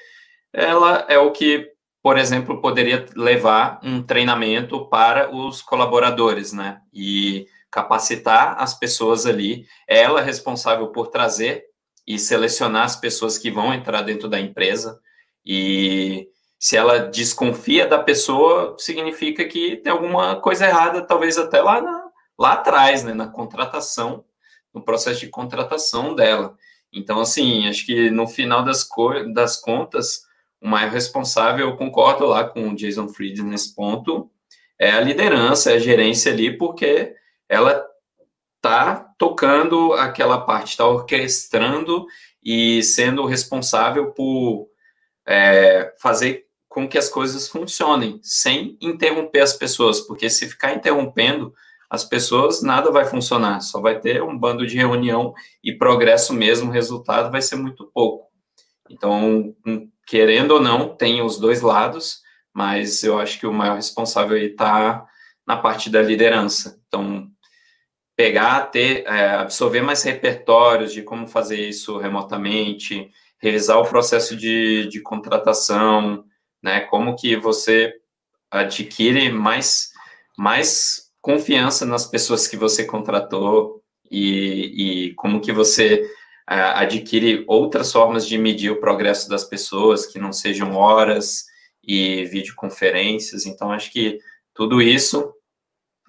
ela 0.51 1.05
é 1.07 1.19
o 1.19 1.31
que, 1.31 1.71
por 2.01 2.17
exemplo, 2.17 2.61
poderia 2.61 3.05
levar 3.15 3.79
um 3.83 4.01
treinamento 4.01 4.87
para 4.87 5.33
os 5.33 5.61
colaboradores, 5.61 6.51
né? 6.51 6.81
E 6.91 7.45
capacitar 7.69 8.55
as 8.57 8.73
pessoas 8.73 9.25
ali. 9.25 9.67
É 9.87 10.01
ela 10.01 10.21
responsável 10.21 10.87
por 10.87 11.07
trazer 11.07 11.65
e 12.07 12.17
selecionar 12.17 12.83
as 12.83 12.95
pessoas 12.95 13.37
que 13.37 13.51
vão 13.51 13.73
entrar 13.73 14.01
dentro 14.01 14.27
da 14.29 14.39
empresa. 14.39 14.99
E 15.45 16.27
se 16.65 16.75
ela 16.75 16.97
desconfia 16.97 17.85
da 17.85 17.99
pessoa, 17.99 18.75
significa 18.79 19.45
que 19.45 19.75
tem 19.75 19.91
alguma 19.93 20.37
coisa 20.41 20.65
errada, 20.65 20.99
talvez 21.03 21.37
até 21.37 21.61
lá, 21.61 21.79
na, 21.79 22.09
lá 22.35 22.53
atrás, 22.53 23.03
né, 23.03 23.13
na 23.13 23.27
contratação, 23.27 24.25
no 24.73 24.81
processo 24.81 25.19
de 25.19 25.27
contratação 25.27 26.15
dela. 26.15 26.57
Então, 26.91 27.19
assim, 27.19 27.67
acho 27.67 27.85
que 27.85 28.09
no 28.09 28.25
final 28.25 28.63
das, 28.63 28.89
das 29.31 29.57
contas, 29.57 30.23
o 30.59 30.67
maior 30.67 30.89
responsável, 30.89 31.69
eu 31.69 31.77
concordo 31.77 32.25
lá 32.25 32.43
com 32.43 32.69
o 32.69 32.75
Jason 32.75 33.09
Fried 33.09 33.43
nesse 33.43 33.75
ponto, 33.75 34.31
é 34.79 34.89
a 34.89 34.99
liderança, 34.99 35.71
é 35.71 35.75
a 35.75 35.79
gerência 35.79 36.31
ali, 36.31 36.57
porque 36.57 37.13
ela 37.47 37.85
está 38.55 39.13
tocando 39.19 39.93
aquela 39.93 40.41
parte, 40.41 40.69
está 40.69 40.87
orquestrando 40.87 42.07
e 42.43 42.81
sendo 42.81 43.23
responsável 43.23 44.13
por 44.13 44.67
é, 45.27 45.93
fazer 45.99 46.44
com 46.75 46.89
que 46.89 46.97
as 46.97 47.07
coisas 47.07 47.47
funcionem, 47.47 48.19
sem 48.21 48.77
interromper 48.81 49.39
as 49.39 49.53
pessoas, 49.53 50.01
porque 50.01 50.29
se 50.29 50.45
ficar 50.49 50.73
interrompendo 50.73 51.53
as 51.89 52.03
pessoas, 52.03 52.61
nada 52.61 52.91
vai 52.91 53.05
funcionar, 53.05 53.61
só 53.61 53.79
vai 53.79 53.97
ter 53.97 54.21
um 54.21 54.37
bando 54.37 54.67
de 54.67 54.75
reunião 54.75 55.33
e 55.63 55.71
progresso 55.71 56.33
mesmo, 56.33 56.69
o 56.69 56.73
resultado 56.73 57.31
vai 57.31 57.41
ser 57.41 57.55
muito 57.55 57.89
pouco. 57.93 58.27
Então, 58.89 59.55
querendo 60.05 60.55
ou 60.55 60.61
não, 60.61 60.93
tem 60.93 61.21
os 61.21 61.39
dois 61.39 61.61
lados, 61.61 62.19
mas 62.53 63.05
eu 63.05 63.17
acho 63.17 63.39
que 63.39 63.47
o 63.47 63.53
maior 63.53 63.77
responsável 63.77 64.35
aí 64.35 64.47
está 64.47 65.05
na 65.47 65.55
parte 65.55 65.89
da 65.89 66.01
liderança. 66.01 66.77
Então, 66.89 67.29
pegar, 68.17 68.65
ter, 68.65 69.05
é, 69.07 69.29
absorver 69.35 69.81
mais 69.81 70.03
repertórios 70.03 70.91
de 70.91 71.03
como 71.03 71.25
fazer 71.25 71.69
isso 71.69 71.97
remotamente, 71.97 73.09
revisar 73.39 73.79
o 73.79 73.87
processo 73.87 74.35
de, 74.35 74.89
de 74.89 74.99
contratação, 74.99 76.25
né? 76.65 76.79
Como 76.81 77.15
que 77.15 77.35
você 77.35 77.93
adquire 78.49 79.31
mais, 79.31 79.91
mais 80.35 81.11
confiança 81.21 81.85
nas 81.85 82.07
pessoas 82.07 82.47
que 82.47 82.57
você 82.57 82.85
contratou 82.85 83.83
e, 84.09 85.09
e 85.09 85.13
como 85.13 85.39
que 85.39 85.51
você 85.51 86.09
adquire 86.47 87.43
outras 87.47 87.91
formas 87.91 88.27
de 88.27 88.35
medir 88.39 88.71
o 88.71 88.79
progresso 88.79 89.29
das 89.29 89.43
pessoas, 89.43 90.07
que 90.07 90.17
não 90.17 90.33
sejam 90.33 90.75
horas 90.75 91.45
e 91.83 92.25
videoconferências. 92.25 93.45
Então, 93.45 93.71
acho 93.71 93.91
que 93.91 94.17
tudo 94.51 94.81
isso 94.81 95.33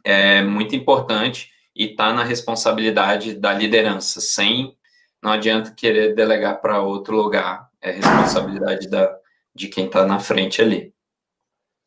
é 0.05 0.43
muito 0.43 0.75
importante 0.75 1.51
e 1.75 1.85
está 1.85 2.15
na 2.15 2.25
responsabilidade 2.25 3.35
da 3.35 3.53
liderança. 3.53 4.23
Sem, 4.23 4.75
não 5.23 5.33
adianta 5.33 5.75
querer 5.75 6.15
delegar 6.15 6.63
para 6.63 6.81
outro 6.81 7.15
lugar. 7.15 7.69
É 7.81 7.91
responsabilidade 7.91 8.89
da, 8.89 9.19
de 9.57 9.69
quem 9.69 9.87
está 9.87 10.07
na 10.07 10.21
frente 10.21 10.63
ali. 10.63 10.93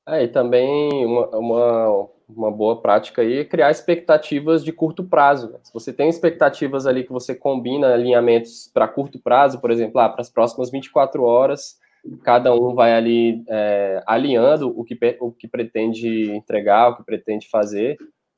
É, 0.08 0.24
e 0.24 0.28
também 0.28 1.06
uma, 1.06 1.30
uma 1.38 2.10
uma 2.36 2.52
boa 2.52 2.80
prática 2.80 3.22
aí 3.22 3.40
é 3.40 3.46
criar 3.46 3.72
expectativas 3.72 4.64
de 4.64 4.72
curto 4.72 5.04
prazo. 5.04 5.52
Né? 5.52 5.60
Se 5.64 5.74
você 5.74 5.92
tem 5.92 6.10
expectativas 6.10 6.86
ali 6.86 7.04
que 7.04 7.12
você 7.12 7.34
combina 7.34 7.94
alinhamentos 7.94 8.70
para 8.74 8.88
curto 8.88 9.20
prazo, 9.20 9.60
por 9.60 9.72
exemplo, 9.72 10.00
ah, 10.00 10.10
para 10.10 10.22
as 10.22 10.30
próximas 10.30 10.70
24 10.70 11.24
horas, 11.24 11.78
cada 12.24 12.54
um 12.54 12.74
vai 12.74 12.94
ali 12.94 13.44
é, 13.50 14.04
alinhando 14.06 14.70
o 14.80 14.84
que, 14.84 14.98
o 15.20 15.32
que 15.32 15.48
pretende 15.48 16.32
entregar, 16.32 16.90
o 16.90 16.98
que 16.98 17.04
pretende 17.04 17.50
fazer. 17.50 17.98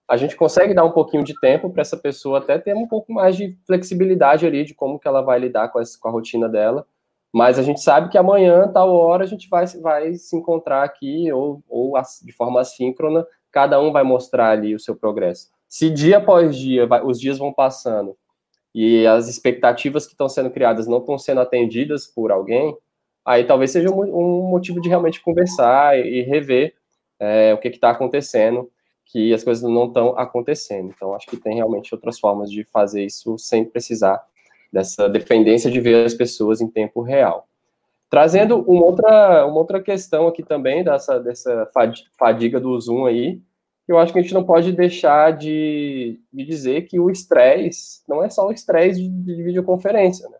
A 0.10 0.18
gente 0.18 0.36
consegue 0.36 0.74
dar 0.74 0.84
um 0.84 0.92
pouquinho 0.92 1.24
de 1.24 1.40
tempo 1.40 1.70
para 1.70 1.82
essa 1.82 1.98
pessoa 1.98 2.40
até 2.40 2.58
ter 2.58 2.76
um 2.76 2.88
pouco 2.88 3.14
mais 3.14 3.36
de 3.36 3.58
flexibilidade 3.66 4.46
ali 4.46 4.64
de 4.66 4.74
como 4.74 5.00
que 5.00 5.08
ela 5.08 5.22
vai 5.22 5.40
lidar 5.40 5.70
com, 5.70 5.80
essa, 5.80 5.98
com 6.00 6.08
a 6.08 6.12
rotina 6.12 6.50
dela. 6.50 6.86
Mas 7.34 7.58
a 7.58 7.64
gente 7.64 7.80
sabe 7.80 8.10
que 8.10 8.18
amanhã, 8.18 8.68
tal 8.68 8.94
hora, 8.94 9.24
a 9.24 9.28
gente 9.28 9.48
vai, 9.50 9.66
vai 9.82 10.14
se 10.16 10.36
encontrar 10.36 10.84
aqui, 10.84 11.32
ou, 11.32 11.64
ou 11.70 11.94
de 12.24 12.32
forma 12.34 12.60
assíncrona, 12.60 13.26
cada 13.52 13.80
um 13.80 13.92
vai 13.92 14.04
mostrar 14.04 14.52
ali 14.52 14.76
o 14.76 14.80
seu 14.80 14.96
progresso. 14.96 15.50
Se 15.68 15.90
dia 15.90 16.18
após 16.18 16.58
dia 16.58 16.86
vai, 16.86 17.04
os 17.04 17.20
dias 17.20 17.38
vão 17.38 17.54
passando 17.54 18.18
e 18.76 19.06
as 19.08 19.28
expectativas 19.28 20.06
que 20.06 20.14
estão 20.14 20.28
sendo 20.28 20.50
criadas 20.50 20.88
não 20.88 21.00
estão 21.00 21.18
sendo 21.18 21.42
atendidas 21.42 22.08
por 22.08 22.32
alguém, 22.32 22.76
aí 23.26 23.46
talvez 23.46 23.72
seja 23.72 23.90
um, 23.90 24.02
um 24.02 24.50
motivo 24.50 24.82
de 24.82 24.90
realmente 24.90 25.22
conversar 25.22 25.98
e, 25.98 26.20
e 26.20 26.22
rever 26.24 26.76
é, 27.20 27.54
o 27.54 27.58
que 27.58 27.70
está 27.70 27.92
acontecendo, 27.92 28.70
que 29.06 29.34
as 29.34 29.44
coisas 29.44 29.64
não 29.64 29.88
estão 29.88 30.18
acontecendo. 30.18 30.92
Então, 30.96 31.14
acho 31.14 31.28
que 31.28 31.38
tem 31.38 31.56
realmente 31.56 31.94
outras 31.94 32.20
formas 32.20 32.50
de 32.50 32.64
fazer 32.66 33.06
isso 33.06 33.38
sem 33.38 33.64
precisar 33.64 34.22
dessa 34.72 35.09
dependência 35.09 35.69
de 35.69 35.80
ver 35.80 36.05
as 36.05 36.13
pessoas 36.13 36.61
em 36.61 36.69
tempo 36.69 37.01
real. 37.01 37.47
Trazendo 38.09 38.59
uma 38.61 38.86
outra, 38.86 39.45
uma 39.45 39.57
outra 39.57 39.82
questão 39.82 40.28
aqui 40.28 40.43
também, 40.43 40.84
dessa, 40.84 41.19
dessa 41.19 41.69
fadiga 42.17 42.59
do 42.59 42.80
Zoom 42.80 43.05
aí, 43.05 43.41
eu 43.88 43.97
acho 43.97 44.13
que 44.13 44.19
a 44.19 44.22
gente 44.22 44.34
não 44.34 44.43
pode 44.43 44.72
deixar 44.72 45.32
de, 45.36 46.19
de 46.32 46.45
dizer 46.45 46.84
que 46.84 46.99
o 46.99 47.09
estresse 47.09 48.01
não 48.07 48.24
é 48.24 48.30
só 48.30 48.47
o 48.47 48.51
estresse 48.51 49.01
de, 49.01 49.09
de 49.09 49.43
videoconferência, 49.43 50.30
né? 50.30 50.38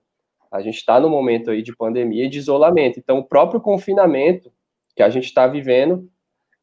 A 0.52 0.62
gente 0.62 0.76
está 0.76 1.00
no 1.00 1.10
momento 1.10 1.50
aí 1.50 1.62
de 1.62 1.76
pandemia 1.76 2.26
e 2.26 2.30
de 2.30 2.38
isolamento, 2.38 3.00
então 3.00 3.20
o 3.20 3.24
próprio 3.24 3.62
confinamento 3.62 4.52
que 4.96 5.02
a 5.02 5.10
gente 5.10 5.26
está 5.26 5.48
vivendo 5.48 6.10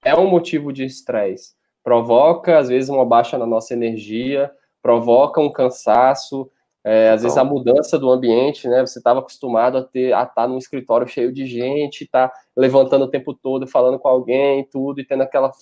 é 0.05 0.15
um 0.15 0.29
motivo 0.29 0.73
de 0.73 0.85
estresse. 0.85 1.55
Provoca, 1.83 2.59
às 2.59 2.69
vezes, 2.69 2.91
uma 2.91 3.05
baixa 3.05 3.39
na 3.39 3.47
nossa 3.47 3.73
energia, 3.73 4.51
provoca 4.83 5.41
um 5.41 5.51
cansaço, 5.51 6.51
é, 6.89 7.11
às 7.11 7.23
vezes 7.23 7.37
a 7.37 7.45
mudança 7.45 7.99
do 7.99 8.11
ambiente, 8.11 8.67
né? 8.67 8.81
Você 8.81 8.99
estava 8.99 9.21
acostumado 9.21 9.77
a 9.77 9.85
ter 9.85 10.15
a 10.15 10.23
estar 10.23 10.35
tá 10.35 10.49
num 10.49 10.57
escritório 10.57 11.07
cheio 11.07 11.31
de 11.31 11.45
gente, 11.45 12.09
tá 12.09 12.33
levantando 12.57 13.05
o 13.05 13.11
tempo 13.11 13.35
todo, 13.35 13.67
falando 13.67 13.99
com 13.99 14.09
alguém, 14.09 14.65
tudo, 14.65 14.99
e 14.99 15.05
tendo 15.05 15.23
aquela 15.23 15.53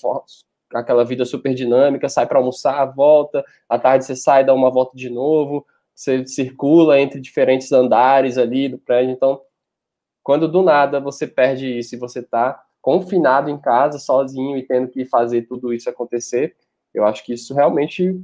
aquela 0.72 1.04
vida 1.04 1.24
super 1.24 1.52
dinâmica, 1.52 2.08
sai 2.08 2.26
para 2.26 2.38
almoçar, 2.38 2.84
volta, 2.94 3.44
à 3.68 3.76
tarde 3.76 4.04
você 4.04 4.14
sai, 4.14 4.44
dá 4.44 4.54
uma 4.54 4.70
volta 4.70 4.96
de 4.96 5.10
novo, 5.10 5.66
você 5.92 6.24
circula 6.26 7.00
entre 7.00 7.20
diferentes 7.20 7.72
andares 7.72 8.38
ali 8.38 8.68
do 8.68 8.78
prédio. 8.78 9.10
Então, 9.10 9.40
quando 10.22 10.46
do 10.46 10.62
nada 10.62 11.00
você 11.00 11.26
perde 11.26 11.76
isso 11.76 11.96
e 11.96 11.98
você 11.98 12.20
está 12.20 12.62
confinado 12.80 13.50
em 13.50 13.58
casa, 13.58 13.98
sozinho 13.98 14.56
e 14.56 14.62
tendo 14.64 14.88
que 14.88 15.04
fazer 15.04 15.42
tudo 15.42 15.72
isso 15.74 15.90
acontecer, 15.90 16.54
eu 16.96 17.04
acho 17.04 17.22
que 17.24 17.34
isso 17.34 17.52
realmente 17.52 18.18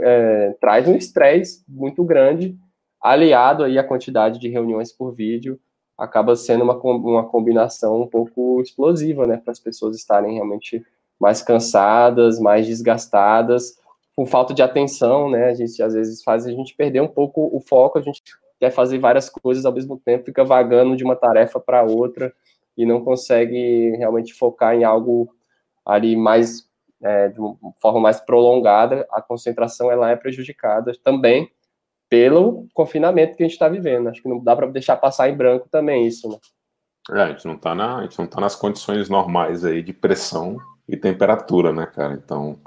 é, 0.00 0.56
traz 0.58 0.88
um 0.88 0.96
estresse 0.96 1.62
muito 1.68 2.02
grande, 2.02 2.56
aliado 2.98 3.62
aí 3.62 3.78
à 3.78 3.84
quantidade 3.84 4.38
de 4.38 4.48
reuniões 4.48 4.90
por 4.90 5.14
vídeo, 5.14 5.60
acaba 5.96 6.34
sendo 6.34 6.64
uma, 6.64 6.74
uma 6.74 7.28
combinação 7.28 8.00
um 8.00 8.06
pouco 8.06 8.62
explosiva, 8.62 9.26
né, 9.26 9.36
para 9.36 9.52
as 9.52 9.60
pessoas 9.60 9.94
estarem 9.94 10.34
realmente 10.34 10.82
mais 11.20 11.42
cansadas, 11.42 12.40
mais 12.40 12.66
desgastadas, 12.66 13.76
com 14.16 14.24
falta 14.24 14.54
de 14.54 14.62
atenção, 14.62 15.30
né, 15.30 15.50
a 15.50 15.54
gente 15.54 15.82
às 15.82 15.92
vezes 15.92 16.22
faz 16.22 16.46
a 16.46 16.50
gente 16.50 16.74
perder 16.74 17.02
um 17.02 17.08
pouco 17.08 17.50
o 17.54 17.60
foco, 17.60 17.98
a 17.98 18.02
gente 18.02 18.22
quer 18.58 18.70
fazer 18.70 18.98
várias 18.98 19.28
coisas 19.28 19.66
ao 19.66 19.72
mesmo 19.72 19.98
tempo, 19.98 20.24
fica 20.24 20.44
vagando 20.44 20.96
de 20.96 21.04
uma 21.04 21.14
tarefa 21.14 21.60
para 21.60 21.82
outra 21.82 22.32
e 22.74 22.86
não 22.86 23.04
consegue 23.04 23.90
realmente 23.98 24.32
focar 24.32 24.74
em 24.74 24.84
algo 24.84 25.28
ali 25.84 26.16
mais 26.16 26.67
é, 27.02 27.28
de 27.28 27.40
uma 27.40 27.56
forma 27.80 28.00
mais 28.00 28.20
prolongada, 28.20 29.06
a 29.10 29.22
concentração 29.22 29.90
ela 29.90 30.10
é 30.10 30.16
prejudicada 30.16 30.92
também 31.02 31.50
pelo 32.08 32.66
confinamento 32.72 33.36
que 33.36 33.42
a 33.42 33.46
gente 33.46 33.52
está 33.52 33.68
vivendo. 33.68 34.08
Acho 34.08 34.22
que 34.22 34.28
não 34.28 34.42
dá 34.42 34.56
para 34.56 34.66
deixar 34.66 34.96
passar 34.96 35.28
em 35.28 35.36
branco 35.36 35.68
também 35.70 36.06
isso, 36.06 36.28
né? 36.28 36.38
É, 37.10 37.22
a 37.22 37.28
gente 37.28 37.46
não 37.46 37.54
está 37.54 37.74
na, 37.74 37.98
a 37.98 38.02
gente 38.02 38.18
não 38.18 38.26
tá 38.26 38.40
nas 38.40 38.54
condições 38.54 39.08
normais 39.08 39.64
aí 39.64 39.82
de 39.82 39.92
pressão 39.92 40.58
e 40.86 40.96
temperatura, 40.96 41.72
né, 41.72 41.86
cara? 41.86 42.14
Então, 42.14 42.58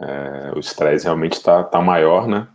é, 0.00 0.52
o 0.54 0.58
estresse 0.58 1.04
realmente 1.04 1.34
está 1.34 1.62
tá 1.62 1.80
maior, 1.80 2.26
né? 2.26 2.48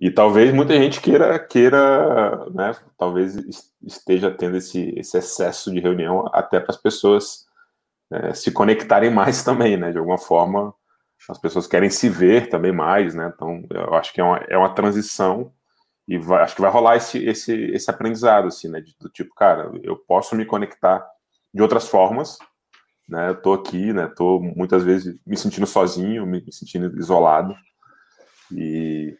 E 0.00 0.10
talvez 0.10 0.52
muita 0.52 0.74
gente 0.74 1.00
queira, 1.00 1.38
queira, 1.38 2.46
né? 2.52 2.72
Talvez 2.96 3.36
esteja 3.82 4.30
tendo 4.30 4.56
esse, 4.56 4.94
esse 4.96 5.18
excesso 5.18 5.72
de 5.72 5.80
reunião 5.80 6.28
até 6.32 6.60
para 6.60 6.70
as 6.70 6.80
pessoas 6.80 7.47
é, 8.10 8.34
se 8.34 8.50
conectarem 8.50 9.10
mais 9.10 9.42
também, 9.44 9.76
né? 9.76 9.92
De 9.92 9.98
alguma 9.98 10.18
forma, 10.18 10.74
as 11.28 11.38
pessoas 11.38 11.66
querem 11.66 11.90
se 11.90 12.08
ver 12.08 12.48
também 12.48 12.72
mais, 12.72 13.14
né? 13.14 13.32
Então, 13.34 13.64
eu 13.70 13.94
acho 13.94 14.12
que 14.12 14.20
é 14.20 14.24
uma, 14.24 14.36
é 14.48 14.56
uma 14.56 14.74
transição 14.74 15.52
e 16.06 16.18
vai, 16.18 16.42
acho 16.42 16.54
que 16.54 16.62
vai 16.62 16.70
rolar 16.70 16.96
esse, 16.96 17.22
esse, 17.24 17.52
esse 17.52 17.90
aprendizado, 17.90 18.48
assim, 18.48 18.68
né? 18.68 18.82
Do 19.00 19.08
tipo, 19.08 19.34
cara, 19.34 19.70
eu 19.82 19.96
posso 19.96 20.34
me 20.34 20.44
conectar 20.44 21.06
de 21.52 21.62
outras 21.62 21.88
formas, 21.88 22.38
né? 23.08 23.30
Eu 23.30 23.40
tô 23.40 23.52
aqui, 23.52 23.92
né? 23.92 24.06
Tô 24.16 24.40
muitas 24.40 24.84
vezes 24.84 25.18
me 25.26 25.36
sentindo 25.36 25.66
sozinho, 25.66 26.26
me, 26.26 26.42
me 26.44 26.52
sentindo 26.52 26.98
isolado 26.98 27.54
e 28.50 29.16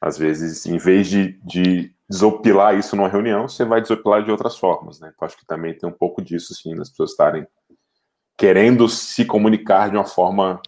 às 0.00 0.18
vezes, 0.18 0.66
em 0.66 0.76
vez 0.76 1.08
de, 1.08 1.40
de 1.42 1.94
desopilar 2.08 2.78
isso 2.78 2.94
numa 2.94 3.08
reunião, 3.08 3.48
você 3.48 3.64
vai 3.64 3.80
desopilar 3.80 4.22
de 4.22 4.30
outras 4.30 4.58
formas, 4.58 5.00
né? 5.00 5.10
Então, 5.14 5.24
acho 5.24 5.36
que 5.36 5.46
também 5.46 5.76
tem 5.76 5.88
um 5.88 5.92
pouco 5.92 6.20
disso, 6.20 6.52
assim, 6.52 6.76
das 6.76 6.90
pessoas 6.90 7.12
estarem 7.12 7.46
querendo 8.36 8.88
se 8.88 9.24
comunicar 9.24 9.90
de 9.90 9.96
uma 9.96 10.04
forma 10.04 10.60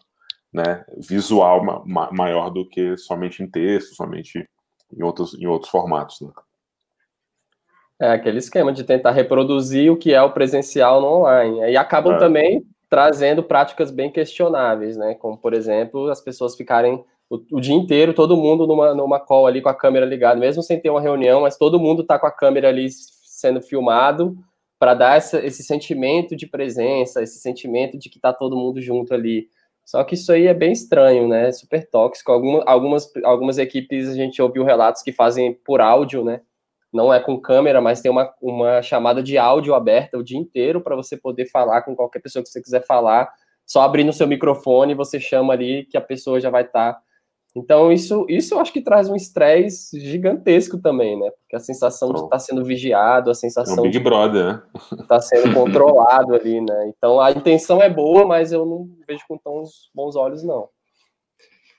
né, 0.52 0.84
visual 0.96 1.64
ma 1.84 2.10
maior 2.12 2.50
do 2.50 2.68
que 2.68 2.96
somente 2.96 3.42
em 3.42 3.50
texto, 3.50 3.94
somente 3.94 4.48
em 4.92 5.02
outros, 5.02 5.34
em 5.34 5.46
outros 5.46 5.70
formatos. 5.70 6.20
Né? 6.20 6.30
É 8.00 8.10
aquele 8.12 8.38
esquema 8.38 8.72
de 8.72 8.84
tentar 8.84 9.10
reproduzir 9.10 9.90
o 9.90 9.96
que 9.96 10.12
é 10.12 10.22
o 10.22 10.32
presencial 10.32 11.00
no 11.00 11.06
online. 11.06 11.72
E 11.72 11.76
acabam 11.76 12.14
é. 12.14 12.18
também 12.18 12.62
trazendo 12.88 13.42
práticas 13.42 13.90
bem 13.90 14.10
questionáveis, 14.10 14.96
né? 14.96 15.14
Como, 15.14 15.36
por 15.36 15.52
exemplo, 15.52 16.08
as 16.08 16.20
pessoas 16.20 16.54
ficarem 16.54 17.04
o, 17.28 17.40
o, 17.52 17.60
dia 17.60 17.74
inteiro, 17.74 18.14
todo 18.14 18.36
mundo 18.36 18.66
numa, 18.66 18.94
numa 18.94 19.18
call 19.18 19.46
ali 19.46 19.60
com 19.60 19.68
a 19.68 19.74
câmera 19.74 20.06
ligada, 20.06 20.38
mesmo 20.38 20.62
sem 20.62 20.78
ter 20.80 20.90
uma 20.90 21.00
reunião, 21.00 21.40
mas 21.40 21.56
todo 21.56 21.80
mundo 21.80 22.02
está 22.02 22.18
com 22.18 22.26
a 22.26 22.30
câmera 22.30 22.68
ali 22.68 22.88
sendo 22.90 23.60
filmado 23.60 24.36
para 24.78 24.94
dar 24.94 25.16
essa, 25.16 25.44
esse 25.44 25.62
sentimento 25.62 26.36
de 26.36 26.46
presença, 26.46 27.22
esse 27.22 27.38
sentimento 27.38 27.98
de 27.98 28.08
que 28.10 28.18
está 28.18 28.32
todo 28.32 28.56
mundo 28.56 28.80
junto 28.80 29.14
ali. 29.14 29.48
Só 29.84 30.02
que 30.04 30.14
isso 30.14 30.32
aí 30.32 30.46
é 30.46 30.54
bem 30.54 30.72
estranho, 30.72 31.28
né? 31.28 31.52
Super 31.52 31.88
tóxico. 31.88 32.32
Alguma, 32.32 32.62
algumas, 32.66 33.10
algumas 33.24 33.58
equipes 33.58 34.08
a 34.08 34.14
gente 34.14 34.42
ouviu 34.42 34.64
relatos 34.64 35.02
que 35.02 35.12
fazem 35.12 35.54
por 35.64 35.80
áudio, 35.80 36.24
né? 36.24 36.40
Não 36.92 37.12
é 37.12 37.20
com 37.20 37.40
câmera, 37.40 37.80
mas 37.80 38.00
tem 38.00 38.10
uma, 38.10 38.32
uma 38.40 38.82
chamada 38.82 39.22
de 39.22 39.38
áudio 39.38 39.74
aberta 39.74 40.18
o 40.18 40.24
dia 40.24 40.38
inteiro 40.38 40.80
para 40.80 40.96
você 40.96 41.16
poder 41.16 41.46
falar 41.46 41.82
com 41.82 41.94
qualquer 41.94 42.20
pessoa 42.20 42.42
que 42.42 42.48
você 42.48 42.60
quiser 42.60 42.84
falar. 42.84 43.32
Só 43.64 43.82
abrindo 43.82 44.10
o 44.10 44.12
seu 44.12 44.26
microfone, 44.26 44.94
você 44.94 45.20
chama 45.20 45.52
ali 45.52 45.84
que 45.84 45.96
a 45.96 46.00
pessoa 46.00 46.40
já 46.40 46.50
vai 46.50 46.62
estar 46.62 46.94
tá 46.94 47.00
então, 47.58 47.90
isso, 47.90 48.26
isso 48.28 48.52
eu 48.52 48.60
acho 48.60 48.70
que 48.70 48.82
traz 48.82 49.08
um 49.08 49.16
estresse 49.16 49.98
gigantesco 49.98 50.76
também, 50.76 51.18
né? 51.18 51.30
Porque 51.30 51.56
a 51.56 51.58
sensação 51.58 52.08
Pronto. 52.08 52.20
de 52.20 52.26
estar 52.26 52.36
tá 52.36 52.38
sendo 52.38 52.62
vigiado, 52.62 53.30
a 53.30 53.34
sensação 53.34 53.76
é 53.76 53.80
um 53.80 53.82
Big 53.84 53.96
de 53.96 54.04
Brother, 54.04 54.44
né? 54.44 54.62
estar 54.74 55.06
tá 55.08 55.20
sendo 55.22 55.54
controlado 55.54 56.34
ali, 56.34 56.60
né? 56.60 56.92
Então, 56.94 57.18
a 57.18 57.30
intenção 57.30 57.80
é 57.80 57.88
boa, 57.88 58.26
mas 58.26 58.52
eu 58.52 58.66
não 58.66 58.86
vejo 59.08 59.24
com 59.26 59.38
tão 59.38 59.62
bons 59.94 60.16
olhos, 60.16 60.42
não. 60.42 60.68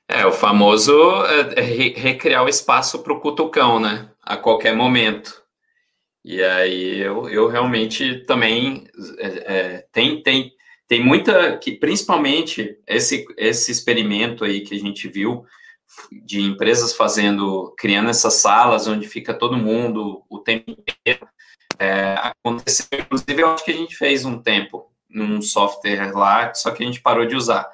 É, 0.10 0.26
o 0.26 0.32
famoso 0.32 0.92
é, 1.26 1.60
é 1.60 1.62
recriar 1.62 2.44
o 2.44 2.50
espaço 2.50 3.04
para 3.04 3.14
o 3.14 3.20
cutucão, 3.20 3.80
né? 3.80 4.10
A 4.24 4.36
qualquer 4.36 4.76
momento. 4.76 5.44
E 6.26 6.42
aí 6.42 6.98
eu, 7.00 7.30
eu 7.30 7.48
realmente 7.48 8.26
também 8.26 8.88
é, 9.20 9.28
é, 9.28 9.86
tem, 9.92 10.24
tem, 10.24 10.52
tem 10.88 11.06
muita 11.06 11.56
que 11.58 11.74
principalmente 11.74 12.80
esse, 12.88 13.26
esse 13.38 13.72
experimento 13.72 14.44
aí 14.44 14.62
que 14.62 14.74
a 14.74 14.80
gente 14.80 15.08
viu 15.08 15.46
de 16.12 16.42
empresas 16.42 16.94
fazendo, 16.94 17.74
criando 17.78 18.10
essas 18.10 18.36
salas 18.36 18.88
onde 18.88 19.08
fica 19.08 19.34
todo 19.34 19.58
mundo 19.58 20.24
o 20.30 20.40
tempo 20.40 20.72
inteiro. 20.72 21.28
É, 21.80 22.16
aconteceu, 22.18 23.00
inclusive, 23.00 23.42
eu 23.42 23.50
acho 23.52 23.64
que 23.64 23.72
a 23.72 23.76
gente 23.76 23.96
fez 23.96 24.26
um 24.26 24.42
tempo 24.42 24.92
num 25.10 25.42
software 25.42 26.12
lá, 26.14 26.54
só 26.54 26.72
que 26.72 26.84
a 26.84 26.86
gente 26.86 27.02
parou 27.02 27.26
de 27.26 27.36
usar. 27.36 27.70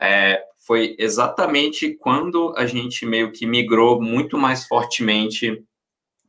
É, 0.00 0.42
foi 0.66 0.94
exatamente 0.98 1.94
quando 1.94 2.54
a 2.56 2.66
gente 2.66 3.04
meio 3.04 3.32
que 3.32 3.46
migrou 3.46 4.00
muito 4.00 4.38
mais 4.38 4.66
fortemente 4.66 5.62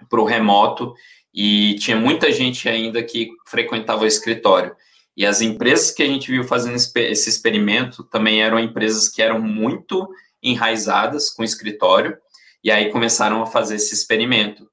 para 0.10 0.20
o 0.20 0.26
remoto 0.26 0.94
e 1.34 1.76
tinha 1.76 1.96
muita 1.96 2.32
gente 2.32 2.68
ainda 2.68 3.04
que 3.04 3.30
frequentava 3.48 4.04
o 4.04 4.08
escritório. 4.08 4.76
E 5.16 5.26
as 5.26 5.42
empresas 5.42 5.92
que 5.92 6.02
a 6.02 6.08
gente 6.08 6.32
viu 6.32 6.44
fazendo 6.44 6.76
esse 6.76 7.30
experimento 7.30 8.04
também 8.04 8.42
eram 8.42 8.60
empresas 8.60 9.10
que 9.10 9.22
eram 9.22 9.40
muito 9.40 10.10
enraizadas 10.42 11.30
com 11.30 11.44
escritório, 11.44 12.18
e 12.64 12.72
aí 12.72 12.92
começaram 12.92 13.42
a 13.42 13.48
fazer 13.48 13.76
esse 13.76 13.94
experimento. 13.94 14.70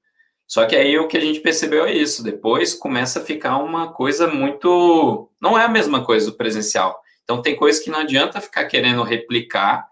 Só 0.46 0.64
que 0.64 0.74
aí 0.74 0.98
o 0.98 1.08
que 1.08 1.16
a 1.16 1.20
gente 1.20 1.40
percebeu 1.40 1.84
é 1.84 1.92
isso, 1.92 2.22
depois 2.22 2.74
começa 2.74 3.20
a 3.20 3.24
ficar 3.24 3.58
uma 3.58 3.92
coisa 3.92 4.26
muito. 4.26 5.30
Não 5.40 5.58
é 5.58 5.64
a 5.64 5.68
mesma 5.68 6.04
coisa 6.04 6.30
do 6.30 6.36
presencial. 6.36 6.98
Então 7.22 7.42
tem 7.42 7.54
coisas 7.54 7.82
que 7.82 7.90
não 7.90 7.98
adianta 7.98 8.40
ficar 8.40 8.64
querendo 8.64 9.02
replicar, 9.02 9.86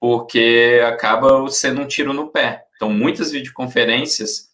porque 0.00 0.80
acaba 0.86 1.48
sendo 1.48 1.82
um 1.82 1.86
tiro 1.86 2.12
no 2.12 2.28
pé. 2.28 2.64
Então, 2.74 2.90
muitas 2.90 3.30
videoconferências, 3.30 4.48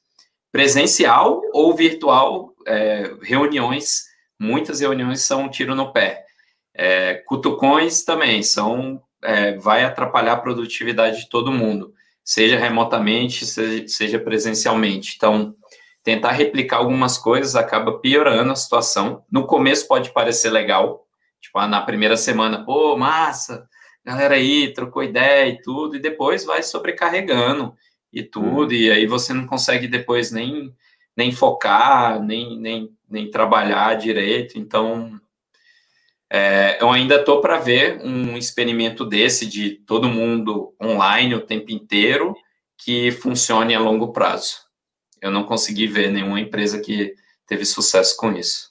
presencial 0.53 1.41
ou 1.55 1.75
virtual, 1.75 2.53
é, 2.67 3.11
reuniões, 3.23 4.05
muitas 4.39 4.81
reuniões 4.81 5.23
são 5.23 5.45
um 5.45 5.49
tiro 5.49 5.75
no 5.75 5.91
pé. 5.91 6.27
É, 6.75 7.15
cutucões 7.27 8.03
também 8.05 8.43
são 8.43 9.03
é, 9.23 9.57
vai 9.57 9.85
atrapalhar 9.85 10.35
a 10.35 10.41
produtividade 10.41 11.21
de 11.21 11.29
todo 11.29 11.53
mundo, 11.53 11.93
seja 12.25 12.59
remotamente, 12.59 13.47
seja, 13.47 13.89
seja 13.89 14.19
presencialmente. 14.19 15.15
Então, 15.17 15.55
tentar 16.03 16.33
replicar 16.33 16.79
algumas 16.79 17.19
coisas 17.19 17.57
acaba 17.57 17.99
piorando 17.99 18.53
a 18.53 18.57
situação. 18.57 19.25
No 19.31 19.47
começo 19.47 19.87
pode 19.87 20.13
parecer 20.13 20.51
legal, 20.51 21.07
tipo, 21.41 21.59
ah, 21.59 21.67
na 21.67 21.81
primeira 21.83 22.17
semana, 22.17 22.65
pô, 22.65 22.97
massa, 22.97 23.69
galera 24.05 24.35
aí, 24.35 24.73
trocou 24.73 25.03
ideia 25.03 25.49
e 25.49 25.61
tudo, 25.61 25.97
e 25.97 26.01
depois 26.01 26.45
vai 26.45 26.63
sobrecarregando 26.63 27.75
e 28.13 28.23
tudo, 28.23 28.73
e 28.73 28.91
aí 28.91 29.07
você 29.07 29.35
não 29.35 29.47
consegue 29.47 29.87
depois 29.87 30.31
nem, 30.31 30.75
nem 31.17 31.31
focar, 31.31 32.23
nem, 32.23 32.59
nem, 32.59 32.89
nem 33.09 33.31
trabalhar 33.31 33.95
direito, 33.97 34.59
então 34.59 35.21
é, 36.31 36.83
eu 36.83 36.91
ainda 36.91 37.17
estou 37.17 37.41
para 37.41 37.59
ver 37.59 38.01
um 38.05 38.37
experimento 38.37 39.05
desse 39.05 39.47
de 39.47 39.71
todo 39.71 40.09
mundo 40.09 40.75
online 40.83 41.35
o 41.35 41.47
tempo 41.47 41.71
inteiro 41.71 42.35
que 42.77 43.11
funcione 43.11 43.75
a 43.75 43.81
longo 43.81 44.13
prazo. 44.13 44.59
Eu 45.21 45.31
não 45.31 45.45
consegui 45.45 45.87
ver 45.87 46.11
nenhuma 46.11 46.41
empresa 46.41 46.81
que 46.81 47.15
teve 47.47 47.65
sucesso 47.65 48.17
com 48.17 48.33
isso. 48.33 48.69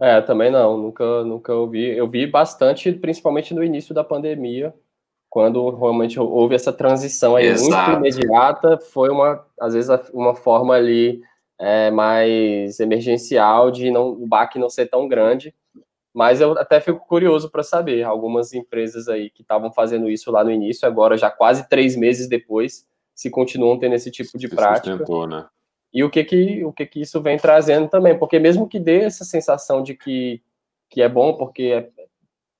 É, 0.00 0.20
também 0.20 0.50
não, 0.50 0.76
nunca, 0.76 1.24
nunca 1.24 1.54
ouvi. 1.54 1.96
Eu 1.96 2.08
vi 2.08 2.26
bastante, 2.26 2.92
principalmente 2.92 3.52
no 3.52 3.62
início 3.62 3.94
da 3.94 4.04
pandemia, 4.04 4.72
quando 5.28 5.68
realmente 5.70 6.18
houve 6.18 6.54
essa 6.54 6.72
transição 6.72 7.36
aí 7.36 7.46
Exato. 7.46 7.90
muito 7.90 7.98
imediata, 7.98 8.78
foi 8.78 9.10
uma, 9.10 9.44
às 9.60 9.74
vezes, 9.74 9.90
uma 10.12 10.34
forma 10.34 10.74
ali 10.74 11.20
é, 11.58 11.90
mais 11.90 12.78
emergencial 12.80 13.70
de 13.70 13.90
não, 13.90 14.10
o 14.10 14.26
baque 14.26 14.58
não 14.58 14.70
ser 14.70 14.86
tão 14.86 15.08
grande. 15.08 15.54
Mas 16.14 16.40
eu 16.40 16.52
até 16.58 16.80
fico 16.80 17.06
curioso 17.06 17.50
para 17.50 17.62
saber, 17.62 18.02
algumas 18.02 18.52
empresas 18.52 19.08
aí 19.08 19.30
que 19.30 19.42
estavam 19.42 19.70
fazendo 19.70 20.08
isso 20.08 20.30
lá 20.30 20.42
no 20.42 20.50
início, 20.50 20.86
agora 20.88 21.16
já 21.16 21.30
quase 21.30 21.68
três 21.68 21.96
meses 21.96 22.28
depois, 22.28 22.86
se 23.14 23.30
continuam 23.30 23.78
tendo 23.78 23.94
esse 23.94 24.10
tipo 24.10 24.38
de 24.38 24.48
prática. 24.48 24.96
né? 25.26 25.46
E 25.92 26.04
o 26.04 26.10
que 26.10 26.22
que, 26.24 26.64
o 26.64 26.72
que 26.72 26.86
que 26.86 27.00
isso 27.00 27.20
vem 27.20 27.38
trazendo 27.38 27.88
também, 27.88 28.18
porque 28.18 28.38
mesmo 28.38 28.68
que 28.68 28.78
dê 28.78 29.00
essa 29.00 29.24
sensação 29.24 29.82
de 29.82 29.94
que, 29.94 30.42
que 30.90 31.00
é 31.00 31.08
bom, 31.08 31.34
porque 31.34 31.62
é, 31.64 31.90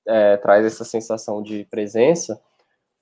é, 0.06 0.36
traz 0.38 0.64
essa 0.64 0.84
sensação 0.84 1.42
de 1.42 1.64
presença, 1.64 2.40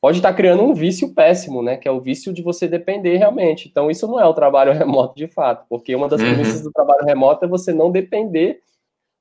pode 0.00 0.18
estar 0.18 0.30
tá 0.30 0.36
criando 0.36 0.62
um 0.62 0.74
vício 0.74 1.14
péssimo, 1.14 1.62
né? 1.62 1.76
Que 1.76 1.86
é 1.86 1.90
o 1.90 2.00
vício 2.00 2.32
de 2.32 2.42
você 2.42 2.66
depender 2.66 3.16
realmente. 3.16 3.68
Então, 3.68 3.90
isso 3.90 4.06
não 4.06 4.20
é 4.20 4.26
o 4.26 4.34
trabalho 4.34 4.72
remoto 4.74 5.14
de 5.14 5.28
fato, 5.28 5.64
porque 5.68 5.94
uma 5.94 6.08
das 6.08 6.20
uhum. 6.20 6.34
premissas 6.34 6.62
do 6.62 6.72
trabalho 6.72 7.04
remoto 7.04 7.44
é 7.44 7.48
você 7.48 7.72
não 7.72 7.90
depender, 7.90 8.60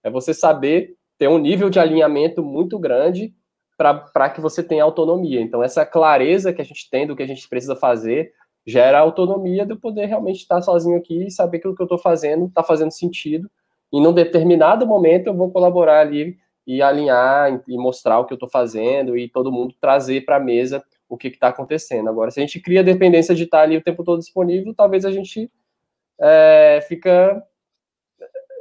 é 0.03 0.09
você 0.09 0.33
saber 0.33 0.95
ter 1.17 1.27
um 1.27 1.37
nível 1.37 1.69
de 1.69 1.79
alinhamento 1.79 2.43
muito 2.43 2.77
grande 2.77 3.33
para 3.77 4.29
que 4.29 4.39
você 4.39 4.63
tenha 4.63 4.83
autonomia. 4.83 5.41
Então, 5.41 5.63
essa 5.63 5.85
clareza 5.85 6.53
que 6.53 6.61
a 6.61 6.65
gente 6.65 6.89
tem 6.89 7.05
do 7.05 7.15
que 7.15 7.23
a 7.23 7.27
gente 7.27 7.47
precisa 7.47 7.75
fazer 7.75 8.31
gera 8.65 8.99
autonomia 8.99 9.65
de 9.65 9.73
eu 9.73 9.79
poder 9.79 10.05
realmente 10.05 10.37
estar 10.37 10.61
sozinho 10.61 10.97
aqui 10.97 11.27
e 11.27 11.31
saber 11.31 11.59
que 11.59 11.67
o 11.67 11.75
que 11.75 11.81
eu 11.81 11.85
estou 11.85 11.99
fazendo 11.99 12.45
está 12.45 12.63
fazendo 12.63 12.91
sentido. 12.91 13.49
E 13.93 14.01
num 14.01 14.13
determinado 14.13 14.87
momento 14.87 15.27
eu 15.27 15.35
vou 15.35 15.51
colaborar 15.51 15.99
ali 15.99 16.37
e 16.65 16.81
alinhar 16.81 17.61
e 17.67 17.77
mostrar 17.77 18.19
o 18.19 18.25
que 18.25 18.33
eu 18.33 18.37
estou 18.37 18.49
fazendo 18.49 19.15
e 19.15 19.29
todo 19.29 19.51
mundo 19.51 19.75
trazer 19.79 20.25
para 20.25 20.37
a 20.37 20.39
mesa 20.39 20.83
o 21.07 21.15
que 21.15 21.27
está 21.27 21.49
acontecendo. 21.49 22.09
Agora, 22.09 22.31
se 22.31 22.39
a 22.39 22.41
gente 22.41 22.59
cria 22.59 22.83
dependência 22.83 23.35
de 23.35 23.43
estar 23.43 23.61
ali 23.61 23.77
o 23.77 23.83
tempo 23.83 24.03
todo 24.03 24.19
disponível, 24.19 24.73
talvez 24.73 25.05
a 25.05 25.11
gente 25.11 25.51
é, 26.19 26.83
fica 26.87 27.43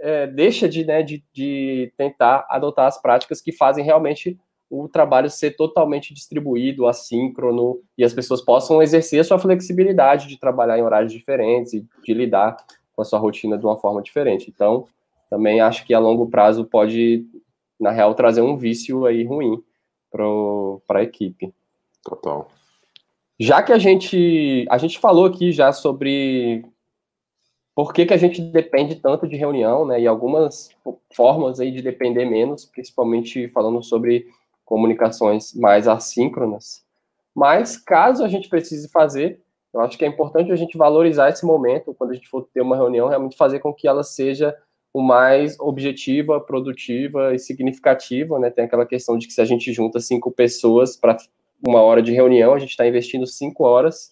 é, 0.05 0.27
deixa 0.27 0.69
de, 0.69 0.85
né, 0.85 1.03
de, 1.03 1.25
de 1.33 1.91
tentar 1.97 2.47
adotar 2.51 2.87
as 2.87 3.01
práticas 3.01 3.41
que 3.41 3.51
fazem 3.51 3.83
realmente 3.83 4.39
o 4.69 4.87
trabalho 4.87 5.31
ser 5.31 5.53
totalmente 5.57 6.13
distribuído, 6.13 6.87
assíncrono, 6.87 7.81
e 7.97 8.05
as 8.05 8.13
pessoas 8.13 8.43
possam 8.43 8.83
exercer 8.83 9.21
a 9.21 9.25
sua 9.25 9.39
flexibilidade 9.39 10.29
de 10.29 10.39
trabalhar 10.39 10.79
em 10.79 10.83
horários 10.83 11.11
diferentes 11.11 11.73
e 11.73 11.87
de 12.05 12.13
lidar 12.13 12.57
com 12.95 13.01
a 13.01 13.05
sua 13.05 13.19
rotina 13.19 13.57
de 13.57 13.65
uma 13.65 13.79
forma 13.79 14.03
diferente. 14.03 14.53
Então, 14.55 14.87
também 15.31 15.63
acho 15.63 15.87
que 15.87 15.95
a 15.95 15.99
longo 15.99 16.29
prazo 16.29 16.67
pode, 16.67 17.25
na 17.81 17.91
real, 17.91 18.15
trazer 18.15 18.43
um 18.43 18.57
vício 18.57 19.07
aí 19.07 19.25
ruim 19.25 19.63
para 20.11 20.99
a 21.01 21.03
equipe. 21.03 21.51
Total. 22.05 22.49
Já 23.41 23.63
que 23.63 23.73
a 23.73 23.79
gente, 23.79 24.67
a 24.69 24.77
gente 24.77 24.99
falou 24.99 25.25
aqui 25.25 25.51
já 25.51 25.73
sobre 25.73 26.65
por 27.75 27.93
que, 27.93 28.07
que 28.07 28.15
a 28.15 28.19
gente 28.19 28.41
depende 28.41 28.95
tanto 28.97 29.27
de 29.27 29.37
reunião, 29.37 29.85
né, 29.85 30.01
e 30.01 30.07
algumas 30.07 30.71
formas 31.13 31.59
aí 31.59 31.73
de 31.73 31.83
depender 31.83 32.25
menos, 32.25 32.65
principalmente 32.65 33.49
falando 33.49 33.83
sobre 33.83 34.27
comunicações 34.65 35.53
mais 35.55 35.89
assíncronas. 35.89 36.85
Mas, 37.35 37.77
caso 37.77 38.23
a 38.25 38.29
gente 38.29 38.49
precise 38.49 38.89
fazer, 38.89 39.41
eu 39.73 39.81
acho 39.81 39.99
que 39.99 40.05
é 40.05 40.09
importante 40.09 40.53
a 40.53 40.57
gente 40.57 40.79
valorizar 40.79 41.29
esse 41.29 41.45
momento, 41.45 41.93
quando 41.95 42.13
a 42.13 42.15
gente 42.15 42.29
for 42.29 42.49
ter 42.55 42.61
uma 42.61 42.77
reunião, 42.77 43.09
realmente 43.09 43.37
fazer 43.37 43.59
com 43.59 43.75
que 43.75 43.89
ela 43.89 44.05
seja 44.05 44.57
o 44.93 45.03
mais 45.03 45.59
objetiva, 45.59 46.41
produtiva 46.41 47.35
e 47.35 47.39
significativa, 47.41 48.39
né? 48.39 48.51
Tem 48.51 48.65
aquela 48.65 48.87
questão 48.87 49.19
de 49.19 49.27
que 49.27 49.33
se 49.33 49.41
a 49.41 49.45
gente 49.45 49.73
junta 49.73 49.99
cinco 49.99 50.31
pessoas 50.31 50.97
para 50.97 51.17
uma 51.67 51.81
hora 51.81 52.01
de 52.01 52.13
reunião, 52.13 52.55
a 52.55 52.59
gente 52.61 52.71
está 52.71 52.87
investindo 52.87 53.27
cinco 53.27 53.65
horas 53.65 54.11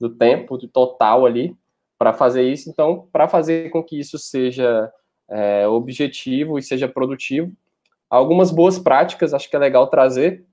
do 0.00 0.08
tempo 0.08 0.56
do 0.56 0.66
total 0.66 1.26
ali 1.26 1.54
para 2.02 2.12
fazer 2.12 2.42
isso. 2.42 2.68
Então, 2.68 3.08
para 3.12 3.28
fazer 3.28 3.70
com 3.70 3.80
que 3.80 3.96
isso 3.96 4.18
seja 4.18 4.92
é, 5.30 5.68
objetivo 5.68 6.58
e 6.58 6.62
seja 6.62 6.88
produtivo, 6.88 7.52
algumas 8.10 8.50
boas 8.50 8.76
práticas 8.76 9.32
acho 9.32 9.48
que 9.48 9.54
é 9.54 9.58
legal 9.60 9.86
trazer. 9.86 10.44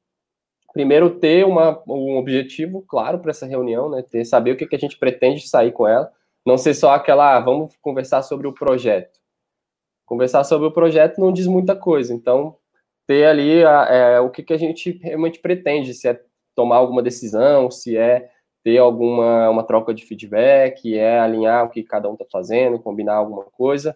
Primeiro, 0.71 1.09
ter 1.09 1.43
uma, 1.43 1.81
um 1.87 2.17
objetivo 2.17 2.83
claro 2.83 3.17
para 3.17 3.31
essa 3.31 3.47
reunião, 3.47 3.89
né? 3.89 4.03
Ter, 4.03 4.23
saber 4.25 4.51
o 4.51 4.55
que, 4.55 4.67
que 4.67 4.75
a 4.75 4.79
gente 4.79 4.99
pretende 4.99 5.49
sair 5.49 5.71
com 5.71 5.87
ela. 5.87 6.11
Não 6.45 6.55
ser 6.55 6.75
só 6.75 6.91
aquela, 6.91 7.35
ah, 7.35 7.39
vamos 7.39 7.75
conversar 7.81 8.21
sobre 8.21 8.47
o 8.47 8.53
projeto. 8.53 9.17
Conversar 10.05 10.43
sobre 10.43 10.67
o 10.67 10.71
projeto 10.71 11.19
não 11.19 11.33
diz 11.33 11.47
muita 11.47 11.75
coisa. 11.75 12.13
Então, 12.13 12.57
ter 13.07 13.25
ali 13.25 13.65
a, 13.65 13.87
é, 13.89 14.19
o 14.19 14.29
que, 14.29 14.43
que 14.43 14.53
a 14.53 14.57
gente 14.57 14.99
realmente 15.01 15.39
pretende, 15.39 15.95
se 15.95 16.07
é 16.07 16.21
tomar 16.53 16.75
alguma 16.75 17.01
decisão, 17.01 17.71
se 17.71 17.97
é 17.97 18.29
ter 18.64 18.78
alguma 18.78 19.49
uma 19.49 19.64
troca 19.64 19.93
de 19.93 20.05
feedback, 20.05 20.97
é 20.97 21.20
alinhar 21.20 21.66
o 21.66 21.70
que 21.70 21.84
cada 21.84 22.10
um 22.10 22.14
está 22.14 22.26
fazendo, 22.32 22.80
combinar 22.80 23.16
alguma 23.16 23.43
coisa 23.43 23.95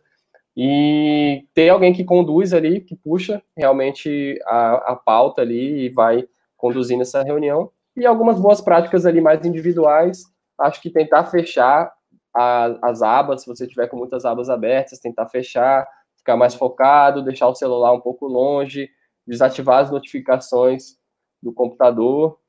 e 0.56 1.46
ter 1.54 1.70
alguém 1.70 1.94
que 1.94 2.04
conduz 2.04 2.54
ali, 2.54 2.80
que 2.80 2.96
puxa 2.96 3.42
realmente 3.58 4.40
a, 4.46 4.94
a 4.94 4.96
pauta 4.96 5.42
ali 5.42 5.86
e 5.86 5.90
vai 5.90 6.28
conduzindo 6.56 7.02
essa 7.02 7.24
reunião. 7.24 7.72
E 7.96 8.06
algumas 8.06 8.40
boas 8.40 8.62
práticas 8.62 9.06
ali 9.06 9.20
mais 9.20 9.46
individuais, 9.46 10.24
acho 10.60 10.82
que 10.82 10.90
tentar 10.90 11.26
fechar 11.26 11.92
a, 12.36 12.78
as 12.82 13.02
abas, 13.02 13.42
se 13.42 13.48
você 13.48 13.68
tiver 13.68 13.88
com 13.88 13.98
muitas 13.98 14.26
abas 14.26 14.50
abertas, 14.50 15.00
tentar 15.00 15.28
fechar, 15.28 15.88
ficar 16.18 16.38
mais 16.38 16.54
focado, 16.54 17.24
deixar 17.24 17.48
o 17.48 17.56
celular 17.56 17.92
um 17.92 18.00
pouco 18.00 18.28
longe, 18.28 18.90
desativar 19.28 19.80
as 19.80 19.92
notificações 19.92 20.98
do 21.42 21.52
computador. 21.52 22.40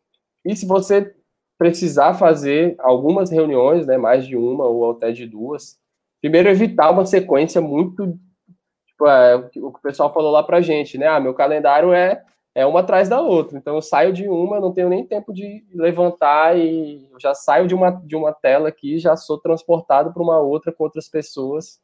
E 0.44 0.54
se 0.54 0.66
você 0.66 1.14
precisar 1.58 2.14
fazer 2.14 2.76
algumas 2.80 3.30
reuniões, 3.30 3.86
né, 3.86 3.96
mais 3.96 4.26
de 4.26 4.36
uma 4.36 4.64
ou 4.64 4.90
até 4.90 5.12
de 5.12 5.26
duas, 5.26 5.78
primeiro 6.20 6.48
evitar 6.48 6.90
uma 6.90 7.06
sequência 7.06 7.60
muito 7.60 8.18
tipo, 8.86 9.06
é, 9.06 9.36
o 9.36 9.48
que 9.50 9.60
o 9.60 9.72
pessoal 9.82 10.12
falou 10.12 10.30
lá 10.30 10.42
pra 10.42 10.60
gente, 10.60 10.96
né? 10.98 11.06
Ah, 11.06 11.20
meu 11.20 11.34
calendário 11.34 11.92
é 11.92 12.22
é 12.54 12.64
uma 12.64 12.80
atrás 12.80 13.08
da 13.08 13.20
outra. 13.20 13.58
Então 13.58 13.74
eu 13.74 13.82
saio 13.82 14.12
de 14.12 14.28
uma, 14.28 14.60
não 14.60 14.72
tenho 14.72 14.88
nem 14.88 15.04
tempo 15.04 15.32
de 15.32 15.64
levantar 15.74 16.56
e 16.56 17.08
eu 17.10 17.18
já 17.18 17.34
saio 17.34 17.66
de 17.66 17.74
uma 17.74 17.90
de 17.90 18.14
uma 18.16 18.32
tela 18.32 18.68
aqui, 18.68 18.98
já 18.98 19.16
sou 19.16 19.38
transportado 19.38 20.12
para 20.12 20.22
uma 20.22 20.38
outra 20.38 20.72
com 20.72 20.84
outras 20.84 21.08
pessoas 21.08 21.80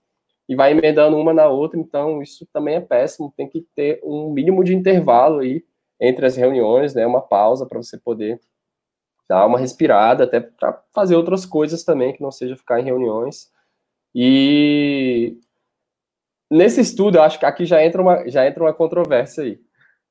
e 0.49 0.55
vai 0.55 0.73
emendando 0.73 1.17
uma 1.17 1.35
na 1.35 1.49
outra. 1.49 1.79
Então 1.79 2.23
isso 2.23 2.47
também 2.53 2.77
é 2.77 2.81
péssimo. 2.81 3.35
Tem 3.37 3.49
que 3.49 3.67
ter 3.75 4.01
um 4.05 4.31
mínimo 4.33 4.63
de 4.65 4.75
intervalo 4.75 5.41
aí 5.41 5.65
entre 6.01 6.25
as 6.27 6.37
reuniões, 6.37 6.95
né? 6.95 7.07
Uma 7.07 7.21
pausa 7.21 7.67
para 7.67 7.83
você 7.83 7.99
poder 7.99 8.41
dar 9.31 9.47
uma 9.47 9.61
respirada, 9.61 10.25
até 10.25 10.41
para 10.41 10.83
fazer 10.93 11.15
outras 11.15 11.47
coisas 11.47 11.85
também 11.85 12.13
que 12.13 12.21
não 12.21 12.33
seja 12.33 12.57
ficar 12.57 12.81
em 12.81 12.85
reuniões. 12.85 13.49
E 14.13 15.39
nesse 16.51 16.81
estudo, 16.81 17.17
eu 17.17 17.23
acho 17.23 17.39
que 17.39 17.47
aqui 17.47 17.65
já 17.65 17.81
entra 17.85 18.03
uma, 18.03 18.29
já 18.29 18.45
entra 18.45 18.65
uma 18.65 18.75
controvérsia 18.75 19.45
aí. 19.45 19.61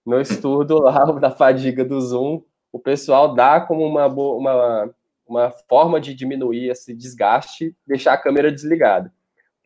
No 0.05 0.21
estudo 0.21 0.79
lá 0.79 1.03
da 1.19 1.31
fadiga 1.31 1.83
do 1.83 1.99
Zoom, 1.99 2.41
o 2.71 2.79
pessoal 2.79 3.35
dá 3.35 3.59
como 3.59 3.85
uma, 3.85 4.05
uma, 4.07 4.95
uma 5.27 5.51
forma 5.67 5.99
de 5.99 6.13
diminuir 6.13 6.69
esse 6.69 6.95
desgaste, 6.95 7.75
deixar 7.85 8.13
a 8.13 8.17
câmera 8.17 8.49
desligada. 8.49 9.13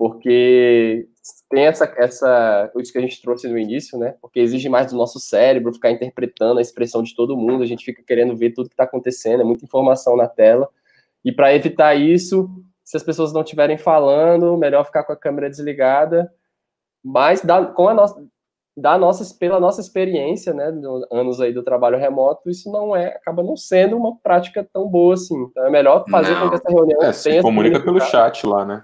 Porque 0.04 1.08
tem 1.50 1.64
essa, 1.64 1.86
essa, 1.96 2.70
isso 2.76 2.92
que 2.92 2.98
a 2.98 3.02
gente 3.02 3.22
trouxe 3.22 3.48
no 3.48 3.58
início, 3.58 3.98
né? 3.98 4.16
Porque 4.22 4.42
exige 4.42 4.68
mais 4.68 4.92
do 4.92 4.98
nosso 4.98 5.18
cérebro 5.18 5.72
ficar 5.72 5.92
interpretando 5.92 6.58
a 6.58 6.62
expressão 6.62 7.02
de 7.02 7.16
todo 7.16 7.38
mundo, 7.38 7.64
a 7.64 7.66
gente 7.66 7.86
fica 7.86 8.04
querendo 8.06 8.36
ver 8.36 8.52
tudo 8.52 8.68
que 8.68 8.74
está 8.74 8.84
acontecendo, 8.84 9.40
é 9.40 9.46
muita 9.46 9.64
informação 9.64 10.18
na 10.18 10.28
tela. 10.28 10.68
E 11.24 11.32
para 11.32 11.56
evitar 11.56 11.96
isso, 11.96 12.50
se 12.84 12.98
as 12.98 13.04
pessoas 13.04 13.32
não 13.32 13.44
estiverem 13.44 13.78
falando, 13.78 14.58
melhor 14.58 14.84
ficar 14.84 15.06
com 15.06 15.14
a 15.14 15.18
câmera 15.18 15.50
desligada. 15.50 16.30
Mas 17.02 17.40
da, 17.40 17.66
com 17.66 17.88
a 17.88 17.94
nossa, 17.94 18.22
da 18.76 18.98
nossa, 18.98 19.38
pela 19.40 19.62
nossa 19.62 19.80
experiência, 19.80 20.54
né, 20.54 20.66
anos 21.10 21.40
aí 21.40 21.54
do 21.54 21.64
trabalho 21.64 21.98
remoto, 21.98 22.50
isso 22.50 22.70
não 22.70 22.94
é, 22.94 23.08
acaba 23.08 23.42
não 23.42 23.56
sendo 23.56 23.96
uma 23.96 24.18
prática 24.18 24.68
tão 24.74 24.86
boa 24.90 25.14
assim. 25.14 25.42
Então 25.44 25.66
é 25.66 25.70
melhor 25.70 26.04
fazer 26.12 26.34
não. 26.34 26.42
com 26.42 26.50
que 26.50 26.56
essa 26.56 26.70
reunião 26.70 27.02
é, 27.02 27.14
se 27.14 27.42
comunica 27.42 27.80
pelo 27.80 28.02
chat 28.02 28.46
lá, 28.46 28.66
né? 28.66 28.84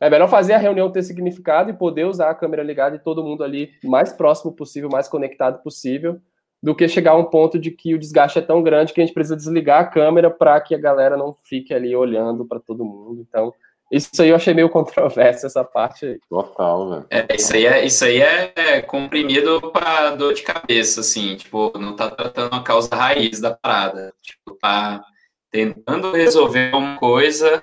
É 0.00 0.10
melhor 0.10 0.28
fazer 0.28 0.52
a 0.52 0.58
reunião 0.58 0.90
ter 0.90 1.02
significado 1.02 1.70
e 1.70 1.74
poder 1.74 2.04
usar 2.04 2.30
a 2.30 2.34
câmera 2.34 2.62
ligada 2.62 2.96
e 2.96 3.00
todo 3.00 3.24
mundo 3.24 3.42
ali 3.42 3.70
mais 3.82 4.12
próximo 4.12 4.52
possível, 4.52 4.90
mais 4.90 5.08
conectado 5.08 5.62
possível, 5.62 6.20
do 6.62 6.74
que 6.74 6.88
chegar 6.88 7.12
a 7.12 7.16
um 7.16 7.24
ponto 7.24 7.58
de 7.58 7.70
que 7.70 7.94
o 7.94 7.98
desgaste 7.98 8.38
é 8.38 8.42
tão 8.42 8.62
grande 8.62 8.92
que 8.92 9.00
a 9.00 9.04
gente 9.04 9.14
precisa 9.14 9.36
desligar 9.36 9.80
a 9.80 9.86
câmera 9.86 10.30
para 10.30 10.60
que 10.60 10.74
a 10.74 10.78
galera 10.78 11.16
não 11.16 11.36
fique 11.44 11.72
ali 11.72 11.94
olhando 11.94 12.44
para 12.44 12.60
todo 12.60 12.84
mundo. 12.84 13.24
Então, 13.28 13.52
isso 13.90 14.20
aí 14.20 14.30
eu 14.30 14.36
achei 14.36 14.52
meio 14.52 14.68
controverso, 14.70 15.46
essa 15.46 15.62
parte 15.64 16.06
aí. 16.06 16.20
Total, 16.28 16.90
velho. 16.90 17.06
É, 17.10 17.36
isso 17.36 17.54
aí 17.54 17.66
é, 17.66 17.86
isso 17.86 18.04
aí 18.04 18.20
é 18.20 18.82
comprimido 18.82 19.70
para 19.70 20.16
dor 20.16 20.34
de 20.34 20.42
cabeça, 20.42 21.00
assim, 21.00 21.36
tipo, 21.36 21.72
não 21.78 21.94
tá 21.94 22.10
tratando 22.10 22.54
a 22.54 22.62
causa 22.62 22.94
raiz 22.94 23.40
da 23.40 23.52
parada. 23.54 24.12
Tipo, 24.20 24.58
tá 24.60 25.04
tentando 25.50 26.12
resolver 26.12 26.74
uma 26.74 26.96
coisa 26.96 27.62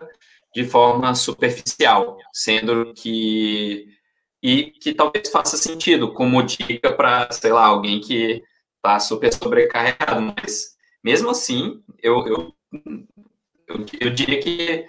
de 0.53 0.63
forma 0.63 1.13
superficial, 1.15 2.17
sendo 2.31 2.93
que 2.93 3.87
e 4.41 4.71
que 4.71 4.93
talvez 4.93 5.29
faça 5.29 5.55
sentido 5.55 6.13
como 6.13 6.43
dica 6.43 6.91
para, 6.91 7.31
sei 7.31 7.53
lá, 7.53 7.65
alguém 7.65 8.01
que 8.01 8.43
tá 8.81 8.99
super 8.99 9.33
sobrecarregado, 9.33 10.21
mas 10.21 10.75
mesmo 11.01 11.29
assim, 11.29 11.81
eu, 12.01 12.27
eu, 12.27 12.53
eu, 13.69 13.85
eu 14.01 14.09
diria 14.09 14.41
que 14.41 14.85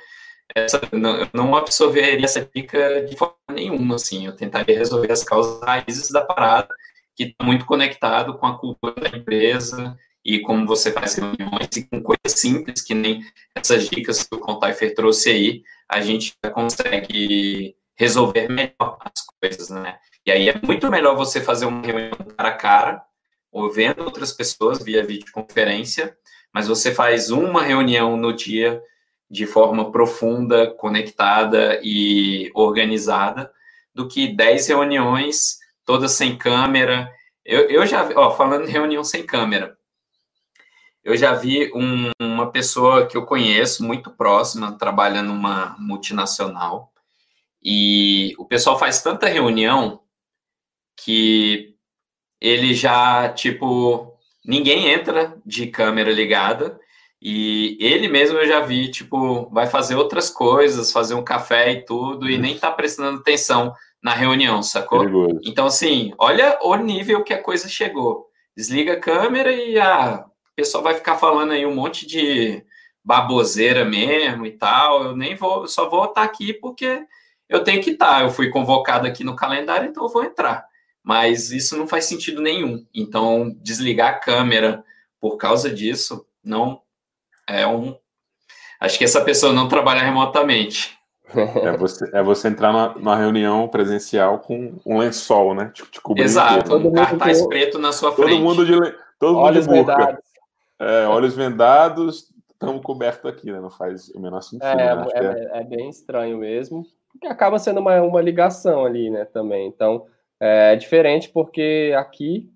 essa, 0.54 0.80
não, 0.92 1.20
eu 1.20 1.28
não 1.32 1.54
absorveria 1.54 2.24
essa 2.24 2.48
dica 2.52 3.04
de 3.04 3.16
forma 3.16 3.36
nenhuma, 3.52 3.94
assim, 3.94 4.26
eu 4.26 4.34
tentaria 4.34 4.76
resolver 4.76 5.12
as 5.12 5.22
causas 5.22 5.62
raízes 5.62 6.10
da 6.10 6.24
parada, 6.24 6.74
que 7.14 7.24
está 7.24 7.44
muito 7.44 7.64
conectado 7.64 8.36
com 8.36 8.46
a 8.46 8.58
cultura 8.58 8.94
da 8.94 9.16
empresa 9.16 9.96
e 10.24 10.40
como 10.40 10.66
você 10.66 10.90
faz 10.90 11.14
reuniões 11.16 11.68
e 11.76 11.84
com 11.84 12.02
coisas 12.02 12.40
simples, 12.40 12.80
que 12.80 12.94
nem 12.94 13.22
essas 13.54 13.88
dicas 13.88 14.22
que 14.22 14.34
o 14.34 14.40
Contaifer 14.40 14.94
trouxe 14.94 15.30
aí, 15.30 15.62
a 15.88 16.00
gente 16.00 16.34
consegue 16.52 17.76
resolver 17.94 18.48
melhor 18.48 18.98
as 19.00 19.24
coisas, 19.40 19.70
né? 19.70 19.98
E 20.26 20.32
aí 20.32 20.48
é 20.48 20.58
muito 20.62 20.90
melhor 20.90 21.14
você 21.14 21.40
fazer 21.40 21.66
uma 21.66 21.82
reunião 21.82 22.16
cara 22.36 22.48
a 22.48 22.52
cara, 22.52 23.02
ou 23.52 23.70
vendo 23.70 24.02
outras 24.02 24.32
pessoas 24.32 24.82
via 24.82 25.04
videoconferência, 25.04 26.16
mas 26.52 26.66
você 26.66 26.94
faz 26.94 27.30
uma 27.30 27.62
reunião 27.62 28.16
no 28.16 28.32
dia 28.32 28.82
de 29.30 29.46
forma 29.46 29.92
profunda, 29.92 30.70
conectada 30.74 31.80
e 31.82 32.50
organizada, 32.54 33.50
do 33.94 34.08
que 34.08 34.34
10 34.34 34.68
reuniões, 34.68 35.58
todas 35.84 36.12
sem 36.12 36.36
câmera. 36.36 37.12
Eu, 37.44 37.68
eu 37.68 37.86
já, 37.86 38.08
ó, 38.16 38.30
falando 38.30 38.66
em 38.66 38.70
reunião 38.70 39.04
sem 39.04 39.24
câmera, 39.24 39.76
eu 41.04 41.16
já 41.16 41.34
vi 41.34 41.70
um, 41.74 42.10
uma 42.20 42.50
pessoa 42.50 43.06
que 43.06 43.16
eu 43.16 43.26
conheço, 43.26 43.84
muito 43.84 44.10
próxima, 44.10 44.78
trabalha 44.78 45.22
numa 45.22 45.76
multinacional, 45.78 46.90
e 47.62 48.34
o 48.38 48.44
pessoal 48.44 48.78
faz 48.78 49.02
tanta 49.02 49.26
reunião 49.26 50.00
que 50.96 51.74
ele 52.40 52.74
já, 52.74 53.28
tipo, 53.30 54.14
ninguém 54.44 54.88
entra 54.88 55.36
de 55.46 55.66
câmera 55.66 56.12
ligada. 56.12 56.78
E 57.22 57.78
ele 57.80 58.06
mesmo 58.06 58.36
eu 58.36 58.46
já 58.46 58.60
vi, 58.60 58.90
tipo, 58.90 59.48
vai 59.48 59.66
fazer 59.66 59.94
outras 59.94 60.28
coisas, 60.28 60.92
fazer 60.92 61.14
um 61.14 61.24
café 61.24 61.72
e 61.72 61.84
tudo, 61.86 62.28
e 62.28 62.36
nem 62.36 62.58
tá 62.58 62.70
prestando 62.70 63.18
atenção 63.18 63.74
na 64.02 64.12
reunião, 64.12 64.62
sacou? 64.62 65.00
Perigoso. 65.00 65.40
Então, 65.42 65.66
assim, 65.66 66.12
olha 66.18 66.58
o 66.60 66.76
nível 66.76 67.24
que 67.24 67.32
a 67.32 67.42
coisa 67.42 67.66
chegou. 67.66 68.26
Desliga 68.54 68.92
a 68.92 69.00
câmera 69.00 69.50
e 69.50 69.78
a 69.78 70.26
o 70.54 70.56
pessoal 70.56 70.84
vai 70.84 70.94
ficar 70.94 71.16
falando 71.16 71.50
aí 71.50 71.66
um 71.66 71.74
monte 71.74 72.06
de 72.06 72.64
baboseira 73.04 73.84
mesmo 73.84 74.46
e 74.46 74.52
tal. 74.52 75.02
Eu 75.02 75.16
nem 75.16 75.34
vou, 75.34 75.62
eu 75.62 75.68
só 75.68 75.90
vou 75.90 76.04
estar 76.04 76.22
aqui 76.22 76.54
porque 76.54 77.04
eu 77.48 77.64
tenho 77.64 77.82
que 77.82 77.90
estar. 77.90 78.22
Eu 78.22 78.30
fui 78.30 78.50
convocado 78.50 79.04
aqui 79.04 79.24
no 79.24 79.34
calendário, 79.34 79.90
então 79.90 80.04
eu 80.04 80.08
vou 80.08 80.22
entrar. 80.22 80.64
Mas 81.02 81.50
isso 81.50 81.76
não 81.76 81.88
faz 81.88 82.04
sentido 82.04 82.40
nenhum. 82.40 82.86
Então, 82.94 83.54
desligar 83.60 84.10
a 84.10 84.18
câmera 84.18 84.84
por 85.20 85.36
causa 85.36 85.68
disso 85.68 86.24
não 86.42 86.80
é 87.48 87.66
um. 87.66 87.96
Acho 88.80 88.96
que 88.96 89.04
essa 89.04 89.22
pessoa 89.22 89.52
não 89.52 89.66
trabalha 89.66 90.02
remotamente. 90.02 90.96
É 91.36 91.76
você, 91.76 92.10
é 92.12 92.22
você 92.22 92.46
entrar 92.46 92.72
na, 92.72 92.94
na 92.96 93.16
reunião 93.16 93.66
presencial 93.66 94.38
com 94.38 94.78
um 94.86 94.98
lençol, 94.98 95.52
né? 95.52 95.72
Tipo, 95.74 95.90
te 95.90 96.00
cobrir 96.00 96.22
Exato, 96.22 96.76
um 96.76 96.92
cartaz 96.92 97.44
preto 97.48 97.76
na 97.76 97.92
sua 97.92 98.12
todo 98.12 98.26
frente. 98.28 98.40
Mundo 98.40 98.64
de, 98.64 98.94
todo 99.18 99.36
olhos 99.36 99.66
mundo 99.66 99.78
de 99.78 99.80
vendados. 99.80 100.33
É, 100.84 101.06
olhos 101.06 101.34
vendados, 101.34 102.30
estamos 102.50 102.82
cobertos 102.82 103.30
aqui, 103.30 103.50
né? 103.50 103.60
Não 103.60 103.70
faz 103.70 104.08
o 104.10 104.20
menor 104.20 104.42
sentido. 104.42 104.64
É, 104.66 104.76
né? 104.76 105.06
é, 105.14 105.24
é, 105.24 105.60
é, 105.60 105.64
bem 105.64 105.88
estranho 105.88 106.38
mesmo, 106.38 106.84
porque 107.10 107.26
acaba 107.26 107.58
sendo 107.58 107.80
uma, 107.80 108.00
uma 108.02 108.20
ligação 108.20 108.84
ali, 108.84 109.10
né? 109.10 109.24
Também. 109.24 109.66
Então, 109.66 110.06
é 110.40 110.76
diferente 110.76 111.30
porque 111.30 111.94
aqui 111.96 112.50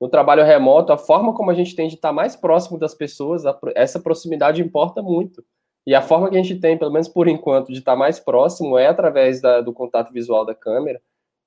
no 0.00 0.08
trabalho 0.08 0.42
remoto, 0.44 0.92
a 0.92 0.98
forma 0.98 1.34
como 1.34 1.50
a 1.50 1.54
gente 1.54 1.76
tem 1.76 1.86
de 1.86 1.94
estar 1.94 2.12
mais 2.12 2.34
próximo 2.34 2.78
das 2.78 2.94
pessoas, 2.94 3.42
essa 3.74 4.00
proximidade 4.00 4.62
importa 4.62 5.02
muito. 5.02 5.44
E 5.86 5.94
a 5.94 6.00
forma 6.00 6.30
que 6.30 6.36
a 6.36 6.42
gente 6.42 6.58
tem, 6.58 6.78
pelo 6.78 6.92
menos 6.92 7.08
por 7.08 7.28
enquanto, 7.28 7.72
de 7.72 7.78
estar 7.78 7.96
mais 7.96 8.18
próximo 8.18 8.78
é 8.78 8.86
através 8.86 9.42
da, 9.42 9.60
do 9.60 9.72
contato 9.72 10.12
visual 10.12 10.44
da 10.44 10.54
câmera. 10.54 11.00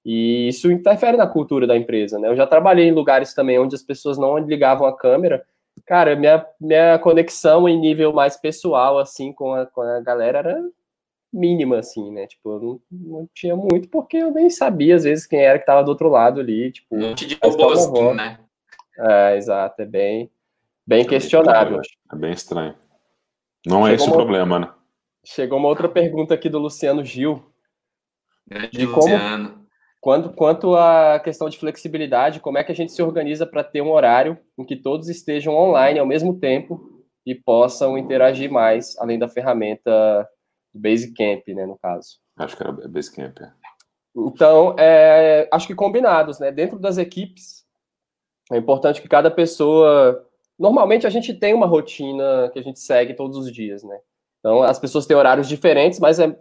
E 0.05 0.47
isso 0.47 0.71
interfere 0.71 1.17
na 1.17 1.25
cultura 1.25 1.65
da 1.65 1.77
empresa, 1.77 2.19
né? 2.19 2.27
Eu 2.27 2.35
já 2.35 2.45
trabalhei 2.45 2.87
em 2.87 2.91
lugares 2.93 3.33
também 3.33 3.57
onde 3.57 3.73
as 3.73 3.81
pessoas 3.81 4.17
não 4.17 4.37
ligavam 4.37 4.85
a 4.85 4.95
câmera. 4.95 5.43
Cara, 5.85 6.15
minha, 6.15 6.45
minha 6.59 6.97
conexão 6.99 7.67
em 7.67 7.79
nível 7.79 8.13
mais 8.13 8.37
pessoal, 8.37 8.97
assim, 8.99 9.33
com 9.33 9.53
a, 9.53 9.65
com 9.65 9.81
a 9.81 9.99
galera 9.99 10.39
era 10.39 10.63
mínima, 11.31 11.79
assim, 11.79 12.11
né? 12.11 12.27
Tipo, 12.27 12.51
eu 12.51 12.59
não, 12.59 12.81
não 12.91 13.29
tinha 13.33 13.55
muito, 13.55 13.89
porque 13.89 14.17
eu 14.17 14.31
nem 14.31 14.49
sabia, 14.49 14.95
às 14.95 15.03
vezes, 15.03 15.25
quem 15.25 15.39
era 15.39 15.57
que 15.57 15.63
estava 15.63 15.83
do 15.83 15.89
outro 15.89 16.09
lado 16.09 16.39
ali, 16.39 16.71
tipo... 16.71 16.95
Não 16.95 17.15
te 17.15 17.37
robôzinho, 17.43 18.13
né? 18.13 18.39
É, 18.97 19.35
exato, 19.35 19.81
é 19.81 19.85
bem, 19.85 20.31
bem 20.85 21.01
é 21.01 21.05
questionável. 21.05 21.81
É 22.11 22.15
bem 22.15 22.31
estranho. 22.31 22.75
Não 23.65 23.87
é 23.87 23.89
Chegou 23.89 23.89
é 23.91 23.93
esse 23.95 24.09
o 24.09 24.13
problema, 24.13 24.59
né? 24.59 24.71
Chegou 25.25 25.57
uma 25.57 25.69
outra 25.69 25.89
pergunta 25.89 26.33
aqui 26.33 26.49
do 26.49 26.59
Luciano 26.59 27.03
Gil. 27.03 27.43
Grande 28.47 28.77
de 28.77 28.85
como, 28.85 29.01
Luciano. 29.01 29.62
Quanto, 30.03 30.33
quanto 30.33 30.75
à 30.75 31.17
questão 31.17 31.47
de 31.47 31.57
flexibilidade, 31.57 32.41
como 32.41 32.57
é 32.57 32.63
que 32.65 32.73
a 32.73 32.75
gente 32.75 32.91
se 32.91 33.01
organiza 33.01 33.47
para 33.47 33.63
ter 33.63 33.81
um 33.81 33.93
horário 33.93 34.37
em 34.57 34.65
que 34.65 34.75
todos 34.75 35.07
estejam 35.07 35.55
online 35.55 35.97
ao 35.97 36.05
mesmo 36.05 36.37
tempo 36.37 37.01
e 37.25 37.33
possam 37.33 37.97
interagir 37.97 38.51
mais, 38.51 38.97
além 38.99 39.17
da 39.17 39.29
ferramenta 39.29 40.27
do 40.73 40.81
Basecamp, 40.81 41.47
né, 41.55 41.65
no 41.65 41.77
caso. 41.77 42.17
Acho 42.35 42.57
que 42.57 42.63
era 42.63 42.73
Basecamp, 42.73 43.39
é. 43.39 43.53
Então, 44.13 44.75
é, 44.77 45.47
acho 45.49 45.67
que 45.67 45.73
combinados, 45.73 46.37
né? 46.37 46.51
Dentro 46.51 46.77
das 46.77 46.97
equipes, 46.97 47.63
é 48.51 48.57
importante 48.57 49.01
que 49.01 49.07
cada 49.07 49.31
pessoa. 49.31 50.27
Normalmente 50.59 51.07
a 51.07 51.09
gente 51.09 51.33
tem 51.33 51.53
uma 51.53 51.65
rotina 51.65 52.49
que 52.51 52.59
a 52.59 52.61
gente 52.61 52.81
segue 52.81 53.13
todos 53.13 53.37
os 53.37 53.49
dias, 53.49 53.85
né? 53.85 53.97
Então, 54.39 54.63
as 54.63 54.77
pessoas 54.77 55.05
têm 55.05 55.15
horários 55.15 55.47
diferentes, 55.47 55.97
mas 55.97 56.19
é, 56.19 56.37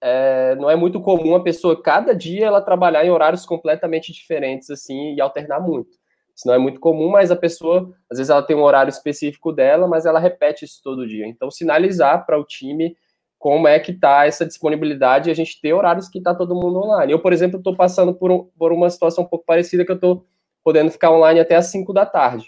é, 0.00 0.54
não 0.56 0.68
é 0.70 0.76
muito 0.76 1.00
comum 1.00 1.34
a 1.34 1.42
pessoa, 1.42 1.80
cada 1.80 2.14
dia, 2.14 2.46
ela 2.46 2.60
trabalhar 2.60 3.04
em 3.04 3.10
horários 3.10 3.46
completamente 3.46 4.12
diferentes, 4.12 4.70
assim, 4.70 5.14
e 5.14 5.20
alternar 5.20 5.60
muito. 5.60 5.96
Isso 6.34 6.46
não 6.46 6.54
é 6.54 6.58
muito 6.58 6.78
comum, 6.80 7.08
mas 7.08 7.30
a 7.30 7.36
pessoa, 7.36 7.90
às 8.10 8.18
vezes, 8.18 8.30
ela 8.30 8.42
tem 8.42 8.54
um 8.54 8.62
horário 8.62 8.90
específico 8.90 9.52
dela, 9.52 9.88
mas 9.88 10.04
ela 10.04 10.20
repete 10.20 10.66
isso 10.66 10.80
todo 10.84 11.06
dia. 11.06 11.26
Então, 11.26 11.50
sinalizar 11.50 12.26
para 12.26 12.38
o 12.38 12.44
time 12.44 12.94
como 13.38 13.66
é 13.66 13.78
que 13.78 13.92
está 13.92 14.26
essa 14.26 14.44
disponibilidade 14.44 15.28
e 15.28 15.32
a 15.32 15.34
gente 15.34 15.60
ter 15.60 15.72
horários 15.72 16.08
que 16.08 16.18
está 16.18 16.34
todo 16.34 16.54
mundo 16.54 16.78
online. 16.78 17.12
Eu, 17.12 17.20
por 17.20 17.32
exemplo, 17.32 17.58
estou 17.58 17.74
passando 17.74 18.14
por, 18.14 18.30
um, 18.30 18.44
por, 18.58 18.72
uma 18.72 18.90
situação 18.90 19.24
um 19.24 19.26
pouco 19.26 19.46
parecida 19.46 19.84
que 19.84 19.90
eu 19.90 19.96
estou 19.96 20.26
podendo 20.62 20.90
ficar 20.90 21.10
online 21.10 21.40
até 21.40 21.54
às 21.54 21.66
5 21.66 21.92
da 21.92 22.04
tarde, 22.04 22.46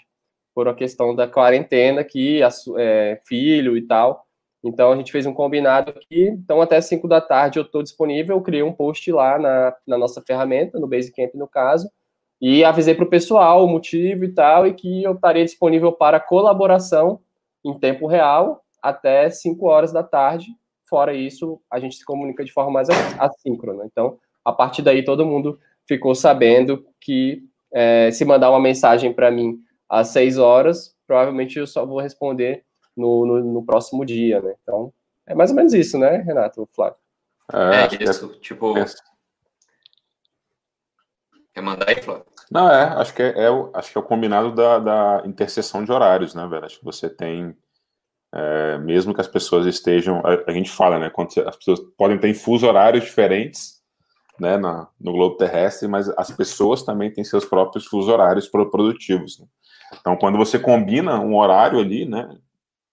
por 0.55 0.67
uma 0.67 0.75
questão 0.75 1.15
da 1.15 1.27
quarentena 1.27 2.01
aqui, 2.01 2.41
é, 2.77 3.21
filho 3.27 3.77
e 3.77 3.87
tal. 3.87 4.28
Então, 4.65 4.93
a 4.93 4.97
gente 4.97 5.13
fez 5.13 5.25
um 5.25 5.33
combinado 5.33 5.91
aqui, 5.91 6.29
então 6.29 6.61
até 6.61 6.77
às 6.77 6.87
5 6.87 7.07
da 7.07 7.21
tarde 7.21 7.59
eu 7.59 7.63
estou 7.63 7.83
disponível, 7.83 8.37
eu 8.37 8.43
criei 8.43 8.63
um 8.63 8.73
post 8.73 9.11
lá 9.13 9.39
na, 9.39 9.75
na 9.87 9.99
nossa 9.99 10.21
ferramenta, 10.21 10.79
no 10.79 10.89
Basecamp 10.89 11.35
no 11.35 11.47
caso, 11.47 11.89
e 12.41 12.65
avisei 12.65 12.95
para 12.95 13.05
o 13.05 13.11
pessoal 13.11 13.65
o 13.65 13.69
motivo 13.69 14.25
e 14.25 14.33
tal, 14.33 14.67
e 14.67 14.75
que 14.75 15.03
eu 15.05 15.13
estaria 15.13 15.45
disponível 15.45 15.93
para 15.93 16.21
colaboração 16.21 17.21
em 17.65 17.79
tempo 17.79 18.07
real 18.07 18.63
até 18.83 19.31
5 19.31 19.67
horas 19.67 19.93
da 19.93 20.03
tarde, 20.03 20.49
Fora 20.89 21.13
isso, 21.13 21.61
a 21.71 21.79
gente 21.79 21.97
se 21.97 22.05
comunica 22.05 22.43
de 22.43 22.51
forma 22.51 22.71
mais 22.71 22.89
assíncrona. 23.19 23.85
Então, 23.85 24.19
a 24.43 24.53
partir 24.53 24.81
daí, 24.81 25.05
todo 25.05 25.27
mundo 25.27 25.59
ficou 25.87 26.15
sabendo 26.15 26.85
que 26.99 27.43
é, 27.73 28.11
se 28.11 28.25
mandar 28.25 28.51
uma 28.51 28.61
mensagem 28.61 29.13
para 29.13 29.31
mim 29.31 29.59
às 29.87 30.09
seis 30.09 30.39
horas, 30.39 30.97
provavelmente 31.07 31.59
eu 31.59 31.67
só 31.67 31.85
vou 31.85 32.01
responder 32.01 32.65
no, 32.99 33.27
no, 33.27 33.45
no, 33.45 33.65
próximo 33.65 34.05
dia, 34.05 34.41
né? 34.41 34.55
Então, 34.63 34.93
é 35.27 35.35
mais 35.35 35.51
ou 35.51 35.57
menos 35.57 35.73
isso, 35.73 35.99
né, 35.99 36.19
Renato, 36.19 36.69
Flávio? 36.73 36.97
É, 37.53 37.97
é 37.97 38.05
isso, 38.05 38.33
é, 38.35 38.39
tipo... 38.41 38.77
É. 38.77 38.85
Quer 41.55 41.61
mandar 41.63 41.89
aí, 41.89 42.03
Flávio? 42.03 42.27
Não, 42.51 42.71
é, 42.71 42.83
acho 43.01 43.15
que 43.15 43.23
é, 43.23 43.29
é, 43.29 43.49
acho 43.75 43.93
que 43.93 43.99
é 43.99 44.01
o 44.01 44.05
combinado 44.05 44.55
da, 44.55 44.79
da 44.79 45.23
interseção 45.27 45.85
de 45.85 45.93
horários, 45.93 46.35
né, 46.35 46.47
velho? 46.47 46.65
Acho 46.65 46.79
que 46.79 46.85
você 46.85 47.11
tem 47.11 47.55
é, 48.33 48.79
mesmo 48.79 49.15
que 49.15 49.21
as 49.21 49.29
pessoas 49.29 49.67
estejam, 49.67 50.21
a, 50.25 50.51
a, 50.51 50.53
gente 50.53 50.71
fala, 50.71 50.99
né, 50.99 51.11
quando 51.11 51.29
as 51.47 51.57
pessoas 51.57 51.81
podem 51.97 52.19
ter 52.19 52.33
fuso 52.35 52.67
horários 52.67 53.05
diferentes, 53.05 53.79
né, 54.39 54.57
na, 54.57 54.89
no 55.01 55.13
globo 55.13 55.37
terrestre, 55.37 55.89
mas 55.89 56.09
as 56.11 56.31
pessoas 56.31 56.83
também 56.83 57.13
têm 57.13 57.25
seus 57.25 57.45
próprios 57.45 57.87
fuso 57.87 58.11
horários 58.11 58.49
produtivos. 58.49 59.39
Né? 59.39 59.47
Então, 60.01 60.17
quando 60.17 60.39
você 60.39 60.59
combina 60.59 61.19
um 61.19 61.37
horário 61.37 61.79
ali, 61.79 62.05
né, 62.05 62.29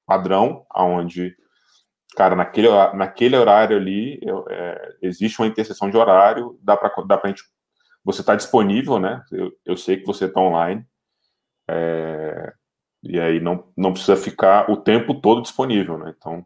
padrão, 0.05 0.65
aonde, 0.69 1.35
cara, 2.15 2.35
naquele, 2.35 2.69
naquele 2.93 3.35
horário 3.35 3.77
ali 3.77 4.19
eu, 4.21 4.45
é, 4.49 4.95
existe 5.01 5.39
uma 5.39 5.47
interseção 5.47 5.89
de 5.89 5.97
horário, 5.97 6.59
dá 6.61 6.77
para 6.77 6.91
dá 7.03 7.21
gente, 7.25 7.43
você 8.03 8.21
está 8.21 8.35
disponível, 8.35 8.99
né, 8.99 9.23
eu, 9.31 9.51
eu 9.65 9.77
sei 9.77 9.97
que 9.97 10.05
você 10.05 10.25
está 10.25 10.39
online, 10.39 10.85
é, 11.67 12.53
e 13.03 13.19
aí 13.19 13.39
não, 13.39 13.71
não 13.77 13.93
precisa 13.93 14.15
ficar 14.15 14.69
o 14.69 14.77
tempo 14.77 15.13
todo 15.21 15.41
disponível, 15.41 15.97
né? 15.97 16.13
Então, 16.17 16.45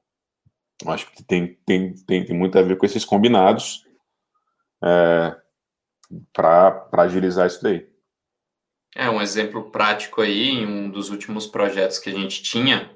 acho 0.88 1.10
que 1.12 1.24
tem, 1.24 1.58
tem, 1.66 1.94
tem, 2.06 2.26
tem 2.26 2.38
muito 2.38 2.58
a 2.58 2.62
ver 2.62 2.78
com 2.78 2.86
esses 2.86 3.06
combinados 3.06 3.86
é, 4.84 5.36
para 6.34 6.88
agilizar 6.94 7.48
isso 7.48 7.64
daí. 7.64 7.88
É, 8.96 9.10
um 9.10 9.22
exemplo 9.22 9.72
prático 9.72 10.22
aí, 10.22 10.50
em 10.50 10.66
um 10.66 10.90
dos 10.90 11.10
últimos 11.10 11.46
projetos 11.48 12.00
que 12.00 12.10
a 12.10 12.14
gente 12.14 12.42
tinha, 12.42 12.94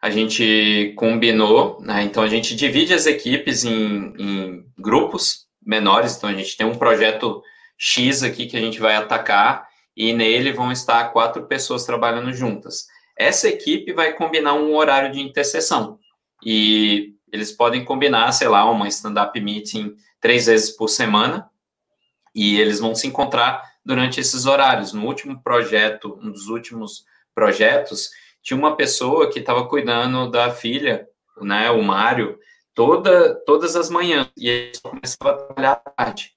a 0.00 0.08
gente 0.08 0.94
combinou, 0.96 1.78
né, 1.80 2.02
então 2.02 2.22
a 2.22 2.28
gente 2.28 2.56
divide 2.56 2.94
as 2.94 3.06
equipes 3.06 3.64
em, 3.64 4.14
em 4.18 4.64
grupos 4.78 5.46
menores, 5.64 6.16
então 6.16 6.30
a 6.30 6.34
gente 6.34 6.56
tem 6.56 6.66
um 6.66 6.78
projeto 6.78 7.42
X 7.76 8.22
aqui 8.22 8.46
que 8.46 8.56
a 8.56 8.60
gente 8.60 8.80
vai 8.80 8.96
atacar, 8.96 9.68
e 9.96 10.12
nele 10.12 10.52
vão 10.52 10.72
estar 10.72 11.12
quatro 11.12 11.46
pessoas 11.46 11.84
trabalhando 11.84 12.32
juntas. 12.32 12.86
Essa 13.18 13.48
equipe 13.48 13.92
vai 13.92 14.14
combinar 14.14 14.54
um 14.54 14.74
horário 14.74 15.12
de 15.12 15.20
interseção 15.20 15.98
e 16.42 17.14
eles 17.30 17.52
podem 17.52 17.84
combinar, 17.84 18.32
sei 18.32 18.48
lá, 18.48 18.68
uma 18.70 18.88
stand-up 18.88 19.38
meeting 19.38 19.94
três 20.20 20.46
vezes 20.46 20.70
por 20.70 20.88
semana 20.88 21.50
e 22.34 22.58
eles 22.58 22.80
vão 22.80 22.94
se 22.94 23.06
encontrar 23.06 23.62
durante 23.84 24.20
esses 24.20 24.46
horários. 24.46 24.92
No 24.92 25.04
último 25.06 25.42
projeto, 25.42 26.18
um 26.22 26.30
dos 26.30 26.46
últimos 26.46 27.04
projetos, 27.34 28.10
tinha 28.42 28.58
uma 28.58 28.76
pessoa 28.76 29.30
que 29.30 29.38
estava 29.38 29.66
cuidando 29.66 30.30
da 30.30 30.50
filha, 30.50 31.06
né, 31.40 31.70
o 31.70 31.82
Mário, 31.82 32.38
toda, 32.74 33.34
todas 33.44 33.76
as 33.76 33.90
manhãs 33.90 34.30
e 34.36 34.48
ele 34.48 34.72
começava 34.82 35.30
a 35.30 35.36
trabalhar 35.36 35.72
à 35.72 35.90
tarde. 35.90 36.32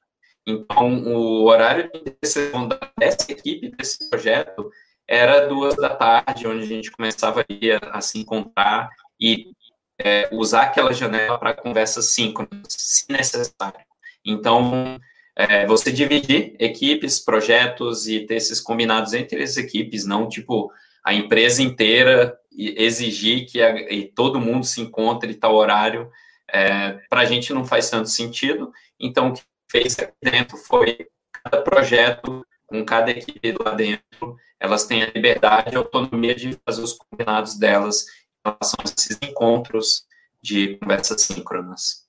Então, 0.46 1.04
o 1.06 1.46
horário 1.46 1.90
de 1.92 2.16
decisão 2.22 2.68
dessa 2.98 3.32
equipe, 3.32 3.70
desse 3.70 4.10
projeto, 4.10 4.70
era 5.08 5.48
duas 5.48 5.76
da 5.76 5.90
tarde, 5.90 6.48
onde 6.48 6.64
a 6.64 6.68
gente 6.68 6.92
começava 6.92 7.42
a, 7.42 7.98
a 7.98 8.02
se 8.02 8.20
encontrar 8.20 8.90
e 9.20 9.52
é, 9.98 10.28
usar 10.32 10.64
aquela 10.64 10.94
janela 10.94 11.38
para 11.38 11.54
conversas 11.54 12.14
síncronas, 12.14 12.68
se 12.68 13.06
necessário. 13.10 13.80
Então, 14.26 15.00
é, 15.36 15.66
você 15.66 15.92
dividir 15.92 16.56
equipes, 16.60 17.20
projetos 17.20 18.08
e 18.08 18.26
ter 18.26 18.36
esses 18.36 18.60
combinados 18.60 19.14
entre 19.14 19.42
as 19.42 19.58
equipes, 19.58 20.06
não 20.06 20.28
tipo 20.28 20.72
a 21.04 21.14
empresa 21.14 21.62
inteira 21.62 22.40
exigir 22.56 23.46
que 23.48 23.62
a, 23.62 23.76
e 23.92 24.06
todo 24.06 24.40
mundo 24.40 24.66
se 24.66 24.82
encontre 24.82 25.32
em 25.32 25.38
tal 25.38 25.56
horário. 25.56 26.10
É, 26.48 27.00
Para 27.10 27.22
a 27.22 27.26
gente 27.26 27.54
não 27.54 27.66
faz 27.66 27.90
tanto 27.90 28.10
sentido. 28.10 28.72
Então, 29.00 29.30
o 29.30 29.34
que 29.34 29.42
fez 29.70 29.98
aqui 30.00 30.14
dentro 30.22 30.56
foi 30.58 31.08
cada 31.44 31.62
projeto, 31.62 32.46
com 32.68 32.86
cada 32.86 33.12
equipe 33.12 33.56
lá 33.64 33.72
dentro, 33.72 34.38
elas 34.60 34.86
têm 34.86 35.04
a 35.04 35.12
liberdade 35.12 35.74
e 35.74 35.76
a 35.76 35.80
autonomia 35.80 36.34
de 36.34 36.58
fazer 36.66 36.82
os 36.82 36.94
combinados 36.94 37.58
delas 37.58 38.06
em 38.46 38.50
relação 38.50 38.78
a 38.80 38.84
esses 38.84 39.20
encontros 39.22 40.06
de 40.42 40.78
conversas 40.78 41.22
síncronas. 41.22 42.08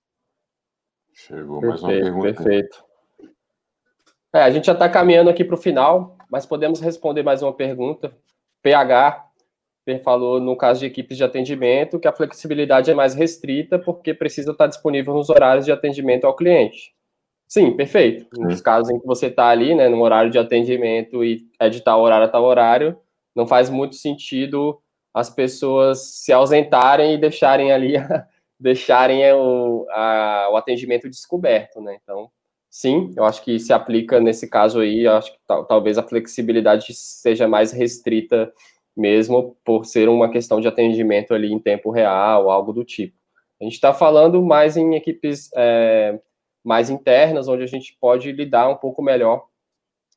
Chegou 1.12 1.60
mais 1.60 1.80
perfeito, 1.80 2.06
uma 2.06 2.22
pergunta. 2.22 2.42
Perfeito. 2.42 2.84
É, 4.32 4.42
a 4.42 4.50
gente 4.50 4.66
já 4.66 4.72
está 4.72 4.88
caminhando 4.88 5.30
aqui 5.30 5.44
para 5.44 5.54
o 5.54 5.60
final, 5.60 6.16
mas 6.30 6.44
podemos 6.44 6.80
responder 6.80 7.22
mais 7.22 7.42
uma 7.42 7.52
pergunta. 7.52 8.16
PH 8.64 9.22
falou, 10.02 10.40
no 10.40 10.56
caso 10.56 10.80
de 10.80 10.86
equipes 10.86 11.18
de 11.18 11.24
atendimento, 11.24 12.00
que 12.00 12.08
a 12.08 12.12
flexibilidade 12.12 12.90
é 12.90 12.94
mais 12.94 13.14
restrita 13.14 13.78
porque 13.78 14.14
precisa 14.14 14.52
estar 14.52 14.66
disponível 14.66 15.12
nos 15.12 15.28
horários 15.28 15.66
de 15.66 15.72
atendimento 15.72 16.26
ao 16.26 16.34
cliente. 16.34 16.94
Sim, 17.46 17.76
perfeito. 17.76 18.26
Nos 18.40 18.62
casos 18.62 18.90
em 18.90 18.98
que 18.98 19.06
você 19.06 19.26
está 19.26 19.48
ali, 19.48 19.74
né, 19.74 19.88
no 19.88 20.00
horário 20.02 20.30
de 20.30 20.38
atendimento 20.38 21.22
e 21.22 21.46
é 21.60 21.68
de 21.68 21.82
tal 21.82 22.00
horário 22.00 22.26
a 22.26 22.30
tal 22.30 22.44
horário, 22.44 22.98
não 23.36 23.46
faz 23.46 23.68
muito 23.68 23.94
sentido 23.96 24.80
as 25.12 25.28
pessoas 25.28 26.22
se 26.22 26.32
ausentarem 26.32 27.14
e 27.14 27.18
deixarem 27.18 27.70
ali, 27.70 27.92
deixarem 28.58 29.30
o, 29.34 29.86
a, 29.90 30.48
o 30.52 30.56
atendimento 30.56 31.08
descoberto, 31.10 31.80
né? 31.82 31.98
Então, 32.02 32.30
sim, 32.74 33.12
eu 33.16 33.24
acho 33.24 33.40
que 33.44 33.56
se 33.60 33.72
aplica 33.72 34.18
nesse 34.20 34.50
caso 34.50 34.80
aí, 34.80 35.06
acho 35.06 35.32
que 35.32 35.38
talvez 35.46 35.96
a 35.96 36.02
flexibilidade 36.02 36.92
seja 36.92 37.46
mais 37.46 37.70
restrita 37.70 38.52
mesmo 38.96 39.56
por 39.64 39.84
ser 39.84 40.08
uma 40.08 40.28
questão 40.28 40.60
de 40.60 40.66
atendimento 40.66 41.32
ali 41.32 41.52
em 41.52 41.60
tempo 41.60 41.92
real, 41.92 42.50
algo 42.50 42.72
do 42.72 42.84
tipo. 42.84 43.16
A 43.60 43.64
gente 43.64 43.74
está 43.74 43.94
falando 43.94 44.42
mais 44.42 44.76
em 44.76 44.96
equipes 44.96 45.50
é, 45.54 46.18
mais 46.64 46.90
internas, 46.90 47.46
onde 47.46 47.62
a 47.62 47.68
gente 47.68 47.96
pode 48.00 48.32
lidar 48.32 48.68
um 48.68 48.76
pouco 48.76 49.00
melhor. 49.00 49.46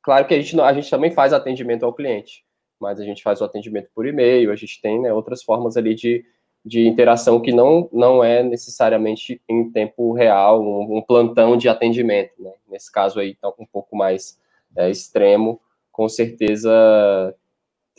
Claro 0.02 0.26
que 0.26 0.34
a 0.34 0.40
gente, 0.40 0.60
a 0.60 0.72
gente 0.72 0.90
também 0.90 1.12
faz 1.12 1.32
atendimento 1.32 1.84
ao 1.84 1.94
cliente, 1.94 2.44
mas 2.80 2.98
a 2.98 3.04
gente 3.04 3.22
faz 3.22 3.40
o 3.40 3.44
atendimento 3.44 3.88
por 3.94 4.04
e-mail, 4.04 4.50
a 4.50 4.56
gente 4.56 4.80
tem 4.80 5.00
né, 5.00 5.12
outras 5.12 5.44
formas 5.44 5.76
ali 5.76 5.94
de, 5.94 6.24
de 6.64 6.86
interação 6.86 7.40
que 7.40 7.52
não, 7.52 7.88
não 7.92 8.22
é 8.22 8.42
necessariamente 8.42 9.40
em 9.48 9.70
tempo 9.70 10.12
real, 10.12 10.62
um, 10.62 10.98
um 10.98 11.02
plantão 11.02 11.56
de 11.56 11.68
atendimento. 11.68 12.32
Né? 12.38 12.52
Nesse 12.68 12.92
caso 12.92 13.20
aí, 13.20 13.34
tá 13.34 13.48
um 13.58 13.66
pouco 13.66 13.96
mais 13.96 14.38
é, 14.76 14.90
extremo, 14.90 15.60
com 15.90 16.08
certeza 16.08 16.70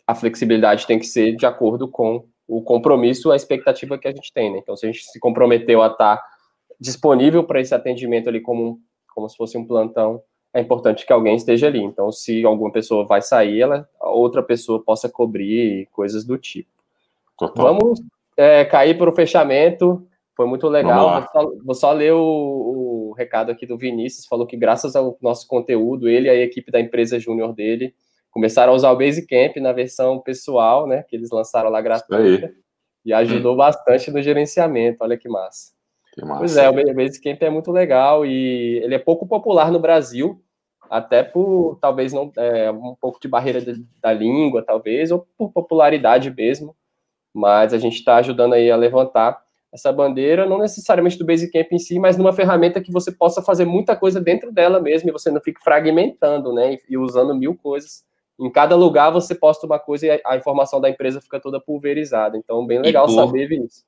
a 0.06 0.16
flexibilidade 0.16 0.88
tem 0.88 0.98
que 0.98 1.06
ser 1.06 1.36
de 1.36 1.46
acordo 1.46 1.88
com 1.88 2.26
o 2.48 2.64
compromisso, 2.64 3.32
a 3.32 3.36
expectativa 3.36 3.96
que 3.96 4.08
a 4.08 4.12
gente 4.12 4.34
tem. 4.34 4.52
Né? 4.52 4.58
Então, 4.58 4.76
se 4.76 4.88
a 4.88 4.92
gente 4.92 5.04
se 5.04 5.20
comprometeu 5.20 5.84
a 5.84 5.88
estar 5.88 6.20
disponível 6.80 7.44
para 7.44 7.62
esse 7.62 7.76
atendimento 7.76 8.28
ali 8.28 8.42
como, 8.42 8.82
como 9.14 9.30
se 9.30 9.38
fosse 9.38 9.56
um 9.56 9.66
plantão, 9.66 10.20
é 10.52 10.60
importante 10.60 11.06
que 11.06 11.14
alguém 11.14 11.36
esteja 11.36 11.68
ali. 11.68 11.84
Então, 11.84 12.12
se 12.12 12.44
alguma 12.44 12.72
pessoa 12.72 13.06
vai 13.06 13.22
sair, 13.22 13.62
ela, 13.62 13.88
outra 14.00 14.42
pessoa 14.42 14.84
possa 14.84 15.08
cobrir 15.08 15.88
coisas 15.92 16.26
do 16.26 16.40
tipo. 16.40 16.72
Total. 17.38 17.66
Vamos 17.66 18.02
é, 18.40 18.64
cair 18.64 18.98
para 18.98 19.10
o 19.10 19.14
fechamento. 19.14 20.08
Foi 20.34 20.48
muito 20.48 20.70
legal. 20.70 21.20
Vou 21.20 21.30
só, 21.30 21.52
vou 21.66 21.76
só, 21.76 21.92
ler 21.92 22.14
o, 22.14 23.10
o, 23.10 23.14
recado 23.18 23.52
aqui 23.52 23.66
do 23.66 23.78
Vinícius. 23.78 24.26
Falou 24.26 24.48
que 24.48 24.56
graças 24.56 24.96
ao 24.96 25.18
nosso 25.22 25.46
conteúdo, 25.46 26.08
ele 26.08 26.28
e 26.28 26.30
a 26.30 26.36
equipe 26.36 26.72
da 26.72 26.80
empresa 26.80 27.20
júnior 27.20 27.54
dele 27.54 27.94
começaram 28.32 28.72
a 28.72 28.76
usar 28.76 28.92
o 28.92 28.98
Basecamp 28.98 29.58
na 29.58 29.74
versão 29.74 30.22
pessoal, 30.22 30.88
né? 30.88 31.04
Que 31.10 31.18
eles 31.18 31.30
lançaram 31.32 31.70
lá 31.70 31.82
gratuita. 31.82 32.54
E 33.04 33.12
ajudou 33.12 33.54
hum. 33.54 33.58
bastante 33.58 34.10
no 34.10 34.22
gerenciamento. 34.22 35.00
Olha 35.02 35.18
que 35.18 35.28
massa. 35.28 35.74
Que 36.14 36.24
massa. 36.24 36.40
Pois 36.40 36.56
é, 36.56 36.70
o 36.70 36.96
Basecamp 36.96 37.42
é 37.42 37.50
muito 37.50 37.72
legal 37.72 38.26
e 38.26 38.80
ele 38.82 38.96
é 38.96 39.00
pouco 39.00 39.28
popular 39.28 39.70
no 39.70 39.80
Brasil, 39.80 40.42
até 40.90 41.24
por 41.24 41.78
talvez 41.82 42.14
não 42.14 42.32
é, 42.38 42.72
um 42.72 42.96
pouco 42.96 43.20
de 43.20 43.28
barreira 43.28 43.60
de, 43.60 43.86
da 44.02 44.14
língua, 44.14 44.64
talvez, 44.64 45.12
ou 45.12 45.28
por 45.38 45.52
popularidade 45.52 46.34
mesmo 46.34 46.74
mas 47.34 47.74
a 47.74 47.78
gente 47.78 47.96
está 47.96 48.18
ajudando 48.18 48.54
aí 48.54 48.70
a 48.72 48.76
levantar 48.76 49.40
essa 49.72 49.92
bandeira, 49.92 50.48
não 50.48 50.58
necessariamente 50.58 51.18
do 51.18 51.26
Basecamp 51.26 51.72
em 51.72 51.80
si, 51.80 52.00
mas 52.00 52.18
numa 52.18 52.34
ferramenta 52.34 52.82
que 52.82 52.92
você 52.92 53.12
possa 53.12 53.42
fazer 53.42 53.66
muita 53.66 53.96
coisa 53.96 54.20
dentro 54.20 54.52
dela 54.52 54.80
mesmo 54.80 55.10
e 55.10 55.12
você 55.12 55.30
não 55.30 55.40
fique 55.40 55.62
fragmentando, 55.64 56.52
né, 56.52 56.78
e 56.90 56.98
usando 56.98 57.36
mil 57.36 57.56
coisas. 57.56 58.04
Em 58.40 58.50
cada 58.50 58.76
lugar 58.76 59.12
você 59.12 59.36
posta 59.36 59.66
uma 59.68 59.78
coisa 59.78 60.08
e 60.08 60.22
a 60.26 60.38
informação 60.38 60.80
da 60.80 60.90
empresa 60.90 61.22
fica 61.22 61.40
toda 61.40 61.60
pulverizada. 61.60 62.38
Então, 62.38 62.66
bem 62.66 62.82
legal 62.82 63.06
por, 63.06 63.14
saber 63.14 63.52
isso. 63.52 63.84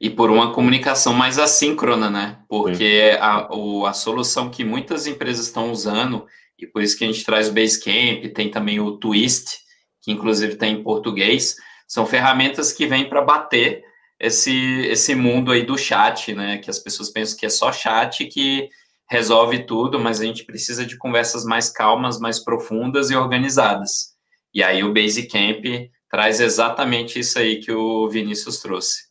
E 0.00 0.08
por 0.08 0.30
uma 0.30 0.52
comunicação 0.52 1.12
mais 1.12 1.38
assíncrona, 1.38 2.08
né? 2.08 2.38
Porque 2.48 3.18
a, 3.20 3.52
o, 3.54 3.84
a 3.84 3.92
solução 3.92 4.48
que 4.48 4.64
muitas 4.64 5.06
empresas 5.06 5.46
estão 5.46 5.72
usando, 5.72 6.26
e 6.56 6.66
por 6.66 6.80
isso 6.80 6.96
que 6.96 7.04
a 7.04 7.08
gente 7.08 7.24
traz 7.24 7.48
o 7.48 7.52
Basecamp, 7.52 8.32
tem 8.32 8.50
também 8.50 8.78
o 8.78 8.92
Twist, 8.98 9.58
que 10.00 10.12
inclusive 10.12 10.54
tem 10.54 10.74
em 10.74 10.82
português, 10.82 11.56
são 11.86 12.06
ferramentas 12.06 12.72
que 12.72 12.86
vêm 12.86 13.08
para 13.08 13.22
bater 13.22 13.84
esse, 14.18 14.86
esse 14.86 15.14
mundo 15.14 15.52
aí 15.52 15.64
do 15.64 15.76
chat, 15.76 16.34
né? 16.34 16.58
Que 16.58 16.70
as 16.70 16.78
pessoas 16.78 17.10
pensam 17.10 17.38
que 17.38 17.46
é 17.46 17.50
só 17.50 17.72
chat 17.72 18.24
que 18.26 18.68
resolve 19.08 19.64
tudo, 19.64 20.00
mas 20.00 20.20
a 20.20 20.24
gente 20.24 20.44
precisa 20.44 20.84
de 20.84 20.96
conversas 20.96 21.44
mais 21.44 21.70
calmas, 21.70 22.18
mais 22.18 22.42
profundas 22.42 23.10
e 23.10 23.16
organizadas. 23.16 24.16
E 24.52 24.62
aí 24.62 24.82
o 24.82 24.92
Basecamp 24.92 25.90
traz 26.10 26.40
exatamente 26.40 27.18
isso 27.20 27.38
aí 27.38 27.60
que 27.60 27.70
o 27.70 28.08
Vinícius 28.08 28.60
trouxe. 28.60 29.06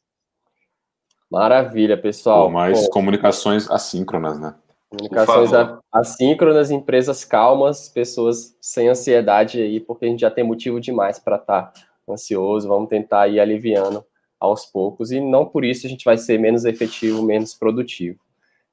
Maravilha, 1.31 1.97
pessoal. 1.97 2.45
Pô, 2.45 2.49
mais 2.49 2.85
Pô. 2.85 2.89
comunicações 2.89 3.69
assíncronas, 3.69 4.39
né? 4.39 4.55
Comunicações 4.89 5.51
assíncronas, 5.91 6.71
empresas 6.71 7.25
calmas, 7.25 7.89
pessoas 7.89 8.55
sem 8.61 8.87
ansiedade 8.87 9.61
aí, 9.61 9.79
porque 9.79 10.05
a 10.05 10.07
gente 10.07 10.21
já 10.21 10.31
tem 10.31 10.43
motivo 10.43 10.79
demais 10.79 11.19
para 11.19 11.35
estar 11.35 11.63
tá 11.63 11.81
ansioso, 12.09 12.67
vamos 12.67 12.89
tentar 12.89 13.27
ir 13.27 13.39
aliviando 13.39 14.03
aos 14.39 14.65
poucos, 14.65 15.11
e 15.11 15.19
não 15.19 15.45
por 15.45 15.63
isso 15.65 15.87
a 15.87 15.89
gente 15.89 16.05
vai 16.05 16.17
ser 16.17 16.39
menos 16.39 16.65
efetivo, 16.65 17.23
menos 17.23 17.53
produtivo. 17.53 18.19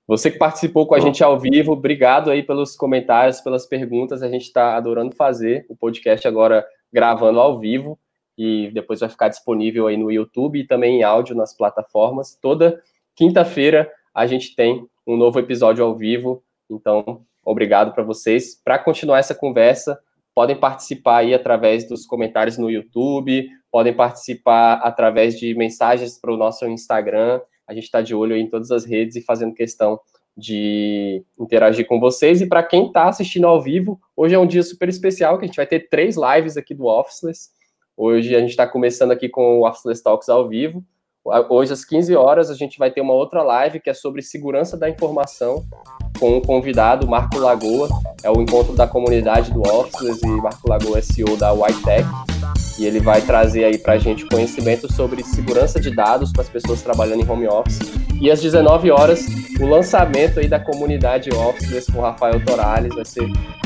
Você 0.07 0.31
que 0.31 0.39
participou 0.39 0.87
com 0.87 0.95
a 0.95 1.01
gente 1.01 1.23
ao 1.23 1.39
vivo, 1.39 1.73
obrigado 1.73 2.31
aí 2.31 2.43
pelos 2.43 2.77
comentários, 2.77 3.41
pelas 3.41 3.65
perguntas, 3.65 4.23
a 4.23 4.29
gente 4.29 4.43
está 4.43 4.77
adorando 4.77 5.15
fazer 5.15 5.65
o 5.69 5.77
podcast 5.77 6.27
agora 6.27 6.67
gravando 6.93 7.41
ao 7.41 7.59
vivo, 7.59 7.99
e 8.37 8.71
depois 8.73 9.01
vai 9.01 9.09
ficar 9.09 9.29
disponível 9.29 9.87
aí 9.87 9.97
no 9.97 10.11
YouTube 10.11 10.59
e 10.59 10.67
também 10.67 10.99
em 10.99 11.03
áudio 11.03 11.37
nas 11.37 11.55
plataformas. 11.57 12.37
Toda 12.41 12.83
quinta-feira 13.15 13.91
a 14.15 14.27
gente 14.27 14.57
tem 14.57 14.87
um 15.07 15.17
novo 15.17 15.39
episódio 15.39 15.85
ao 15.85 15.95
vivo, 15.95 16.43
então 16.69 17.23
obrigado 17.45 17.93
para 17.95 18.03
vocês. 18.03 18.61
Para 18.63 18.79
continuar 18.79 19.19
essa 19.19 19.35
conversa, 19.35 19.99
podem 20.35 20.57
participar 20.57 21.19
aí 21.19 21.35
através 21.35 21.89
dos 21.89 22.07
comentários 22.07 22.59
no 22.59 22.71
YouTube, 22.71 23.49
podem 23.71 23.95
participar 23.95 24.75
através 24.75 25.39
de 25.39 25.55
mensagens 25.55 26.19
para 26.19 26.33
o 26.33 26.37
nosso 26.37 26.67
Instagram. 26.67 27.41
A 27.67 27.75
gente 27.75 27.85
está 27.85 28.01
de 28.01 28.15
olho 28.15 28.37
em 28.37 28.49
todas 28.49 28.71
as 28.71 28.85
redes 28.85 29.17
e 29.17 29.23
fazendo 29.23 29.55
questão 29.55 30.01
de 30.37 31.23
interagir 31.39 31.87
com 31.87 32.01
vocês. 32.01 32.41
E 32.41 32.47
para 32.47 32.63
quem 32.63 32.87
está 32.87 33.09
assistindo 33.09 33.47
ao 33.47 33.61
vivo, 33.61 34.01
hoje 34.17 34.35
é 34.35 34.39
um 34.39 34.47
dia 34.47 34.63
super 34.63 34.89
especial, 34.89 35.39
que 35.39 35.45
a 35.45 35.47
gente 35.47 35.57
vai 35.57 35.67
ter 35.67 35.89
três 35.89 36.17
lives 36.17 36.57
aqui 36.57 36.75
do 36.75 36.87
Officeless. 36.87 37.51
Hoje 37.97 38.35
a 38.35 38.41
gente 38.41 38.51
está 38.51 38.67
começando 38.67 39.13
aqui 39.13 39.29
com 39.29 39.61
o 39.61 39.69
Officeless 39.69 40.03
Talks 40.03 40.29
ao 40.29 40.49
vivo. 40.49 40.83
Hoje, 41.49 41.73
às 41.73 41.85
15 41.85 42.17
horas, 42.17 42.51
a 42.51 42.55
gente 42.55 42.77
vai 42.79 42.91
ter 42.91 43.01
uma 43.01 43.15
outra 43.15 43.45
live 43.45 43.79
que 43.79 43.89
é 43.89 43.95
sobre 43.95 44.23
segurança 44.23 44.77
da 44.77 44.91
informação 44.91 45.65
com 46.19 46.37
um 46.37 46.41
convidado, 46.41 47.07
Marco 47.07 47.39
Lagoa. 47.39 47.89
É 48.25 48.31
o 48.31 48.43
encontro 48.43 48.75
da 48.75 48.89
comunidade 48.89 49.53
do 49.53 49.61
Officeless 49.61 50.21
e 50.27 50.41
Marco 50.41 50.69
Lagoa 50.69 50.99
é 50.99 51.03
CEO 51.03 51.37
da 51.37 51.53
Whitech. 51.53 52.05
E 52.83 52.85
ele 52.85 52.99
vai 52.99 53.21
trazer 53.21 53.63
aí 53.63 53.79
para 53.79 53.93
a 53.93 53.99
gente 53.99 54.27
conhecimento 54.27 54.93
sobre 54.93 55.23
segurança 55.23 55.79
de 55.79 55.95
dados 55.95 56.33
para 56.33 56.43
as 56.43 56.49
pessoas 56.49 56.83
trabalhando 56.83 57.23
em 57.23 57.31
home 57.31 57.47
office. 57.47 57.79
E 58.21 58.29
às 58.29 58.41
19 58.41 58.91
horas, 58.91 59.25
o 59.61 59.67
lançamento 59.67 60.41
aí 60.41 60.49
da 60.49 60.59
comunidade 60.59 61.31
Officeless 61.31 61.93
com 61.93 62.01
o 62.01 62.03
Rafael 62.03 62.45
Torales. 62.45 62.93
Vai 62.93 63.05
ser 63.05 63.25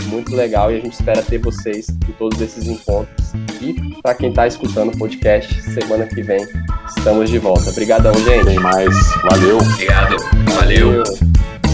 muito 0.09 0.37
legal 0.37 0.71
e 0.71 0.77
a 0.77 0.81
gente 0.81 0.93
espera 0.93 1.23
ter 1.23 1.39
vocês 1.39 1.89
em 1.89 2.13
todos 2.13 2.39
esses 2.43 2.69
encontros. 2.69 3.33
E 3.63 3.73
para 4.03 4.15
quem 4.15 4.29
está 4.29 4.47
escutando 4.47 4.93
o 4.95 4.99
podcast, 4.99 5.63
semana 5.63 6.05
que 6.07 6.21
vem 6.21 6.47
estamos 6.87 7.31
de 7.31 7.39
volta. 7.39 7.71
Obrigadão, 7.71 8.13
gente. 8.13 8.45
Tem 8.45 8.59
mais. 8.59 8.95
Valeu. 9.31 9.57
Obrigado. 9.57 10.17
Valeu. 10.59 10.89
Valeu. 10.89 11.66